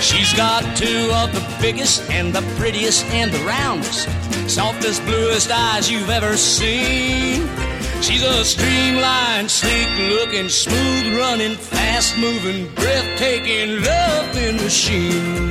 She's 0.00 0.32
got 0.34 0.62
two 0.76 1.10
of 1.12 1.32
the 1.34 1.58
biggest 1.60 2.08
and 2.08 2.32
the 2.32 2.42
prettiest 2.60 3.04
and 3.06 3.32
the 3.32 3.44
roundest, 3.44 4.08
softest, 4.48 5.04
bluest 5.04 5.50
eyes 5.50 5.90
you've 5.90 6.10
ever 6.10 6.36
seen. 6.36 7.65
She's 8.02 8.22
a 8.22 8.44
streamlined, 8.44 9.50
sleek 9.50 9.88
looking, 9.98 10.48
smooth 10.48 11.18
running, 11.18 11.56
fast 11.56 12.16
moving, 12.18 12.72
breathtaking, 12.74 13.82
loving 13.82 14.56
machine. 14.56 15.50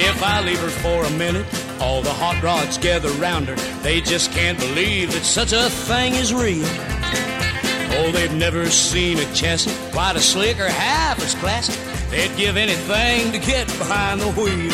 If 0.00 0.22
I 0.22 0.40
leave 0.44 0.60
her 0.60 0.68
for 0.68 1.04
a 1.04 1.10
minute, 1.10 1.46
all 1.80 2.02
the 2.02 2.12
hot 2.12 2.42
rods 2.42 2.76
gather 2.78 3.10
round 3.20 3.48
her. 3.48 3.54
They 3.82 4.00
just 4.00 4.32
can't 4.32 4.58
believe 4.58 5.12
that 5.12 5.24
such 5.24 5.52
a 5.52 5.68
thing 5.70 6.14
is 6.14 6.34
real. 6.34 6.64
Oh, 8.00 8.10
they've 8.12 8.34
never 8.34 8.68
seen 8.70 9.18
a 9.18 9.34
chassis 9.34 9.72
quite 9.92 10.16
as 10.16 10.24
slick 10.24 10.58
or 10.58 10.68
half 10.68 11.20
as 11.22 11.34
classy. 11.36 11.97
They'd 12.10 12.34
give 12.36 12.56
anything 12.56 13.32
to 13.32 13.38
get 13.38 13.66
behind 13.78 14.20
the 14.20 14.30
wheel. 14.32 14.70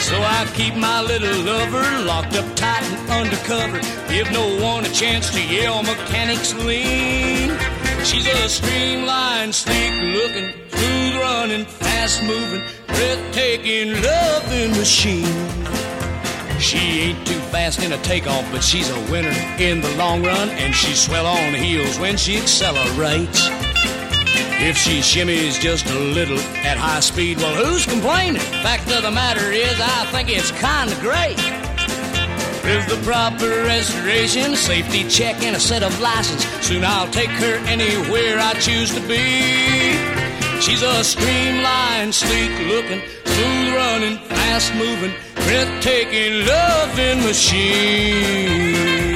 So 0.00 0.16
I 0.20 0.46
keep 0.54 0.74
my 0.74 1.00
little 1.02 1.44
lover 1.44 2.04
locked 2.04 2.34
up 2.36 2.56
tight 2.56 2.82
and 2.82 3.10
undercover. 3.10 3.80
Give 4.08 4.30
no 4.32 4.60
one 4.62 4.84
a 4.84 4.90
chance 4.90 5.30
to 5.30 5.42
yell 5.42 5.82
mechanics 5.82 6.52
lean. 6.54 7.56
She's 8.04 8.26
a 8.26 8.48
streamlined, 8.48 9.54
sleek 9.54 9.92
looking, 10.14 10.52
smooth 10.70 11.14
running, 11.20 11.64
fast 11.64 12.22
moving, 12.22 12.62
breathtaking, 12.86 14.02
loving 14.02 14.70
machine. 14.72 15.24
She 16.58 16.78
ain't 17.00 17.26
too 17.26 17.40
fast 17.52 17.82
in 17.82 17.92
a 17.92 17.98
takeoff, 18.02 18.50
but 18.50 18.62
she's 18.62 18.90
a 18.90 19.00
winner 19.10 19.34
in 19.58 19.80
the 19.80 19.94
long 19.96 20.22
run, 20.22 20.50
and 20.50 20.74
she's 20.74 21.00
swell 21.00 21.26
on 21.26 21.54
heels 21.54 21.98
when 21.98 22.16
she 22.16 22.36
accelerates. 22.36 23.48
If 24.62 24.76
she 24.76 25.00
shimmies 25.00 25.58
just 25.58 25.86
a 25.86 25.98
little 25.98 26.38
at 26.38 26.76
high 26.76 27.00
speed, 27.00 27.38
well, 27.38 27.64
who's 27.64 27.86
complaining? 27.86 28.42
Fact 28.62 28.92
of 28.92 29.02
the 29.02 29.10
matter 29.10 29.50
is, 29.50 29.80
I 29.80 30.04
think 30.12 30.28
it's 30.28 30.50
kinda 30.52 30.94
great. 31.00 31.38
With 32.62 32.86
the 32.88 33.00
proper 33.02 33.48
restoration, 33.64 34.54
safety 34.56 35.08
check, 35.08 35.42
and 35.42 35.56
a 35.56 35.58
set 35.58 35.82
of 35.82 35.98
license, 35.98 36.44
soon 36.60 36.84
I'll 36.84 37.08
take 37.08 37.30
her 37.30 37.54
anywhere 37.66 38.38
I 38.38 38.52
choose 38.60 38.94
to 38.94 39.00
be. 39.08 39.96
She's 40.60 40.82
a 40.82 41.02
streamlined, 41.04 42.14
sleek 42.14 42.52
looking, 42.68 43.00
smooth 43.24 43.74
running, 43.74 44.18
fast 44.28 44.74
moving, 44.74 45.14
breathtaking, 45.36 46.44
loving 46.46 47.22
machine. 47.24 49.09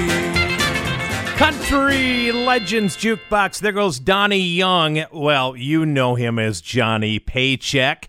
Country 1.36 2.30
Legends 2.30 2.96
Jukebox. 2.96 3.58
There 3.58 3.72
goes 3.72 3.98
Donnie 3.98 4.38
Young. 4.38 5.04
Well, 5.10 5.56
you 5.56 5.84
know 5.84 6.14
him 6.14 6.38
as 6.38 6.60
Johnny 6.60 7.18
Paycheck. 7.18 8.08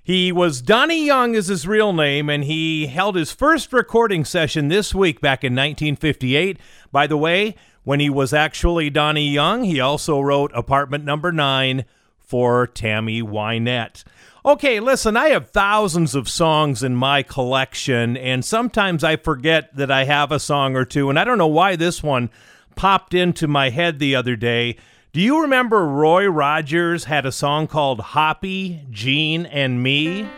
He 0.00 0.30
was 0.30 0.62
Donnie 0.62 1.04
Young 1.04 1.34
is 1.34 1.48
his 1.48 1.66
real 1.66 1.92
name, 1.92 2.30
and 2.30 2.44
he 2.44 2.86
held 2.86 3.16
his 3.16 3.32
first 3.32 3.72
recording 3.72 4.24
session 4.24 4.68
this 4.68 4.94
week 4.94 5.20
back 5.20 5.42
in 5.42 5.52
1958. 5.52 6.58
By 6.92 7.08
the 7.08 7.16
way, 7.16 7.56
when 7.82 7.98
he 7.98 8.08
was 8.08 8.32
actually 8.32 8.88
Donnie 8.88 9.28
Young, 9.28 9.64
he 9.64 9.80
also 9.80 10.20
wrote 10.20 10.52
Apartment 10.54 11.04
Number 11.04 11.32
Nine 11.32 11.84
for 12.18 12.68
Tammy 12.68 13.20
Wynette. 13.20 14.04
Okay, 14.44 14.78
listen, 14.78 15.16
I 15.16 15.30
have 15.30 15.50
thousands 15.50 16.14
of 16.14 16.28
songs 16.28 16.84
in 16.84 16.94
my 16.94 17.24
collection, 17.24 18.16
and 18.16 18.44
sometimes 18.44 19.02
I 19.02 19.16
forget 19.16 19.74
that 19.74 19.90
I 19.90 20.04
have 20.04 20.30
a 20.30 20.38
song 20.38 20.76
or 20.76 20.84
two, 20.84 21.10
and 21.10 21.18
I 21.18 21.24
don't 21.24 21.36
know 21.36 21.48
why 21.48 21.74
this 21.74 22.02
one 22.02 22.30
popped 22.76 23.14
into 23.14 23.46
my 23.46 23.70
head 23.70 23.98
the 23.98 24.14
other 24.14 24.36
day. 24.36 24.76
Do 25.12 25.20
you 25.20 25.42
remember 25.42 25.86
Roy 25.86 26.26
Rogers 26.26 27.04
had 27.04 27.26
a 27.26 27.32
song 27.32 27.66
called 27.66 28.00
Hoppy, 28.00 28.86
Gene, 28.90 29.46
and 29.46 29.82
Me? 29.82 30.28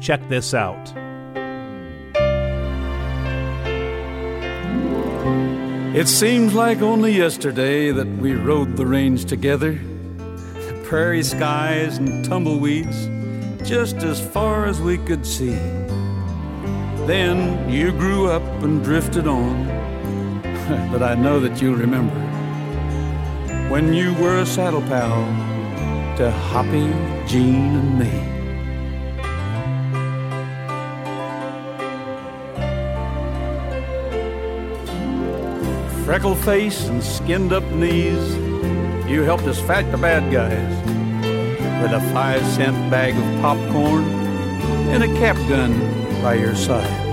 Check 0.00 0.28
this 0.28 0.54
out. 0.54 0.94
It 5.94 6.06
seems 6.06 6.54
like 6.54 6.80
only 6.80 7.12
yesterday 7.12 7.90
that 7.90 8.06
we 8.06 8.34
rode 8.34 8.76
the 8.76 8.86
range 8.86 9.24
together. 9.24 9.72
The 9.72 10.82
prairie 10.84 11.24
skies 11.24 11.98
and 11.98 12.24
tumbleweeds, 12.24 13.08
just 13.68 13.96
as 13.96 14.20
far 14.20 14.66
as 14.66 14.80
we 14.80 14.98
could 14.98 15.26
see. 15.26 15.58
Then 17.06 17.68
you 17.68 17.90
grew 17.92 18.30
up 18.30 18.42
and 18.62 18.84
drifted 18.84 19.26
on, 19.26 19.66
but 20.92 21.02
I 21.02 21.14
know 21.14 21.40
that 21.40 21.62
you'll 21.62 21.76
remember 21.76 22.18
when 23.70 23.94
you 23.94 24.14
were 24.14 24.38
a 24.38 24.46
saddle 24.46 24.82
pal 24.82 25.24
to 26.18 26.30
Hoppy, 26.30 26.92
Gene, 27.26 27.76
and 27.76 27.98
me. 27.98 28.38
freckle 36.08 36.34
face 36.34 36.88
and 36.88 37.04
skinned 37.04 37.52
up 37.52 37.62
knees. 37.72 38.34
You 39.06 39.24
helped 39.24 39.44
us 39.44 39.60
fight 39.60 39.90
the 39.90 39.98
bad 39.98 40.32
guys 40.32 40.74
with 41.82 41.92
a 41.92 42.00
five 42.14 42.42
cent 42.46 42.90
bag 42.90 43.14
of 43.14 43.42
popcorn 43.42 44.04
and 44.88 45.02
a 45.04 45.06
cap 45.18 45.36
gun 45.50 45.72
by 46.22 46.32
your 46.32 46.54
side. 46.54 47.07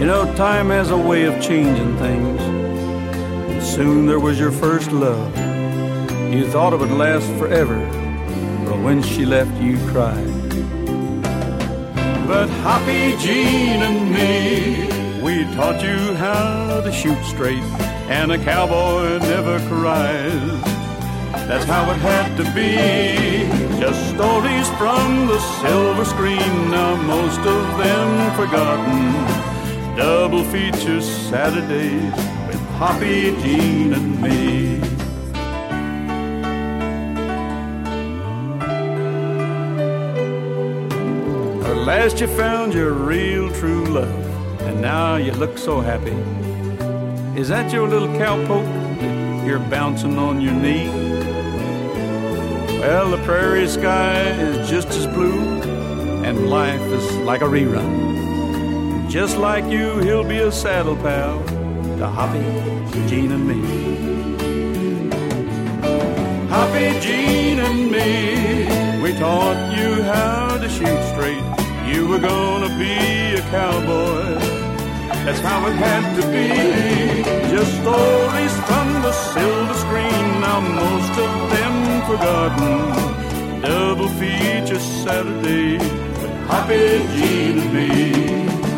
You 0.00 0.06
know, 0.06 0.24
time 0.34 0.70
has 0.70 0.90
a 0.90 0.96
way 0.96 1.24
of 1.24 1.42
changing 1.42 1.98
things. 1.98 2.40
And 2.40 3.62
soon 3.62 4.06
there 4.06 4.18
was 4.18 4.40
your 4.40 4.50
first 4.50 4.90
love. 4.92 5.36
You 6.32 6.48
thought 6.48 6.72
it 6.72 6.78
would 6.80 6.90
last 6.90 7.26
forever, 7.38 7.78
but 8.64 8.80
when 8.80 9.02
she 9.02 9.26
left, 9.26 9.54
you 9.60 9.76
cried. 9.88 10.26
But 12.26 12.48
Hoppy 12.64 13.14
Gene 13.18 13.82
and 13.82 14.10
me, 14.10 15.20
we 15.20 15.44
taught 15.54 15.82
you 15.82 16.14
how 16.14 16.80
to 16.80 16.90
shoot 16.90 17.22
straight, 17.24 17.62
and 18.08 18.32
a 18.32 18.38
cowboy 18.42 19.18
never 19.18 19.58
cries. 19.68 20.62
That's 21.46 21.66
how 21.66 21.90
it 21.90 21.98
had 21.98 22.38
to 22.38 22.44
be. 22.54 23.78
Just 23.78 24.00
stories 24.14 24.68
from 24.78 25.26
the 25.26 25.38
silver 25.60 26.06
screen, 26.06 26.70
now 26.70 26.96
most 27.02 27.40
of 27.40 27.76
them 27.76 28.34
forgotten. 28.34 29.49
Double 30.00 30.44
feature 30.44 31.02
Saturdays 31.02 32.16
with 32.46 32.60
Hoppy, 32.78 33.36
Gene, 33.42 33.92
and 33.92 34.22
me. 34.22 34.80
At 41.66 41.76
last 41.76 42.18
you 42.18 42.28
found 42.28 42.72
your 42.72 42.94
real 42.94 43.52
true 43.52 43.84
love 43.84 44.08
and 44.62 44.80
now 44.80 45.16
you 45.16 45.32
look 45.32 45.58
so 45.58 45.82
happy. 45.82 46.16
Is 47.38 47.48
that 47.48 47.70
your 47.70 47.86
little 47.86 48.08
cowpoke 48.08 49.46
you're 49.46 49.58
bouncing 49.58 50.16
on 50.16 50.40
your 50.40 50.54
knee? 50.54 50.88
Well, 52.80 53.10
the 53.10 53.22
prairie 53.26 53.68
sky 53.68 54.22
is 54.30 54.66
just 54.66 54.88
as 54.88 55.06
blue, 55.08 55.60
and 56.24 56.48
life 56.48 56.80
is 56.80 57.16
like 57.18 57.42
a 57.42 57.44
rerun. 57.44 58.09
Just 59.10 59.38
like 59.38 59.64
you, 59.64 59.98
he'll 59.98 60.22
be 60.22 60.38
a 60.38 60.52
saddle 60.52 60.94
pal 60.94 61.42
to 61.98 62.06
Hoppy, 62.06 62.38
Gene, 63.08 63.32
and 63.32 63.44
me. 63.44 63.60
Hoppy, 66.48 67.00
Gene, 67.00 67.58
and 67.58 67.90
me, 67.90 69.02
we 69.02 69.12
taught 69.18 69.76
you 69.76 70.04
how 70.04 70.58
to 70.58 70.68
shoot 70.68 71.02
straight. 71.10 71.42
You 71.92 72.06
were 72.06 72.20
gonna 72.20 72.68
be 72.78 73.34
a 73.34 73.42
cowboy. 73.50 74.38
That's 75.24 75.40
how 75.40 75.66
it 75.66 75.74
had 75.74 76.04
to 76.20 76.22
be. 76.30 77.24
Just 77.50 77.72
stories 77.82 78.54
from 78.68 79.02
the 79.02 79.10
silver 79.10 79.74
screen, 79.74 80.40
now 80.40 80.60
most 80.60 81.14
of 81.18 81.50
them 81.50 81.74
forgotten. 82.06 83.60
Double 83.60 84.08
feature 84.20 84.78
Saturday 84.78 85.78
with 85.78 86.46
Hoppy, 86.46 86.98
Gene, 87.16 87.58
and 87.58 87.74
me. 87.74 88.69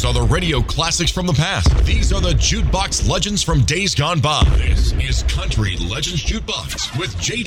These 0.00 0.04
are 0.06 0.14
the 0.14 0.22
radio 0.22 0.62
classics 0.62 1.10
from 1.10 1.26
the 1.26 1.34
past. 1.34 1.84
These 1.84 2.10
are 2.12 2.22
the 2.22 2.32
jukebox 2.32 3.06
legends 3.06 3.42
from 3.42 3.60
days 3.64 3.94
gone 3.94 4.20
by. 4.20 4.42
This 4.56 4.92
is 4.92 5.22
Country 5.24 5.76
Legends 5.76 6.24
Jukebox 6.24 6.98
with 6.98 7.18
Jay 7.20 7.42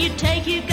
you 0.00 0.08
take, 0.16 0.46
you 0.46 0.69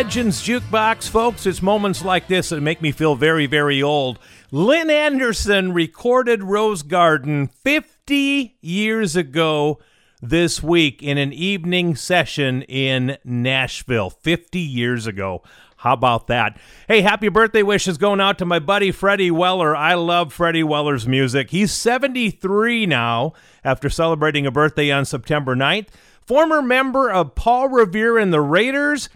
Legends 0.00 0.40
Jukebox, 0.40 1.10
folks. 1.10 1.44
It's 1.44 1.60
moments 1.60 2.02
like 2.02 2.26
this 2.26 2.48
that 2.48 2.62
make 2.62 2.80
me 2.80 2.90
feel 2.90 3.16
very, 3.16 3.44
very 3.44 3.82
old. 3.82 4.18
Lynn 4.50 4.88
Anderson 4.88 5.74
recorded 5.74 6.42
Rose 6.42 6.82
Garden 6.82 7.48
50 7.48 8.56
years 8.62 9.14
ago 9.14 9.78
this 10.22 10.62
week 10.62 11.02
in 11.02 11.18
an 11.18 11.34
evening 11.34 11.96
session 11.96 12.62
in 12.62 13.18
Nashville. 13.24 14.08
50 14.08 14.58
years 14.58 15.06
ago. 15.06 15.42
How 15.76 15.92
about 15.92 16.28
that? 16.28 16.58
Hey, 16.88 17.02
happy 17.02 17.28
birthday 17.28 17.62
wishes 17.62 17.98
going 17.98 18.22
out 18.22 18.38
to 18.38 18.46
my 18.46 18.58
buddy 18.58 18.92
Freddy 18.92 19.30
Weller. 19.30 19.76
I 19.76 19.92
love 19.92 20.32
Freddy 20.32 20.62
Weller's 20.62 21.06
music. 21.06 21.50
He's 21.50 21.72
73 21.72 22.86
now 22.86 23.34
after 23.62 23.90
celebrating 23.90 24.46
a 24.46 24.50
birthday 24.50 24.90
on 24.90 25.04
September 25.04 25.54
9th. 25.54 25.88
Former 26.22 26.62
member 26.62 27.10
of 27.10 27.34
Paul 27.34 27.68
Revere 27.68 28.16
and 28.16 28.32
the 28.32 28.40
Raiders. 28.40 29.10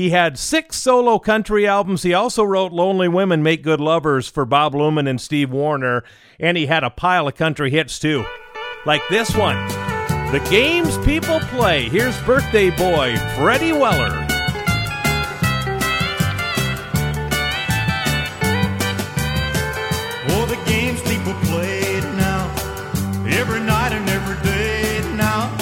He 0.00 0.08
had 0.08 0.38
six 0.38 0.78
solo 0.78 1.18
country 1.18 1.66
albums. 1.66 2.04
He 2.04 2.14
also 2.14 2.42
wrote 2.42 2.72
Lonely 2.72 3.06
Women 3.06 3.42
Make 3.42 3.62
Good 3.62 3.82
Lovers 3.82 4.30
for 4.30 4.46
Bob 4.46 4.72
Luman 4.72 5.06
and 5.06 5.20
Steve 5.20 5.50
Wariner. 5.50 6.04
And 6.38 6.56
he 6.56 6.64
had 6.64 6.82
a 6.82 6.88
pile 6.88 7.28
of 7.28 7.34
country 7.34 7.70
hits 7.70 7.98
too, 7.98 8.24
like 8.86 9.02
this 9.10 9.36
one 9.36 9.58
The 10.32 10.42
Games 10.50 10.96
People 11.04 11.38
Play. 11.40 11.90
Here's 11.90 12.18
birthday 12.22 12.70
boy 12.70 13.14
Freddy 13.36 13.72
Weller. 13.72 14.26
Oh, 20.30 20.46
the 20.48 20.58
games 20.64 21.02
people 21.02 21.34
play 21.42 22.00
now, 22.16 22.48
every 23.28 23.60
night 23.60 23.92
and 23.92 24.08
every 24.08 24.42
day 24.48 25.02
now, 25.14 25.54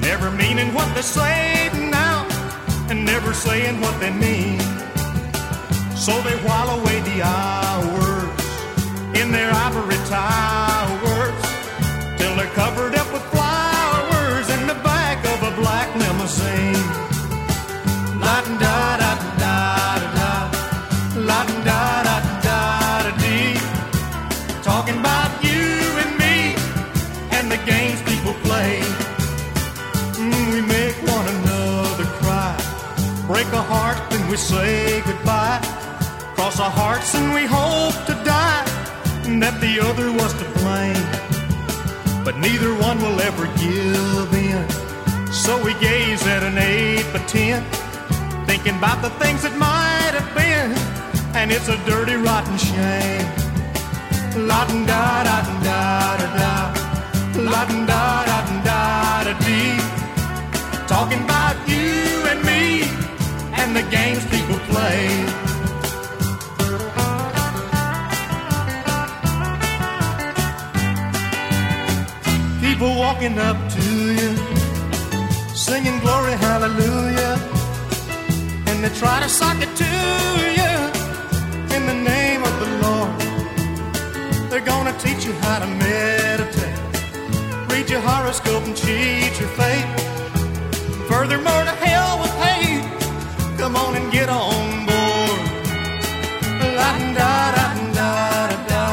never 0.00 0.30
meaning 0.30 0.72
what 0.72 0.94
they 0.94 1.02
say 1.02 1.47
never 3.12 3.32
saying 3.32 3.80
what 3.80 3.98
they 4.00 4.10
mean. 4.10 4.60
So 5.96 6.12
they 6.26 6.36
while 6.46 6.78
away 6.78 7.00
the 7.10 7.22
hours 7.22 8.28
in 9.20 9.32
their 9.32 9.50
ivory 9.50 10.00
towers 10.06 10.57
say 34.48 35.02
goodbye. 35.02 35.60
Cross 36.34 36.60
our 36.60 36.70
hearts 36.70 37.14
and 37.14 37.34
we 37.34 37.44
hope 37.44 37.96
to 38.06 38.14
die. 38.24 38.64
And 39.26 39.42
that 39.42 39.60
the 39.60 39.74
other 39.88 40.08
was 40.20 40.32
to 40.40 40.46
blame. 40.60 41.06
But 42.24 42.34
neither 42.38 42.72
one 42.86 42.98
will 43.04 43.20
ever 43.20 43.46
give 43.64 44.30
in. 44.32 44.64
So 45.32 45.52
we 45.62 45.72
gaze 45.74 46.26
at 46.26 46.42
an 46.42 46.56
eight 46.56 47.06
by 47.12 47.20
ten, 47.26 47.62
thinking 48.46 48.76
about 48.76 49.02
the 49.02 49.10
things 49.22 49.42
that 49.42 49.54
might 49.58 50.14
have 50.18 50.30
been. 50.34 50.70
And 51.38 51.50
it's 51.52 51.68
a 51.68 51.78
dirty, 51.84 52.16
rotten 52.16 52.56
shame. 52.56 53.28
La 54.48 54.64
da 54.66 55.04
da 55.28 55.38
da 55.66 55.78
da 56.20 56.28
da. 56.40 56.54
La 57.52 57.62
da 57.68 57.84
da 57.90 58.02
da 58.28 59.24
da 59.24 59.34
da. 59.38 59.58
Talking 60.88 61.18
you 61.18 61.26
and 61.26 61.87
and 63.68 63.76
the 63.76 63.90
games 63.90 64.24
people 64.34 64.58
play. 64.72 65.00
People 72.66 72.96
walking 72.96 73.38
up 73.38 73.58
to 73.76 73.86
you, 74.18 74.30
singing 75.54 75.98
glory, 76.00 76.32
hallelujah. 76.46 77.34
And 78.68 78.82
they 78.82 78.92
try 79.02 79.20
to 79.20 79.28
sock 79.28 79.58
it 79.60 79.72
to 79.82 79.92
you 80.58 80.74
in 81.76 81.82
the 81.90 81.98
name 82.12 82.42
of 82.50 82.54
the 82.62 82.70
Lord. 82.84 83.12
They're 84.50 84.68
gonna 84.72 84.96
teach 84.98 85.26
you 85.26 85.34
how 85.44 85.58
to 85.58 85.66
meditate, 85.66 86.78
read 87.70 87.90
your 87.90 88.00
horoscope 88.00 88.64
and 88.64 88.76
cheat 88.76 89.38
your 89.38 89.52
fate. 89.60 89.88
Furthermore, 91.10 91.64
to 91.64 91.76
hell. 91.84 92.27
Come 93.68 93.76
on 93.76 93.96
and 93.96 94.10
get 94.10 94.30
on 94.30 94.86
board. 94.86 95.40
La 96.78 96.90
da 97.18 97.34
da 97.56 97.66
da 97.98 98.48
da 98.48 98.64
da. 98.70 98.84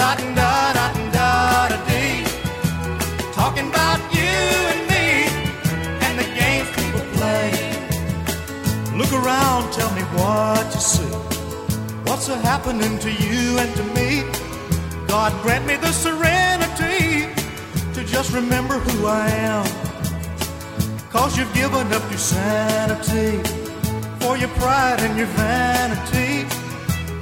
La 0.00 0.10
da 0.16 0.72
da 0.76 0.86
da 1.12 1.68
da 1.68 1.78
dee. 1.86 2.24
Talking 3.32 3.68
about 3.68 4.00
you 4.12 4.38
and 4.72 4.82
me 4.90 5.06
and 6.04 6.18
the 6.18 6.26
games 6.34 6.68
people 6.74 7.04
play. 7.14 7.52
Look 8.98 9.12
around, 9.12 9.72
tell 9.72 9.94
me 9.94 10.02
what 10.18 10.66
you 10.74 10.80
see. 10.80 11.14
What's 12.06 12.26
happening 12.26 12.98
to 12.98 13.12
you 13.12 13.56
and 13.60 13.72
to 13.76 13.84
me? 13.94 14.24
God 15.06 15.30
grant 15.44 15.64
me 15.64 15.76
the 15.76 15.92
serenity 15.92 17.28
to 17.94 18.02
just 18.02 18.34
remember 18.34 18.80
who 18.80 19.06
I 19.06 19.28
am. 19.28 19.64
Cause 21.10 21.38
you've 21.38 21.54
given 21.54 21.86
up 21.92 22.02
your 22.10 22.18
sanity 22.18 23.55
for 24.26 24.36
your 24.36 24.48
pride 24.60 25.00
and 25.06 25.16
your 25.16 25.30
vanity. 25.38 26.32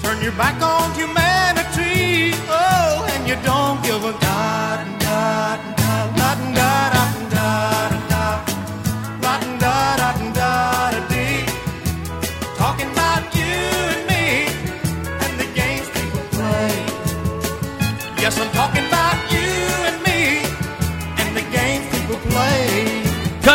Turn 0.02 0.22
your 0.22 0.32
back 0.32 0.56
on 0.62 0.86
humanity. 0.94 2.32
Oh, 2.48 3.06
and 3.12 3.28
you 3.28 3.36
don't 3.44 3.82
give 3.82 4.02
a 4.04 4.14
god, 4.28 4.78
god, 5.00 5.58
god, 5.76 6.16
god, 6.16 6.38
god, 6.56 7.03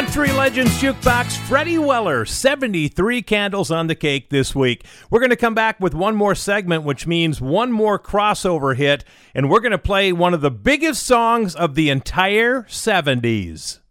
Country 0.10 0.32
Legends 0.32 0.72
Jukebox, 0.82 1.38
Freddy 1.38 1.78
Weller, 1.78 2.26
73 2.26 3.22
candles 3.22 3.70
on 3.70 3.86
the 3.86 3.94
cake 3.94 4.32
this 4.32 4.56
week. 4.56 4.84
We're 5.12 5.20
going 5.20 5.30
to 5.30 5.36
come 5.36 5.54
back 5.54 5.80
with 5.80 5.94
one 5.94 6.16
more 6.16 6.34
segment, 6.34 6.84
which 6.84 7.06
means 7.06 7.40
one 7.40 7.72
more 7.72 8.00
crossover 8.00 8.76
hit, 8.76 9.06
and 9.36 9.52
we're 9.52 9.60
going 9.60 9.72
to 9.72 9.78
play 9.78 10.12
one 10.12 10.34
of 10.34 10.42
the 10.42 10.50
biggest 10.50 11.06
songs 11.06 11.54
of 11.54 11.76
the 11.76 11.92
entire 11.92 12.64
70s. 12.64 13.82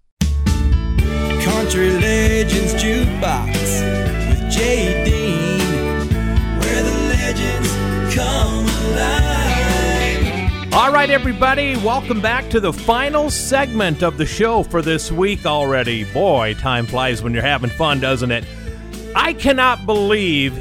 Country 1.44 1.92
Legends 1.92 2.74
Jukebox 2.74 4.28
with 4.28 4.50
Jay 4.50 5.17
All 10.88 10.94
right, 10.94 11.10
everybody, 11.10 11.76
welcome 11.76 12.22
back 12.22 12.48
to 12.48 12.60
the 12.60 12.72
final 12.72 13.28
segment 13.28 14.02
of 14.02 14.16
the 14.16 14.24
show 14.24 14.62
for 14.62 14.80
this 14.80 15.12
week 15.12 15.44
already. 15.44 16.04
Boy, 16.04 16.54
time 16.54 16.86
flies 16.86 17.22
when 17.22 17.34
you're 17.34 17.42
having 17.42 17.68
fun, 17.68 18.00
doesn't 18.00 18.30
it? 18.30 18.46
I 19.14 19.34
cannot 19.34 19.84
believe 19.84 20.54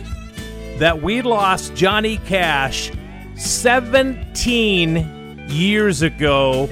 that 0.80 1.02
we 1.02 1.22
lost 1.22 1.76
Johnny 1.76 2.18
Cash 2.18 2.92
17 3.38 5.46
years 5.48 6.02
ago 6.02 6.68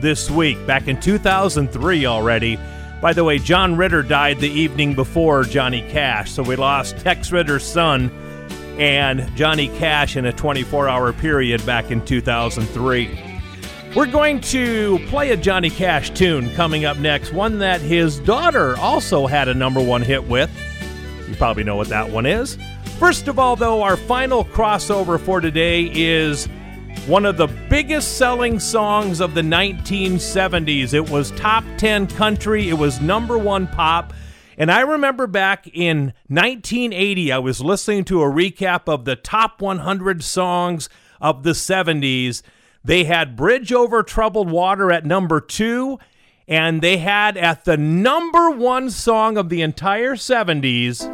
this 0.00 0.30
week, 0.30 0.66
back 0.66 0.86
in 0.86 1.00
2003 1.00 2.04
already. 2.04 2.58
By 3.00 3.14
the 3.14 3.24
way, 3.24 3.38
John 3.38 3.78
Ritter 3.78 4.02
died 4.02 4.40
the 4.40 4.50
evening 4.50 4.94
before 4.94 5.44
Johnny 5.44 5.80
Cash, 5.90 6.32
so 6.32 6.42
we 6.42 6.54
lost 6.54 6.98
Tex 6.98 7.32
Ritter's 7.32 7.64
son 7.64 8.10
and 8.80 9.36
Johnny 9.36 9.68
Cash 9.76 10.16
in 10.16 10.24
a 10.24 10.32
24 10.32 10.88
hour 10.88 11.12
period 11.12 11.64
back 11.66 11.90
in 11.90 12.02
2003. 12.02 13.42
We're 13.94 14.06
going 14.06 14.40
to 14.40 14.98
play 15.08 15.32
a 15.32 15.36
Johnny 15.36 15.68
Cash 15.68 16.10
tune 16.10 16.50
coming 16.54 16.86
up 16.86 16.96
next, 16.96 17.34
one 17.34 17.58
that 17.58 17.82
his 17.82 18.18
daughter 18.20 18.78
also 18.78 19.26
had 19.26 19.48
a 19.48 19.54
number 19.54 19.82
one 19.82 20.00
hit 20.00 20.24
with. 20.24 20.50
You 21.28 21.34
probably 21.36 21.62
know 21.62 21.76
what 21.76 21.88
that 21.88 22.08
one 22.08 22.24
is. 22.24 22.56
First 22.98 23.28
of 23.28 23.38
all, 23.38 23.54
though, 23.54 23.82
our 23.82 23.98
final 23.98 24.46
crossover 24.46 25.20
for 25.20 25.42
today 25.42 25.90
is 25.92 26.46
one 27.06 27.26
of 27.26 27.36
the 27.36 27.48
biggest 27.68 28.16
selling 28.16 28.58
songs 28.58 29.20
of 29.20 29.34
the 29.34 29.42
1970s. 29.42 30.94
It 30.94 31.10
was 31.10 31.32
top 31.32 31.64
10 31.76 32.06
country, 32.06 32.70
it 32.70 32.78
was 32.78 32.98
number 33.02 33.36
one 33.36 33.66
pop. 33.66 34.14
And 34.60 34.70
I 34.70 34.82
remember 34.82 35.26
back 35.26 35.68
in 35.68 36.12
1980, 36.28 37.32
I 37.32 37.38
was 37.38 37.62
listening 37.62 38.04
to 38.04 38.20
a 38.20 38.26
recap 38.26 38.92
of 38.92 39.06
the 39.06 39.16
top 39.16 39.62
100 39.62 40.22
songs 40.22 40.90
of 41.18 41.44
the 41.44 41.52
70s. 41.52 42.42
They 42.84 43.04
had 43.04 43.36
Bridge 43.36 43.72
Over 43.72 44.02
Troubled 44.02 44.50
Water 44.50 44.92
at 44.92 45.06
number 45.06 45.40
two, 45.40 45.98
and 46.46 46.82
they 46.82 46.98
had 46.98 47.38
at 47.38 47.64
the 47.64 47.78
number 47.78 48.50
one 48.50 48.90
song 48.90 49.38
of 49.38 49.48
the 49.48 49.62
entire 49.62 50.14
70s, 50.14 51.08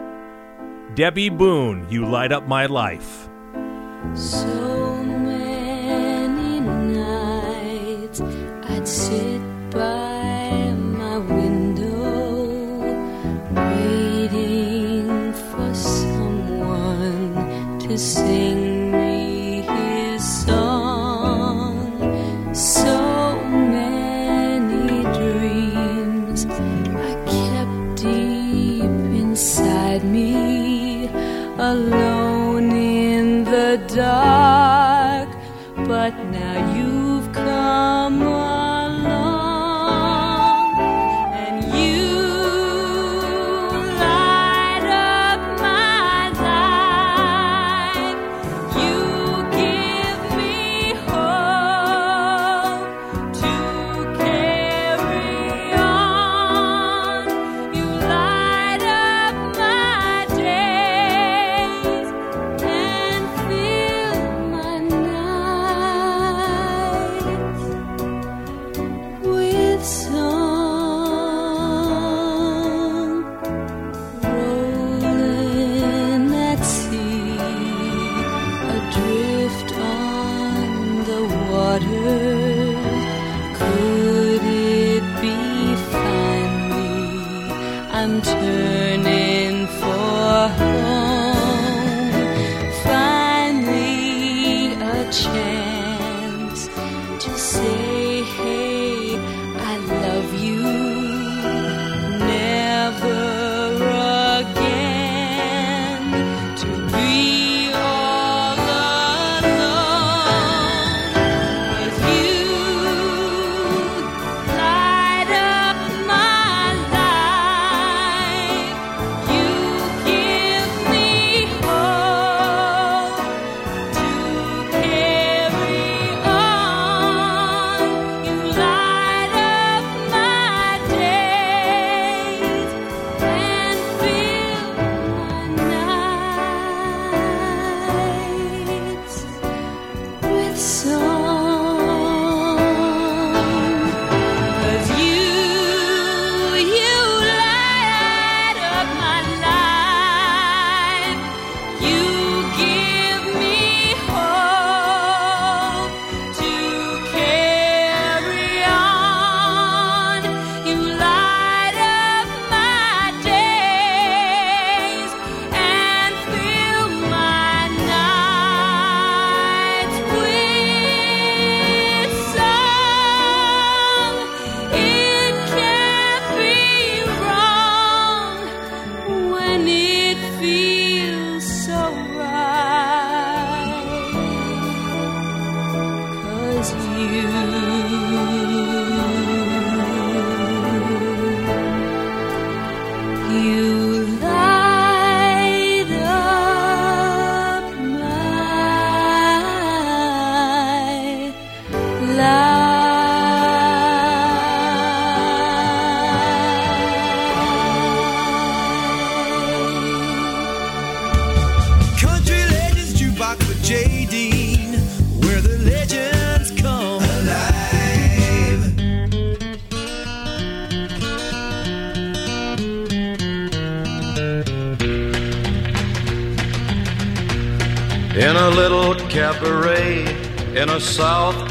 Debbie 0.96 1.28
Boone, 1.28 1.86
You 1.88 2.04
Light 2.04 2.32
Up 2.32 2.48
My 2.48 2.66
Life. 2.66 3.28
So 4.16 4.85
sing 17.98 18.65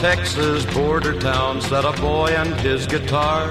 Texas 0.06 0.64
border 0.72 1.20
town 1.20 1.60
sat 1.60 1.84
a 1.84 1.92
boy 2.00 2.28
and 2.28 2.54
his 2.60 2.86
guitar. 2.86 3.50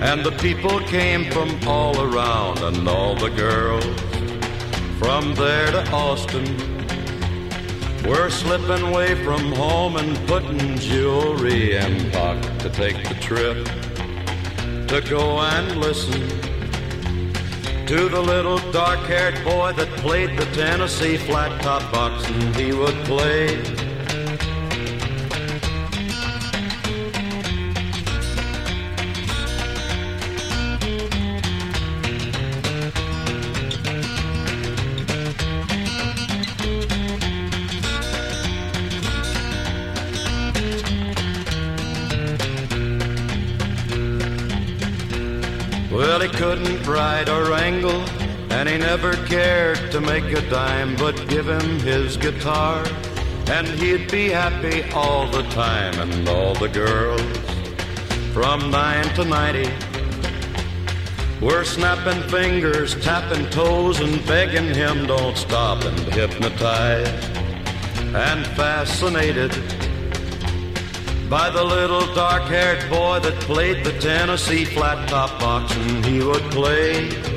And 0.00 0.24
the 0.24 0.30
people 0.30 0.78
came 0.82 1.28
from 1.32 1.58
all 1.66 2.00
around, 2.00 2.58
and 2.60 2.88
all 2.88 3.16
the 3.16 3.30
girls 3.30 3.84
from 5.00 5.34
there 5.34 5.72
to 5.72 5.90
Austin 5.90 6.46
were 8.06 8.30
slipping 8.30 8.86
away 8.86 9.16
from 9.24 9.50
home 9.54 9.96
and 9.96 10.16
putting 10.28 10.78
jewelry 10.78 11.74
in 11.74 12.12
pocket 12.12 12.60
to 12.60 12.70
take 12.70 13.02
the 13.08 13.16
trip 13.16 13.66
to 14.86 15.00
go 15.10 15.40
and 15.40 15.80
listen 15.80 16.22
to 17.88 18.08
the 18.08 18.22
little 18.22 18.58
dark 18.70 19.00
haired 19.00 19.42
boy 19.42 19.72
that 19.72 19.88
played 19.96 20.38
the 20.38 20.46
Tennessee 20.54 21.16
flat 21.16 21.60
top 21.60 21.82
box 21.90 22.24
and 22.30 22.54
he 22.54 22.72
would 22.72 22.94
play. 23.04 23.77
Make 50.20 50.36
a 50.36 50.50
dime, 50.50 50.96
but 50.96 51.28
give 51.28 51.48
him 51.48 51.78
his 51.80 52.16
guitar, 52.16 52.84
and 53.48 53.66
he'd 53.68 54.10
be 54.10 54.28
happy 54.28 54.82
all 54.92 55.30
the 55.30 55.42
time, 55.50 55.94
and 56.00 56.28
all 56.28 56.54
the 56.54 56.68
girls 56.68 57.20
from 58.32 58.70
nine 58.70 59.04
to 59.14 59.24
ninety 59.24 59.70
were 61.40 61.64
snapping 61.64 62.20
fingers, 62.28 63.00
tapping 63.04 63.48
toes, 63.50 64.00
and 64.00 64.26
begging 64.26 64.74
him 64.74 65.06
don't 65.06 65.36
stop, 65.36 65.84
and 65.84 66.00
hypnotized 66.12 67.36
and 68.14 68.44
fascinated 68.56 69.52
by 71.28 71.48
the 71.50 71.62
little 71.62 72.06
dark 72.14 72.44
haired 72.44 72.82
boy 72.90 73.20
that 73.20 73.38
played 73.42 73.84
the 73.84 73.92
Tennessee 74.00 74.64
flat 74.64 75.08
top 75.08 75.38
box 75.38 75.76
and 75.76 76.04
he 76.04 76.20
would 76.24 76.42
play. 76.50 77.27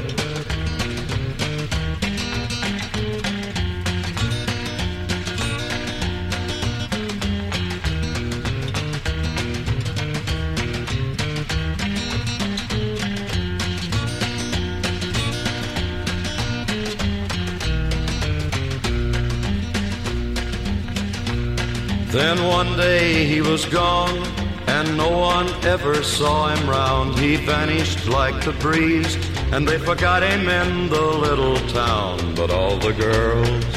One 22.64 22.78
day 22.78 23.26
he 23.26 23.42
was 23.42 23.66
gone, 23.66 24.20
and 24.68 24.96
no 24.96 25.10
one 25.10 25.48
ever 25.66 26.04
saw 26.04 26.54
him 26.54 26.70
round. 26.70 27.18
He 27.18 27.36
vanished 27.38 28.08
like 28.08 28.46
the 28.46 28.52
breeze, 28.52 29.16
and 29.52 29.68
they 29.68 29.80
forgot 29.80 30.22
him 30.22 30.48
in 30.48 30.88
the 30.88 31.02
little 31.02 31.58
town. 31.70 32.36
But 32.36 32.52
all 32.52 32.78
the 32.78 32.94
girls 32.94 33.76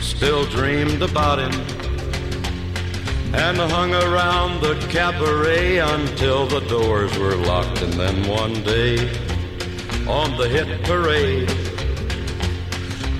still 0.00 0.46
dreamed 0.46 1.02
about 1.02 1.38
him 1.40 1.56
and 3.34 3.58
hung 3.58 3.92
around 3.92 4.62
the 4.62 4.76
cabaret 4.88 5.76
until 5.76 6.46
the 6.46 6.60
doors 6.60 7.12
were 7.18 7.36
locked. 7.36 7.82
And 7.82 7.92
then 7.92 8.26
one 8.26 8.54
day, 8.62 8.96
on 10.08 10.38
the 10.38 10.48
hit 10.48 10.70
parade, 10.84 11.50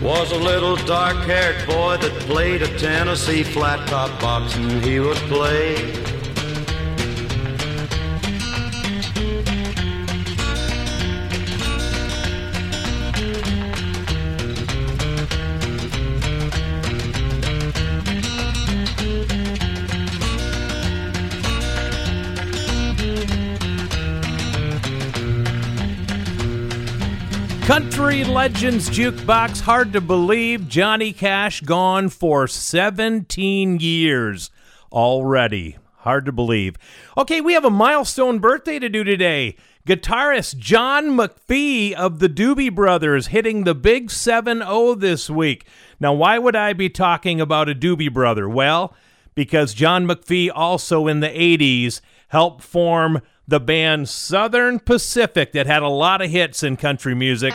was 0.06 0.30
a 0.30 0.38
little 0.38 0.76
dark 0.86 1.16
haired 1.26 1.66
boy 1.66 1.96
that 1.96 2.12
played 2.20 2.62
a 2.62 2.78
Tennessee 2.78 3.42
flat 3.42 3.88
top 3.88 4.08
box 4.20 4.54
and 4.54 4.84
he 4.84 5.00
would 5.00 5.16
play. 5.26 6.15
Country 27.76 28.24
Legends 28.24 28.88
Jukebox. 28.88 29.60
Hard 29.60 29.92
to 29.92 30.00
believe 30.00 30.66
Johnny 30.66 31.12
Cash 31.12 31.60
gone 31.60 32.08
for 32.08 32.48
17 32.48 33.80
years 33.80 34.50
already. 34.90 35.76
Hard 35.96 36.24
to 36.24 36.32
believe. 36.32 36.76
Okay, 37.18 37.42
we 37.42 37.52
have 37.52 37.66
a 37.66 37.70
milestone 37.70 38.38
birthday 38.38 38.78
to 38.78 38.88
do 38.88 39.04
today. 39.04 39.56
Guitarist 39.86 40.56
John 40.56 41.18
McFee 41.18 41.92
of 41.92 42.18
the 42.18 42.30
Doobie 42.30 42.74
Brothers 42.74 43.26
hitting 43.26 43.64
the 43.64 43.74
big 43.74 44.10
7 44.10 44.60
0 44.60 44.94
this 44.94 45.28
week. 45.28 45.66
Now, 46.00 46.14
why 46.14 46.38
would 46.38 46.56
I 46.56 46.72
be 46.72 46.88
talking 46.88 47.42
about 47.42 47.68
a 47.68 47.74
Doobie 47.74 48.10
Brother? 48.10 48.48
Well, 48.48 48.94
because 49.34 49.74
John 49.74 50.06
McFee 50.06 50.50
also 50.50 51.08
in 51.08 51.20
the 51.20 51.28
80s 51.28 52.00
helped 52.28 52.62
form 52.62 53.20
the 53.48 53.60
band 53.60 54.08
Southern 54.08 54.80
Pacific 54.80 55.52
that 55.52 55.66
had 55.66 55.82
a 55.82 55.88
lot 55.88 56.20
of 56.20 56.30
hits 56.30 56.62
in 56.64 56.76
country 56.76 57.14
music. 57.14 57.54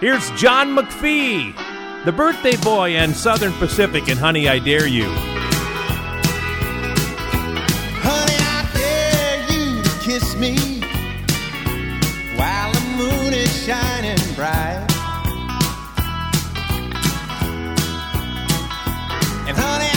Here's 0.00 0.30
John 0.32 0.76
McFee, 0.76 2.04
the 2.04 2.12
birthday 2.12 2.56
boy 2.56 2.90
and 2.90 3.14
Southern 3.16 3.52
Pacific 3.54 4.08
and 4.08 4.18
Honey 4.18 4.48
I 4.48 4.60
Dare 4.60 4.86
You. 4.86 5.06
Honey, 7.98 8.36
I 8.38 8.68
dare 8.74 9.40
you 9.50 9.82
to 9.82 9.90
kiss 10.04 10.36
me 10.36 10.56
while 12.36 12.72
the 12.72 12.80
moon 12.96 13.34
is 13.34 13.64
shining 13.64 14.34
bright. 14.36 14.84
And 19.48 19.56
honey, 19.56 19.95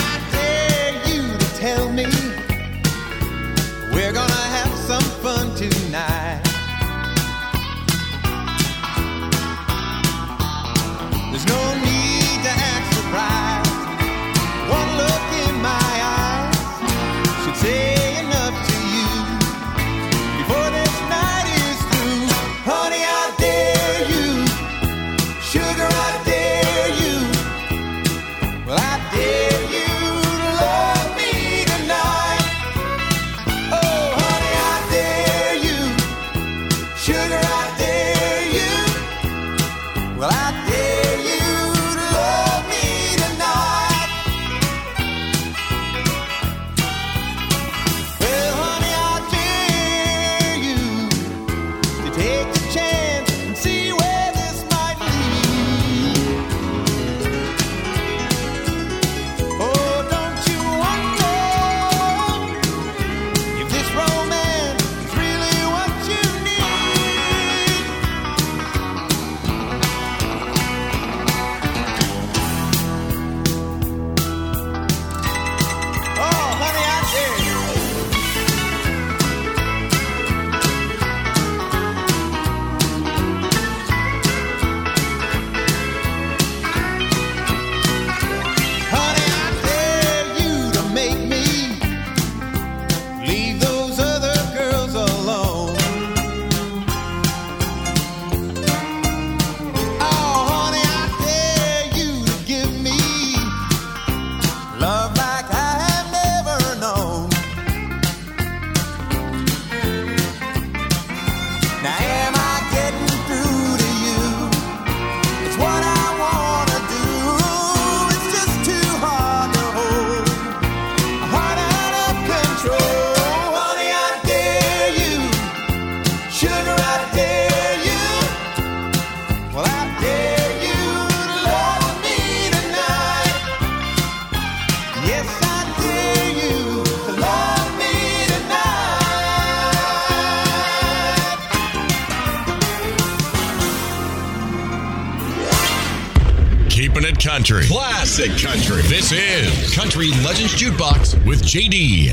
country. 147.30 147.64
Classic 147.68 148.32
country. 148.42 148.82
This 148.90 149.12
is 149.12 149.76
Country 149.76 150.08
Legends 150.26 150.56
Jukebox 150.56 151.24
with 151.28 151.44
JD. 151.44 152.10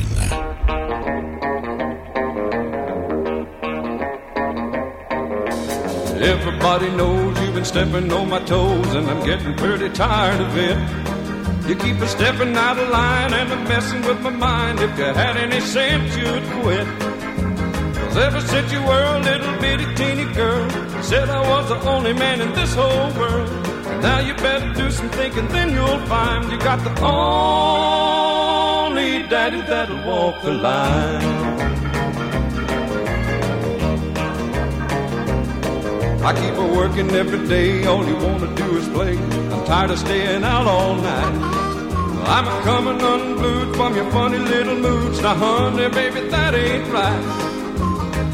Everybody 6.20 6.90
knows 6.90 7.40
you've 7.40 7.54
been 7.54 7.64
stepping 7.64 8.12
on 8.12 8.28
my 8.28 8.40
toes, 8.40 8.94
and 8.94 9.08
I'm 9.08 9.24
getting 9.24 9.56
pretty 9.56 9.88
tired 9.88 10.38
of 10.38 10.54
it. 10.54 10.76
You 11.66 11.76
keep 11.76 11.96
a 12.02 12.08
stepping 12.08 12.54
out 12.54 12.78
of 12.78 12.90
line 12.90 13.32
and 13.32 13.50
I'm 13.50 13.64
messing 13.64 14.02
with 14.02 14.20
my 14.20 14.30
mind. 14.30 14.80
If 14.80 14.98
you 14.98 15.04
had 15.04 15.38
any 15.38 15.60
sense, 15.60 16.14
you'd 16.14 16.44
quit. 16.60 16.86
Cause 17.96 18.16
ever 18.18 18.40
since 18.42 18.70
you 18.70 18.82
were 18.82 19.16
a 19.16 19.18
little 19.20 19.56
bitty 19.62 19.86
teeny 19.94 20.30
girl, 20.34 20.68
said 21.02 21.30
I 21.30 21.40
was 21.48 21.70
the 21.70 21.80
only 21.88 22.12
man 22.12 22.42
in 22.42 22.52
this 22.52 22.74
whole 22.74 23.10
world. 23.18 23.65
Now 24.02 24.18
you 24.20 24.34
better 24.34 24.72
do 24.74 24.90
some 24.90 25.08
thinking, 25.10 25.48
then 25.48 25.70
you'll 25.72 26.00
find 26.06 26.50
you 26.50 26.58
got 26.58 26.82
the 26.84 26.90
only 27.02 28.48
daddy 29.28 29.60
that'll 29.62 30.02
walk 30.06 30.42
the 30.42 30.52
line. 30.52 31.22
I 36.28 36.32
keep 36.34 36.54
her 36.54 36.66
working 36.74 37.10
every 37.12 37.46
day, 37.46 37.84
all 37.86 38.04
you 38.04 38.16
wanna 38.16 38.52
do 38.56 38.76
is 38.76 38.88
play. 38.88 39.16
I'm 39.52 39.64
tired 39.64 39.90
of 39.92 39.98
staying 39.98 40.44
out 40.44 40.66
all 40.66 40.96
night. 40.96 41.34
I'm 42.28 42.46
a 42.48 42.60
coming 42.62 43.00
unglued 43.00 43.76
from 43.76 43.94
your 43.94 44.10
funny 44.10 44.38
little 44.38 44.74
moods. 44.74 45.20
Now, 45.22 45.36
honey, 45.36 45.88
baby, 45.88 46.28
that 46.28 46.54
ain't 46.54 46.92
right. 46.92 47.22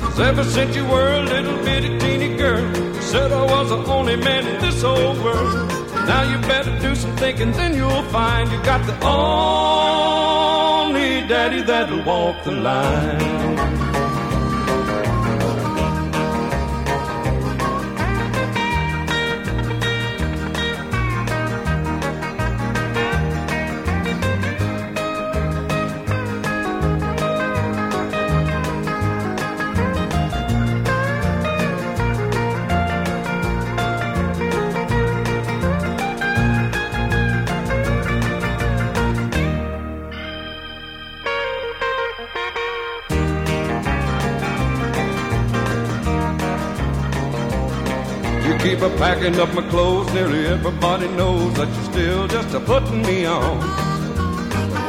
'Cause 0.00 0.20
ever 0.20 0.44
since 0.44 0.74
you 0.74 0.84
were 0.86 1.12
a 1.20 1.22
little 1.22 1.56
bitty 1.64 1.98
teeny 1.98 2.34
girl, 2.36 2.64
said 3.12 3.30
I 3.30 3.44
was 3.44 3.68
the 3.68 3.76
only 3.92 4.16
man 4.16 4.46
in 4.46 4.58
this 4.62 4.80
whole 4.80 5.14
world. 5.22 5.68
Now 6.10 6.22
you 6.30 6.38
better 6.48 6.74
do 6.78 6.94
some 6.94 7.14
thinking, 7.16 7.52
then 7.52 7.76
you'll 7.76 8.04
find 8.04 8.50
you 8.50 8.56
got 8.62 8.86
the 8.86 8.96
only 9.06 10.30
daddy 11.28 11.60
that'll 11.60 12.02
walk 12.04 12.42
the 12.42 12.52
line. 12.52 13.41
Packing 49.12 49.38
up 49.38 49.52
my 49.52 49.62
clothes, 49.68 50.10
nearly 50.14 50.46
everybody 50.46 51.06
knows 51.08 51.52
that 51.54 51.68
you're 51.74 51.88
still 51.92 52.26
just 52.28 52.54
a 52.54 52.60
putting 52.60 53.02
me 53.02 53.26
on. 53.26 53.58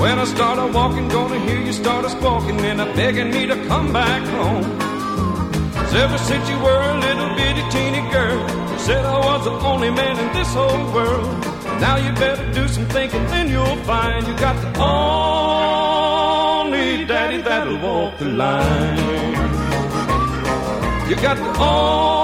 When 0.01 0.17
I 0.17 0.23
start 0.23 0.59
a 0.59 0.67
walking, 0.77 1.09
gonna 1.09 1.39
hear 1.39 1.59
you 1.59 1.73
start 1.73 2.05
a 2.05 2.09
squawking 2.09 2.57
and 2.61 2.79
a 2.79 2.85
begging 2.99 3.31
me 3.31 3.45
to 3.47 3.57
come 3.67 3.91
back 3.91 4.21
home. 4.37 4.63
'Cause 5.73 5.93
ever 6.05 6.17
since 6.29 6.45
you 6.51 6.57
were 6.67 6.83
a 6.93 6.95
little 7.07 7.31
bitty 7.39 7.63
teeny 7.73 8.03
girl, 8.15 8.39
you 8.71 8.77
said 8.87 9.03
I 9.05 9.17
was 9.29 9.41
the 9.49 9.55
only 9.71 9.91
man 9.99 10.15
in 10.23 10.29
this 10.37 10.51
whole 10.59 10.85
world. 10.97 11.29
Now 11.85 11.95
you 12.03 12.11
better 12.25 12.45
do 12.59 12.63
some 12.75 12.87
thinking, 12.95 13.23
then 13.33 13.45
you'll 13.53 13.81
find 13.91 14.21
you 14.29 14.35
got 14.47 14.55
the 14.65 14.71
only 14.95 16.87
daddy 17.11 17.39
that'll 17.47 17.79
walk 17.87 18.11
the 18.19 18.29
line. 18.43 18.99
You 21.09 21.15
got 21.27 21.37
the 21.45 21.51
only 21.59 22.22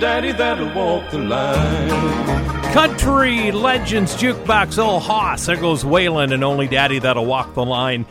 daddy 0.00 0.32
that'll 0.32 0.72
walk 0.74 1.10
the 1.10 1.18
line. 1.18 2.72
Country 2.72 3.52
Legends 3.52 4.14
Jukebox, 4.14 4.78
oh 4.78 4.98
Hoss. 4.98 5.46
There 5.46 5.56
goes 5.56 5.84
Waylon 5.84 6.32
and 6.32 6.42
Only 6.42 6.68
Daddy 6.68 6.98
That'll 6.98 7.26
Walk 7.26 7.54
the 7.54 7.64
Line. 7.64 8.06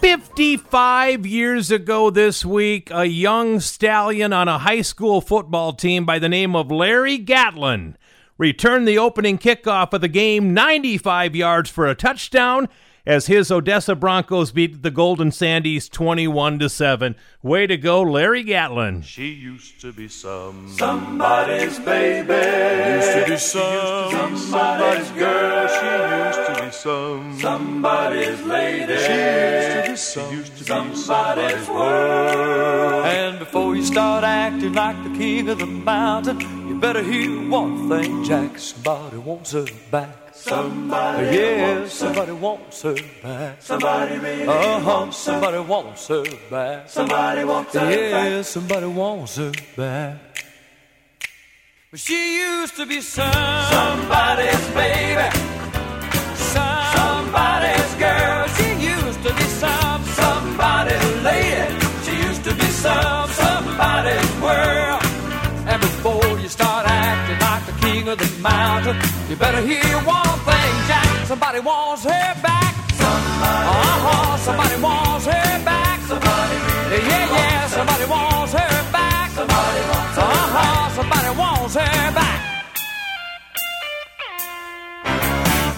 55 0.00 1.26
years 1.26 1.70
ago 1.70 2.10
this 2.10 2.44
week, 2.44 2.90
a 2.90 3.04
young 3.04 3.60
stallion 3.60 4.32
on 4.32 4.48
a 4.48 4.58
high 4.58 4.82
school 4.82 5.20
football 5.20 5.72
team 5.72 6.04
by 6.04 6.18
the 6.18 6.28
name 6.28 6.54
of 6.56 6.70
Larry 6.70 7.18
Gatlin 7.18 7.98
returned 8.38 8.88
the 8.88 8.98
opening 8.98 9.38
kickoff 9.38 9.92
of 9.92 10.00
the 10.00 10.08
game 10.08 10.54
95 10.54 11.36
yards 11.36 11.70
for 11.70 11.86
a 11.86 11.94
touchdown 11.94 12.68
as 13.06 13.26
his 13.26 13.50
Odessa 13.50 13.94
Broncos 13.94 14.50
beat 14.50 14.82
the 14.82 14.90
Golden 14.90 15.30
Sandies 15.30 15.90
21 15.90 16.58
to 16.60 16.68
7. 16.68 17.14
Way 17.42 17.66
to 17.66 17.76
go, 17.76 18.00
Larry 18.00 18.42
Gatlin. 18.42 19.02
She 19.02 19.28
used 19.28 19.80
to 19.82 19.92
be 19.92 20.08
some 20.08 20.68
Somebody's 20.70 21.78
baby. 21.80 22.32
Used 22.32 23.12
to 23.12 23.24
be 23.28 23.36
some 23.36 24.36
Somebody's 24.36 25.10
girl. 25.10 25.68
She 25.68 25.86
used 26.26 26.46
to 26.46 26.64
be 26.64 26.70
some 26.72 27.38
Somebody's 27.38 28.42
lady. 28.42 28.96
She 28.96 29.12
used 29.12 29.72
to 29.72 29.90
be 29.90 29.96
some 29.96 30.32
used 30.32 30.56
to 30.56 30.64
be 30.64 30.96
Somebody's 30.96 31.68
world. 31.68 33.04
And 33.04 33.38
before 33.38 33.76
you 33.76 33.82
start 33.82 34.24
acting 34.24 34.72
like 34.72 34.96
the 35.04 35.10
king 35.18 35.50
of 35.50 35.58
the 35.58 35.66
mountain, 35.66 36.40
you 36.40 36.63
better 36.84 37.02
hear 37.02 37.48
one 37.48 37.88
thing, 37.88 38.24
Jack. 38.24 38.58
Somebody 38.58 39.16
wants 39.16 39.52
her 39.52 39.64
back. 39.90 40.34
Somebody 40.34 41.36
yeah, 41.36 41.62
wants 41.62 42.00
her. 42.00 42.06
somebody 42.06 42.32
wants 42.32 42.82
her 42.82 42.96
back. 43.22 43.62
Somebody 43.62 44.18
really 44.18 44.42
uh-huh, 44.42 44.80
wants 44.86 45.16
her. 45.24 45.32
somebody 45.32 45.58
wants 45.60 46.08
her 46.08 46.24
back. 46.50 46.88
Somebody 46.90 47.44
wants 47.44 47.72
her 47.72 47.90
yeah, 47.90 48.36
back. 48.36 48.44
somebody 48.44 48.86
wants 48.86 49.36
her 49.36 49.52
back. 49.76 50.44
But 51.90 52.00
she 52.00 52.40
used 52.40 52.76
to 52.76 52.84
be 52.84 53.00
some 53.00 53.32
Somebody's 53.32 54.68
baby. 54.74 55.53
Mountain, 68.44 68.96
you 69.28 69.36
better 69.36 69.60
hear 69.60 69.96
one 70.04 70.38
thing, 70.48 70.72
Jack. 70.88 71.26
Somebody 71.26 71.60
wants 71.60 72.04
her 72.04 72.28
back. 72.46 72.72
Somebody 73.00 73.64
Uh-huh, 73.72 74.36
somebody 74.48 74.76
wants 74.86 75.26
her 75.32 75.50
back. 75.70 75.98
Somebody 76.10 76.56
really 76.90 77.08
Yeah, 77.08 77.24
yeah, 77.24 77.32
wants 77.32 77.72
her. 77.72 77.76
somebody 77.78 78.06
wants 78.14 78.52
her 78.60 78.74
back. 78.98 79.26
Somebody 79.38 79.80
wants 79.92 80.18
Uh-huh, 80.18 80.54
back. 80.56 80.92
somebody 80.98 81.30
wants 81.42 81.74
her 81.80 82.12
back. 82.20 82.40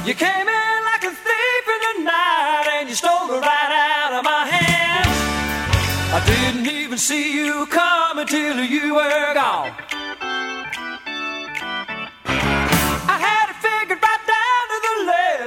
You 0.09 0.14
came 0.14 0.48
in 0.62 0.76
like 0.90 1.05
a 1.10 1.14
thief 1.26 1.64
in 1.74 1.80
the 1.88 1.94
night 2.14 2.66
and 2.76 2.88
you 2.90 2.94
stole 2.94 3.26
her 3.32 3.40
right 3.40 3.72
out 4.02 4.12
of 4.18 4.22
my 4.32 4.43
hands. 4.56 5.16
I 6.16 6.20
didn't 6.32 6.66
even 6.80 6.98
see 6.98 7.26
you 7.38 7.66
come 7.66 8.18
until 8.18 8.56
you 8.64 8.94
were 8.94 9.34
gone. 9.34 9.72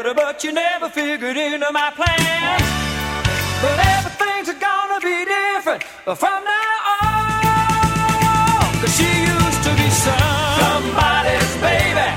Letter, 0.09 0.25
but 0.25 0.43
you 0.43 0.51
never 0.51 0.89
figured 0.89 1.37
into 1.37 1.71
my 1.71 1.91
plans. 1.95 2.63
But 3.61 3.79
everything's 3.79 4.53
gonna 4.59 4.99
be 5.01 5.25
different 5.25 5.83
from 5.83 6.43
now 6.43 7.01
on. 7.01 7.21
Cause 8.81 8.95
she 8.97 9.09
used 9.33 9.63
to 9.63 9.71
be 9.75 9.89
some 9.89 10.53
Somebody's 10.59 11.55
baby. 11.61 12.07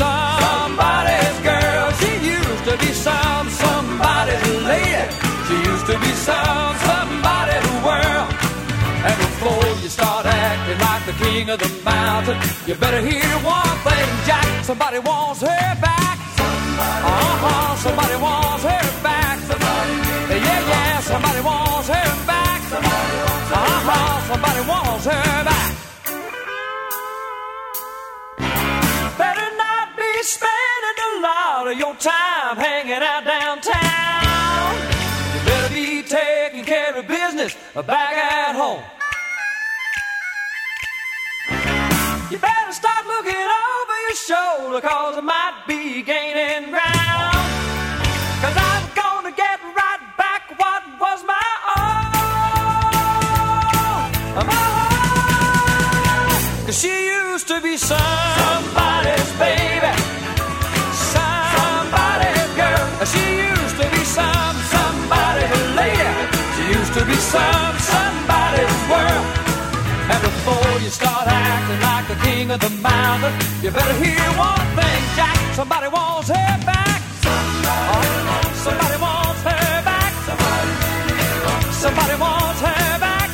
somebody's 0.00 1.38
girl. 1.50 1.90
She 2.00 2.12
used 2.36 2.64
to 2.64 2.76
be 2.78 2.92
some 2.92 3.48
somebody's 3.48 4.46
lady. 4.70 5.04
She 5.48 5.56
used 5.70 5.86
to 5.86 5.98
be 5.98 6.12
some 6.28 6.74
somebody's 6.90 7.68
world. 7.86 8.28
And 9.06 9.16
before 9.24 9.66
you 9.82 9.88
start 9.88 10.26
acting 10.26 10.78
like 10.78 11.04
the 11.06 11.24
king 11.24 11.50
of 11.50 11.58
the 11.58 11.70
mountain, 11.84 12.38
you 12.66 12.74
better 12.74 13.00
hear 13.00 13.30
one 13.42 13.76
thing, 13.86 14.08
Jack. 14.26 14.64
Somebody 14.64 14.98
wants 14.98 15.40
her 15.40 15.80
back. 15.80 16.09
Time 32.00 32.56
hanging 32.56 33.02
out 33.02 33.24
downtown. 33.24 34.74
You 35.34 35.44
better 35.44 35.74
be 35.74 36.02
taking 36.02 36.64
care 36.64 36.96
of 36.96 37.06
business 37.06 37.54
back 37.74 38.16
at 38.16 38.56
home. 38.56 38.99
You 42.30 42.38
better 42.38 42.72
start 42.72 43.06
looking 43.08 43.34
over 43.34 43.96
your 44.06 44.14
shoulder, 44.14 44.80
cause 44.80 45.18
I 45.18 45.20
might 45.20 45.64
be 45.66 46.00
gaining 46.00 46.70
ground. 46.70 47.34
Cause 48.40 48.54
I'm 48.54 48.86
gonna 48.94 49.32
get 49.34 49.58
right 49.74 49.98
back 50.16 50.46
what 50.56 50.84
was 51.02 51.24
my 51.26 51.42
own. 51.74 52.06
My 54.46 54.48
own. 54.62 56.66
Cause 56.66 56.78
she 56.80 57.08
used 57.08 57.48
to 57.48 57.60
be 57.60 57.76
somebody's 57.76 59.32
baby. 59.34 59.90
Somebody's 61.10 62.54
girl. 62.54 62.86
She 63.10 63.42
used 63.42 63.74
to 63.82 63.90
be 63.90 64.04
some, 64.06 64.54
somebody's 64.70 65.50
lady. 65.74 66.30
She 66.54 66.62
used 66.78 66.94
to 66.94 67.02
be 67.04 67.16
some, 67.16 67.74
you 70.90 70.94
start 70.94 71.26
acting 71.28 71.80
like 71.80 72.08
the 72.08 72.18
king 72.26 72.50
of 72.50 72.58
the 72.58 72.70
mountain, 72.82 73.32
you 73.62 73.70
better 73.70 73.94
hear 74.04 74.18
one 74.36 74.66
thing, 74.74 75.02
Jack. 75.14 75.54
Somebody 75.54 75.86
wants 75.86 76.28
her 76.28 76.58
back. 76.66 77.02
Oh, 77.92 78.50
somebody 78.54 78.96
wants 79.00 79.42
her 79.42 79.82
back. 79.84 80.12
Somebody 81.72 82.20
wants 82.20 82.60
her 82.60 82.98
back. 82.98 83.30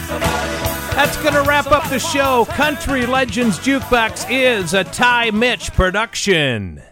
That's 0.97 1.16
going 1.23 1.35
to 1.35 1.43
wrap 1.43 1.70
up 1.73 1.89
the 1.89 1.99
show. 1.99 2.45
Country 2.51 3.07
Legends 3.07 3.59
Jukebox 3.59 4.27
is 4.31 4.74
a 4.74 4.85
Ty 4.85 5.31
Mitch 5.31 5.73
production. 5.73 6.83